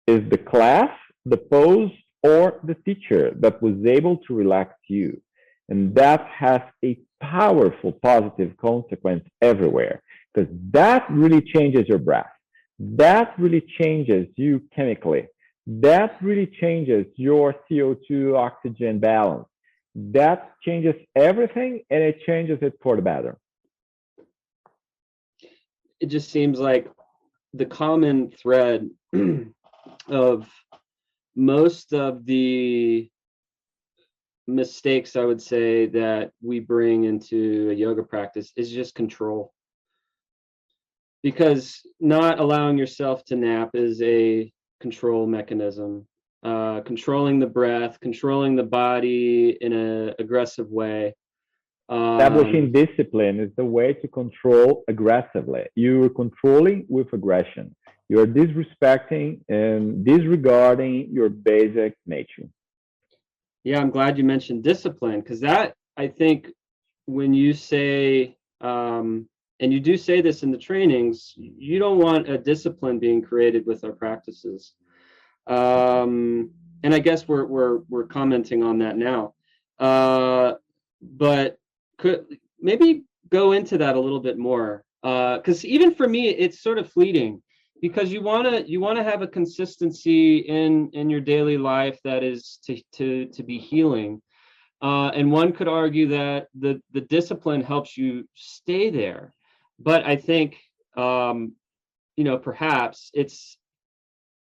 it's 0.08 0.30
the 0.30 0.38
class, 0.38 0.90
the 1.26 1.38
pose, 1.38 1.92
or 2.24 2.60
the 2.64 2.76
teacher 2.86 3.32
that 3.40 3.62
was 3.62 3.76
able 3.86 4.18
to 4.28 4.34
relax 4.34 4.76
you. 4.88 5.22
And 5.70 5.96
that 5.96 6.28
has 6.28 6.62
a 6.84 7.00
powerful 7.22 7.94
positive 7.94 8.58
consequence 8.58 9.24
everywhere 9.42 10.02
because 10.34 10.50
that 10.72 11.06
really 11.10 11.42
changes 11.42 11.88
your 11.88 12.00
breath. 12.00 12.32
That 12.80 13.34
really 13.38 13.64
changes 13.80 14.28
you 14.36 14.64
chemically. 14.76 15.28
That 15.68 16.18
really 16.22 16.48
changes 16.60 17.06
your 17.16 17.56
CO2 17.70 18.36
oxygen 18.36 19.00
balance. 19.00 19.48
That 19.94 20.54
changes 20.64 20.96
everything 21.16 21.82
and 21.90 22.04
it 22.04 22.22
changes 22.26 22.60
it 22.62 22.74
for 22.82 22.96
the 22.96 23.02
better. 23.02 23.38
it 26.02 26.08
just 26.08 26.32
seems 26.32 26.60
like 26.60 26.92
the 27.54 27.66
common 27.66 28.32
thread 28.32 28.90
of 30.08 30.50
most 31.36 31.94
of 31.94 32.26
the 32.26 33.10
mistakes 34.48 35.16
I 35.16 35.26
would 35.26 35.42
say 35.42 35.86
that 35.88 36.32
we 36.42 36.60
bring 36.60 37.06
into 37.06 37.70
a 37.72 37.74
yoga 37.74 38.04
practice 38.04 38.52
is 38.56 38.72
just 38.72 38.96
control. 38.96 39.54
Because 41.24 41.82
not 42.00 42.40
allowing 42.40 42.78
yourself 42.78 43.24
to 43.26 43.36
nap 43.36 43.72
is 43.76 44.02
a 44.02 44.52
control 44.80 45.28
mechanism. 45.28 46.08
Uh, 46.44 46.82
controlling 46.82 47.40
the 47.40 47.46
breath, 47.46 48.00
controlling 48.00 48.56
the 48.56 48.64
body 48.64 49.56
in 49.62 49.74
an 49.74 50.16
aggressive 50.18 50.70
way. 50.72 51.14
Establishing 51.92 52.66
Um, 52.66 52.72
discipline 52.72 53.40
is 53.40 53.52
the 53.58 53.66
way 53.66 53.94
to 53.94 54.08
control 54.08 54.84
aggressively. 54.88 55.68
You 55.76 56.04
are 56.06 56.10
controlling 56.10 56.86
with 56.90 57.14
aggression. 57.14 57.76
You 58.10 58.22
are 58.22 58.26
disrespecting 58.26 59.42
and 59.50 60.04
disregarding 60.04 61.10
your 61.12 61.30
basic 61.30 61.96
nature. 62.08 62.48
Yeah, 63.64 63.80
I'm 63.80 63.90
glad 63.90 64.18
you 64.18 64.24
mentioned 64.24 64.64
discipline 64.64 65.22
because 65.22 65.40
that 65.42 65.76
I 65.98 66.08
think 66.08 66.48
when 67.06 67.34
you 67.34 67.54
say 67.54 68.38
um, 68.62 69.28
and 69.60 69.72
you 69.72 69.80
do 69.80 69.98
say 69.98 70.22
this 70.22 70.44
in 70.44 70.52
the 70.52 70.58
trainings, 70.58 71.34
you 71.38 71.78
don't 71.78 72.00
want 72.00 72.30
a 72.30 72.38
discipline 72.38 73.00
being 73.00 73.22
created 73.22 73.66
with 73.66 73.84
our 73.84 73.92
practices. 73.92 74.74
Um, 75.48 76.50
and 76.84 76.94
I 76.94 77.00
guess 77.00 77.28
we're 77.28 77.46
we're 77.46 77.80
we're 77.90 78.06
commenting 78.06 78.64
on 78.64 78.80
that 78.80 78.98
now. 78.98 79.36
Uh, 79.80 80.54
but 81.02 81.60
could 81.98 82.26
maybe 82.60 83.04
go 83.30 83.52
into 83.52 83.78
that 83.78 83.96
a 83.96 84.00
little 84.00 84.20
bit 84.20 84.38
more 84.38 84.84
because 85.02 85.66
even 85.66 85.94
for 85.96 86.08
me 86.08 86.30
it's 86.30 86.62
sort 86.62 86.78
of 86.78 86.92
fleeting 86.92 87.42
because 87.82 88.12
you 88.14 88.22
want 88.22 88.48
to 88.48 88.70
you 88.70 88.80
want 88.80 88.98
to 88.98 89.04
have 89.04 89.22
a 89.22 89.28
consistency 89.28 90.38
in 90.38 90.90
in 90.94 91.10
your 91.10 91.22
daily 91.22 91.58
life 91.58 92.00
that 92.04 92.24
is 92.24 92.60
to 92.66 92.82
to 92.94 93.26
to 93.28 93.44
be 93.44 93.58
healing. 93.58 94.22
Uh, 94.82 95.10
and 95.10 95.32
one 95.32 95.52
could 95.52 95.68
argue 95.68 96.08
that 96.08 96.48
the 96.60 96.82
the 96.92 97.02
discipline 97.02 97.62
helps 97.62 97.98
you 97.98 98.28
stay 98.36 98.90
there. 98.90 99.34
But 99.80 100.06
i 100.06 100.16
think 100.16 100.58
um 100.96 101.54
you 102.18 102.24
know 102.24 102.38
perhaps 102.38 103.10
it's 103.14 103.58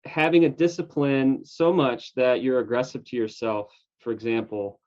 having 0.04 0.44
a 0.44 0.48
discipline 0.48 1.44
so 1.44 1.72
much 1.72 2.14
that 2.14 2.42
you're 2.42 2.60
aggressive 2.60 3.04
to 3.04 3.16
yourself 3.16 3.72
for 4.06 4.12
example. 4.12 4.80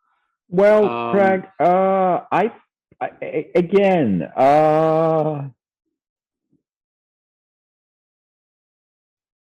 Well, 0.47 0.85
Um, 0.85 1.11
Craig, 1.11 1.47
uh, 1.59 2.21
I, 2.31 2.51
I 3.01 3.47
again, 3.53 4.23
uh, 4.35 5.49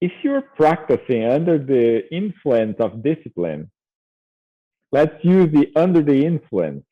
if 0.00 0.12
you're 0.22 0.42
practicing 0.42 1.24
under 1.24 1.58
the 1.58 2.02
influence 2.14 2.76
of 2.78 3.02
discipline, 3.02 3.70
let's 4.92 5.16
use 5.22 5.50
the 5.52 5.72
under 5.74 6.02
the 6.02 6.24
influence 6.24 6.84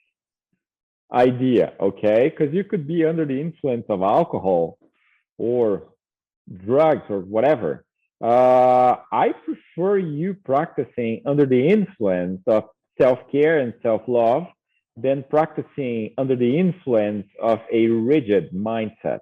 idea, 1.13 1.75
okay? 1.81 2.31
Because 2.31 2.55
you 2.55 2.65
could 2.65 2.87
be 2.87 3.05
under 3.05 3.25
the 3.25 3.41
influence 3.41 3.85
of 3.89 4.03
alcohol 4.03 4.79
or 5.39 5.95
drugs 6.67 7.05
or 7.09 7.21
whatever. 7.21 7.85
Uh, 8.23 8.97
I 9.13 9.33
prefer 9.45 9.99
you 9.99 10.35
practicing 10.45 11.23
under 11.27 11.47
the 11.47 11.69
influence 11.69 12.41
of 12.47 12.65
self 13.01 13.19
care 13.31 13.59
and 13.59 13.75
self 13.83 14.03
love 14.07 14.47
than 14.97 15.25
practicing 15.29 16.15
under 16.17 16.37
the 16.37 16.59
influence 16.59 17.27
of 17.43 17.61
a 17.71 17.87
rigid 17.89 18.53
mindset. 18.53 19.19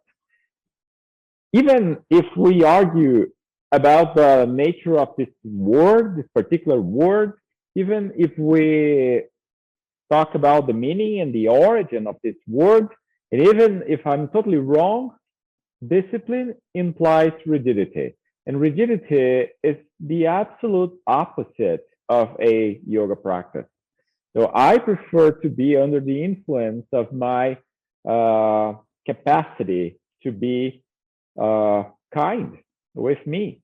Even 1.52 1.98
if 2.10 2.26
we 2.36 2.62
argue 2.62 3.26
about 3.72 4.14
the 4.14 4.46
nature 4.46 4.98
of 4.98 5.08
this 5.16 5.28
word, 5.44 6.16
this 6.16 6.28
particular 6.34 6.80
word, 6.80 7.32
even 7.74 8.12
if 8.16 8.30
we 8.38 9.22
talk 10.10 10.34
about 10.34 10.66
the 10.66 10.74
meaning 10.74 11.20
and 11.20 11.34
the 11.34 11.48
origin 11.48 12.06
of 12.06 12.16
this 12.22 12.36
word, 12.46 12.88
and 13.32 13.40
even 13.48 13.82
if 13.88 14.06
I'm 14.06 14.28
totally 14.28 14.58
wrong, 14.58 15.12
discipline 15.86 16.54
implies 16.74 17.32
rigidity. 17.46 18.14
And 18.46 18.60
rigidity 18.60 19.48
is 19.62 19.76
the 20.00 20.26
absolute 20.26 20.92
opposite 21.06 21.86
of 22.08 22.36
a 22.40 22.80
yoga 22.86 23.16
practice. 23.16 23.64
So 24.36 24.50
I 24.54 24.78
prefer 24.78 25.30
to 25.30 25.48
be 25.48 25.76
under 25.76 26.00
the 26.00 26.22
influence 26.22 26.86
of 26.92 27.12
my 27.12 27.56
uh, 28.08 28.74
capacity 29.06 29.98
to 30.24 30.32
be 30.32 30.82
uh, 31.40 31.84
kind 32.14 32.58
with 32.94 33.24
me, 33.26 33.61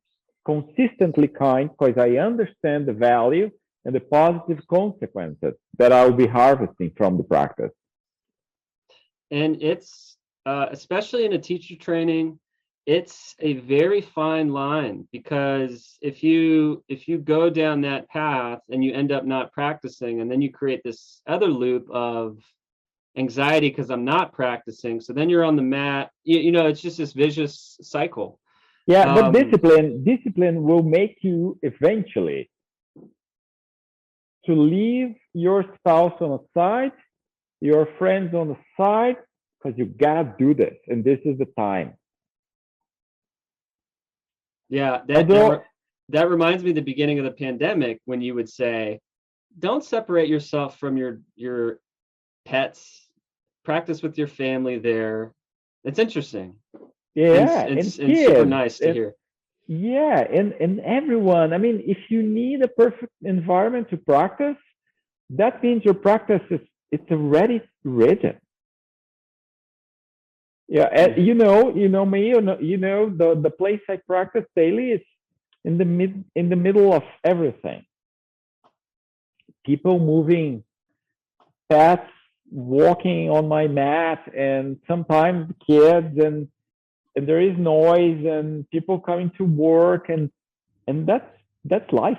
consistently 0.49 1.29
kind, 1.29 1.69
because 1.71 1.99
I 1.99 2.17
understand 2.17 2.87
the 2.87 2.95
value 2.95 3.51
and 3.85 3.95
the 3.95 4.01
positive 4.01 4.61
consequences 4.69 5.55
that 5.79 5.93
I'll 5.93 6.13
be 6.25 6.27
harvesting 6.27 6.93
from 6.97 7.17
the 7.19 7.25
practice. 7.25 7.73
and 9.31 9.63
it's 9.63 10.17
uh, 10.47 10.67
especially 10.71 11.25
in 11.27 11.35
a 11.35 11.39
teacher 11.39 11.77
training 11.77 12.39
it's 12.87 13.35
a 13.41 13.53
very 13.77 14.01
fine 14.01 14.49
line 14.49 15.07
because 15.13 15.99
if 16.01 16.23
you 16.23 16.83
if 16.89 17.07
you 17.07 17.19
go 17.19 17.51
down 17.51 17.83
that 17.83 18.09
path 18.09 18.61
and 18.71 18.83
you 18.83 18.95
end 18.95 19.13
up 19.13 19.27
not 19.27 19.53
practicing 19.53 20.23
and 20.23 20.31
then 20.31 20.41
you 20.41 20.51
create 20.51 20.81
this 20.85 21.21
other 21.27 21.51
loop 21.63 21.87
of 21.91 22.39
anxiety 23.19 23.69
because 23.69 23.91
i'm 23.91 24.07
not 24.07 24.33
practicing 24.33 25.03
so 25.03 25.13
then 25.13 25.29
you're 25.29 25.45
on 25.45 25.57
the 25.57 25.71
mat 25.79 26.11
you, 26.25 26.39
you 26.39 26.51
know 26.51 26.67
it's 26.67 26.81
just 26.81 26.97
this 26.97 27.13
vicious 27.13 27.77
cycle 27.83 28.41
Yeah, 28.89 29.15
but 29.15 29.25
Um, 29.27 29.33
discipline, 29.33 30.03
discipline 30.03 30.63
will 30.63 30.83
make 30.83 31.19
you 31.23 31.59
eventually 31.63 32.51
to 34.47 34.53
leave 34.55 35.15
your 35.35 35.63
spouse 35.77 36.19
on 36.23 36.31
the 36.31 36.43
side, 36.55 36.93
your 37.61 37.85
friends 37.99 38.35
on 38.35 38.49
the 38.49 38.57
side, 38.79 39.19
because 39.59 39.79
you 39.79 39.85
gotta 39.85 40.35
do 40.39 40.55
this, 40.55 40.77
and 40.89 41.05
this 41.05 41.21
is 41.25 41.37
the 41.39 41.45
time. 41.57 41.95
yeah 44.71 44.99
that, 45.07 45.27
that, 45.29 45.31
Although- 45.31 45.63
that 46.11 46.29
reminds 46.29 46.63
me 46.63 46.71
of 46.71 46.77
the 46.77 46.83
beginning 46.83 47.19
of 47.19 47.25
the 47.25 47.31
pandemic 47.31 48.01
when 48.07 48.21
you 48.21 48.35
would 48.35 48.49
say 48.49 49.01
don't 49.59 49.83
separate 49.85 50.29
yourself 50.29 50.79
from 50.79 50.97
your 50.97 51.21
your 51.37 51.81
pets. 52.45 53.09
Practice 53.65 54.03
with 54.03 54.17
your 54.19 54.29
family 54.29 54.79
there. 54.79 55.35
It's 55.85 55.99
interesting 55.99 56.57
Yeah, 57.19 57.63
and, 57.63 57.79
it's, 57.79 57.99
and 57.99 58.11
it's 58.11 58.21
super 58.27 58.47
nice 58.47 58.79
to 58.79 58.93
hear 58.93 59.15
Yeah, 59.67 60.21
and 60.21 60.53
and 60.65 60.81
everyone. 60.81 61.53
I 61.53 61.59
mean, 61.59 61.83
if 61.85 61.99
you 62.11 62.23
need 62.23 62.63
a 62.63 62.69
perfect 62.69 63.13
environment 63.23 63.91
to 63.91 63.97
practice, 63.97 64.61
that 65.31 65.63
means 65.63 65.85
your 65.85 65.95
practice 65.95 66.45
is 66.51 66.61
it's 66.93 67.11
already 67.11 67.61
rigid. 67.85 68.39
Yeah, 70.69 70.89
and 70.93 71.27
you 71.27 71.35
know, 71.35 71.75
you 71.75 71.89
know 71.89 72.07
me, 72.07 72.29
you 72.29 72.41
know, 72.41 72.59
you 72.61 72.77
know 72.77 73.11
the 73.11 73.29
the 73.47 73.51
place 73.51 73.81
I 73.89 73.97
practice 74.07 74.45
daily 74.55 74.93
is 74.93 75.05
in 75.65 75.77
the 75.77 75.85
mid 75.85 76.25
in 76.37 76.49
the 76.49 76.57
middle 76.57 76.93
of 76.93 77.03
everything. 77.25 77.85
People 79.67 79.99
moving, 79.99 80.63
pets 81.69 82.11
walking 82.51 83.29
on 83.29 83.49
my 83.49 83.67
mat, 83.67 84.21
and 84.35 84.79
sometimes 84.87 85.53
kids 85.67 86.17
and 86.19 86.49
and 87.17 87.29
there 87.29 87.41
is 87.41 87.57
noise 87.59 88.25
and 88.25 88.69
people 88.71 89.01
coming 89.01 89.31
to 89.39 89.45
work 89.45 90.09
and 90.09 90.31
and 90.87 91.07
that's 91.07 91.31
that's 91.65 91.93
life. 91.93 92.17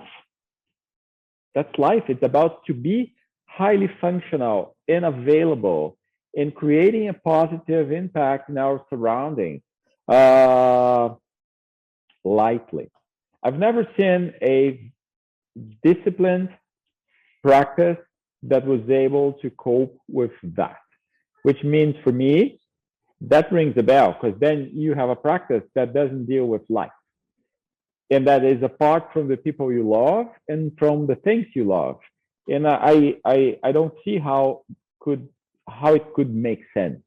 That's 1.55 1.75
life. 1.77 2.03
It's 2.07 2.23
about 2.23 2.65
to 2.65 2.73
be 2.73 3.15
highly 3.45 3.89
functional 3.99 4.75
and 4.87 5.05
available 5.05 5.97
in 6.33 6.51
creating 6.51 7.09
a 7.09 7.13
positive 7.13 7.91
impact 7.91 8.49
in 8.49 8.57
our 8.57 8.85
surroundings 8.89 9.61
uh, 10.07 11.09
lightly. 12.23 12.91
I've 13.43 13.57
never 13.57 13.87
seen 13.97 14.33
a 14.41 14.91
disciplined 15.83 16.49
practice 17.41 17.97
that 18.43 18.65
was 18.65 18.87
able 18.89 19.33
to 19.41 19.49
cope 19.49 19.97
with 20.07 20.31
that 20.43 20.77
which 21.43 21.63
means 21.63 21.95
for 22.03 22.11
me 22.11 22.59
that 23.21 23.51
rings 23.51 23.75
a 23.77 23.83
bell 23.83 24.17
because 24.19 24.39
then 24.39 24.71
you 24.73 24.93
have 24.93 25.09
a 25.09 25.15
practice 25.15 25.63
that 25.75 25.93
doesn't 25.93 26.25
deal 26.25 26.45
with 26.45 26.61
life. 26.69 26.91
And 28.09 28.25
that 28.27 28.43
is 28.43 28.63
apart 28.63 29.09
from 29.13 29.27
the 29.27 29.37
people 29.37 29.71
you 29.71 29.87
love 29.87 30.27
and 30.47 30.71
from 30.79 31.05
the 31.05 31.15
things 31.15 31.45
you 31.53 31.65
love. 31.65 31.99
And 32.47 32.67
i 32.67 33.15
i 33.25 33.59
i 33.63 33.71
don't 33.71 33.93
see 34.03 34.17
how 34.17 34.63
could 34.99 35.27
how 35.69 35.93
it 35.93 36.13
could 36.15 36.33
make 36.33 36.61
sense. 36.73 36.99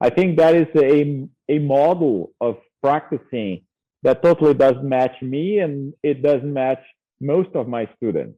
I 0.00 0.10
think 0.10 0.38
that 0.38 0.54
is 0.54 0.68
a 0.76 1.26
a 1.48 1.58
model 1.58 2.32
of 2.40 2.58
practicing 2.82 3.62
that 4.02 4.22
totally 4.22 4.54
doesn't 4.54 4.84
match 4.84 5.16
me 5.22 5.60
and 5.60 5.94
it 6.02 6.22
doesn't 6.22 6.52
match 6.52 6.82
most 7.20 7.50
of 7.54 7.68
my 7.68 7.88
students. 7.96 8.36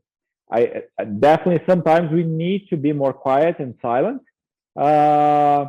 I, 0.53 0.83
definitely 1.19 1.65
sometimes 1.67 2.13
we 2.13 2.23
need 2.23 2.69
to 2.69 2.77
be 2.77 2.93
more 2.93 3.15
quiet 3.15 3.57
and 3.59 3.75
silent 3.81 4.21
uh, 4.79 5.67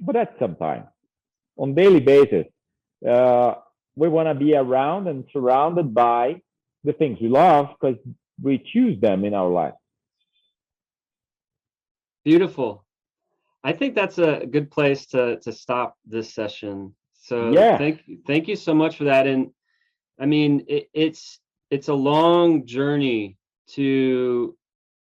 but 0.00 0.16
at 0.16 0.34
some 0.38 0.56
time, 0.56 0.84
on 1.58 1.74
daily 1.74 2.00
basis 2.00 2.46
uh, 3.08 3.54
we 3.96 4.08
want 4.08 4.28
to 4.28 4.34
be 4.34 4.54
around 4.54 5.08
and 5.08 5.24
surrounded 5.32 5.94
by 5.94 6.40
the 6.84 6.92
things 6.92 7.18
we 7.20 7.28
love 7.28 7.68
because 7.80 7.96
we 8.42 8.58
choose 8.72 9.00
them 9.00 9.24
in 9.24 9.34
our 9.34 9.48
life. 9.48 9.74
Beautiful. 12.24 12.84
I 13.64 13.72
think 13.72 13.94
that's 13.94 14.18
a 14.18 14.46
good 14.46 14.70
place 14.70 15.06
to 15.06 15.38
to 15.40 15.52
stop 15.52 15.96
this 16.06 16.32
session. 16.32 16.94
So 17.14 17.52
Yeah. 17.52 17.78
thank 17.78 18.06
you 18.06 18.18
thank 18.26 18.48
you 18.48 18.56
so 18.56 18.74
much 18.74 18.96
for 18.96 19.04
that. 19.04 19.26
And 19.26 19.50
i 20.18 20.26
mean 20.26 20.64
it, 20.68 20.88
it's 20.94 21.40
it's 21.70 21.88
a 21.88 21.94
long 21.94 22.64
journey 22.66 23.36
to 23.68 24.56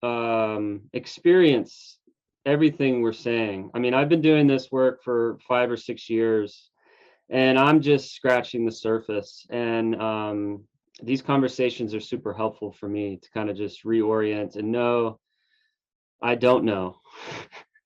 um 0.03 0.83
experience 0.93 1.99
everything 2.45 3.03
we're 3.03 3.13
saying. 3.13 3.71
I 3.75 3.79
mean, 3.79 3.95
I've 3.95 4.09
been 4.09 4.21
doing 4.21 4.47
this 4.47 4.71
work 4.71 5.03
for 5.03 5.39
five 5.47 5.71
or 5.71 5.77
six 5.77 6.09
years, 6.11 6.71
and 7.31 7.59
I'm 7.59 7.81
just 7.81 8.15
scratching 8.15 8.65
the 8.65 8.73
surface. 8.73 9.47
And 9.51 10.01
um, 10.01 10.65
these 11.03 11.23
conversations 11.23 11.95
are 11.95 12.01
super 12.01 12.33
helpful 12.33 12.73
for 12.73 12.89
me 12.89 13.19
to 13.23 13.31
kind 13.31 13.51
of 13.51 13.57
just 13.57 13.85
reorient 13.85 14.57
and 14.57 14.73
know 14.73 15.19
I 16.23 16.37
don't 16.37 16.65
know. 16.65 17.01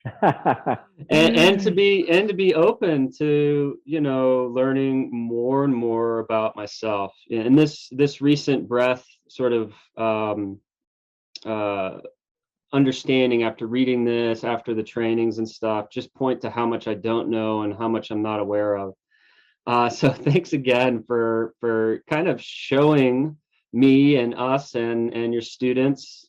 and 0.22 1.36
and 1.36 1.60
to 1.60 1.72
be 1.72 2.08
and 2.08 2.28
to 2.28 2.34
be 2.34 2.54
open 2.54 3.10
to 3.18 3.76
you 3.84 4.00
know 4.00 4.44
learning 4.54 5.10
more 5.12 5.64
and 5.64 5.74
more 5.74 6.20
about 6.20 6.54
myself 6.54 7.12
and 7.28 7.58
this 7.58 7.88
this 7.90 8.20
recent 8.20 8.68
breath 8.68 9.04
sort 9.28 9.52
of 9.52 9.72
um 9.96 10.60
uh 11.44 11.98
understanding 12.72 13.44
after 13.44 13.66
reading 13.66 14.04
this 14.04 14.44
after 14.44 14.74
the 14.74 14.82
trainings 14.82 15.38
and 15.38 15.48
stuff 15.48 15.88
just 15.90 16.12
point 16.14 16.40
to 16.40 16.50
how 16.50 16.66
much 16.66 16.88
i 16.88 16.94
don't 16.94 17.28
know 17.28 17.62
and 17.62 17.76
how 17.76 17.88
much 17.88 18.10
i'm 18.10 18.22
not 18.22 18.40
aware 18.40 18.76
of. 18.76 18.94
Uh 19.66 19.88
so 19.88 20.10
thanks 20.28 20.52
again 20.52 21.04
for 21.06 21.54
for 21.60 22.02
kind 22.08 22.28
of 22.28 22.40
showing 22.42 23.36
me 23.72 24.16
and 24.16 24.34
us 24.34 24.74
and 24.74 25.12
and 25.14 25.32
your 25.32 25.42
students 25.42 26.28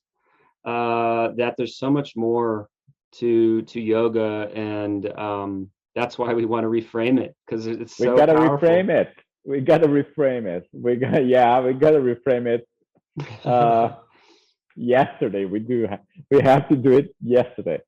uh 0.65 1.29
that 1.37 1.55
there's 1.57 1.77
so 1.77 1.89
much 1.89 2.15
more 2.15 2.69
to 3.13 3.61
to 3.63 3.79
yoga 3.79 4.51
and 4.53 5.11
um 5.17 5.69
that's 5.97 6.17
why 6.17 6.33
we 6.33 6.45
want 6.45 6.63
to 6.63 6.69
reframe 6.69 7.19
it 7.19 7.35
because 7.45 7.65
it's 7.65 7.97
so 7.97 8.11
we 8.11 8.17
gotta 8.17 8.35
powerful. 8.35 8.69
reframe 8.69 8.89
it. 8.89 9.09
We 9.43 9.61
gotta 9.61 9.87
reframe 9.87 10.45
it. 10.45 10.67
We 10.71 10.95
got 10.95 11.25
yeah 11.25 11.59
we 11.59 11.73
gotta 11.73 11.99
reframe 11.99 12.45
it. 12.45 12.67
Uh 13.43 13.95
yesterday 14.77 15.45
we 15.45 15.59
do 15.59 15.87
we 16.31 16.41
have 16.41 16.69
to 16.69 16.75
do 16.75 16.97
it 16.97 17.15
yesterday 17.21 17.79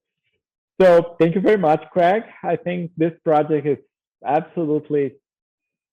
so 0.81 1.15
thank 1.19 1.35
you 1.35 1.41
very 1.41 1.57
much 1.57 1.81
craig 1.91 2.23
i 2.43 2.55
think 2.55 2.91
this 2.97 3.13
project 3.23 3.65
is 3.67 3.77
absolutely 4.25 5.13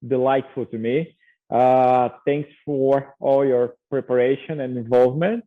delightful 0.07 0.67
to 0.67 0.79
me 0.79 1.17
uh 1.51 2.09
thanks 2.27 2.49
for 2.65 3.15
all 3.21 3.45
your 3.45 3.75
preparation 3.91 4.61
and 4.61 4.77
involvement 4.77 5.45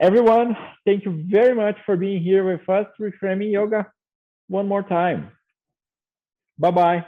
Everyone, 0.00 0.56
thank 0.84 1.04
you 1.04 1.24
very 1.30 1.54
much 1.54 1.76
for 1.86 1.96
being 1.96 2.22
here 2.22 2.44
with 2.44 2.68
us, 2.68 2.86
Reframing 3.00 3.52
Yoga, 3.52 3.86
one 4.48 4.66
more 4.66 4.82
time. 4.82 5.30
Bye 6.58 6.72
bye. 6.72 7.06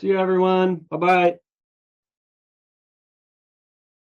See 0.00 0.08
you, 0.08 0.18
everyone. 0.18 0.84
Bye 0.90 0.96
bye. 0.96 1.34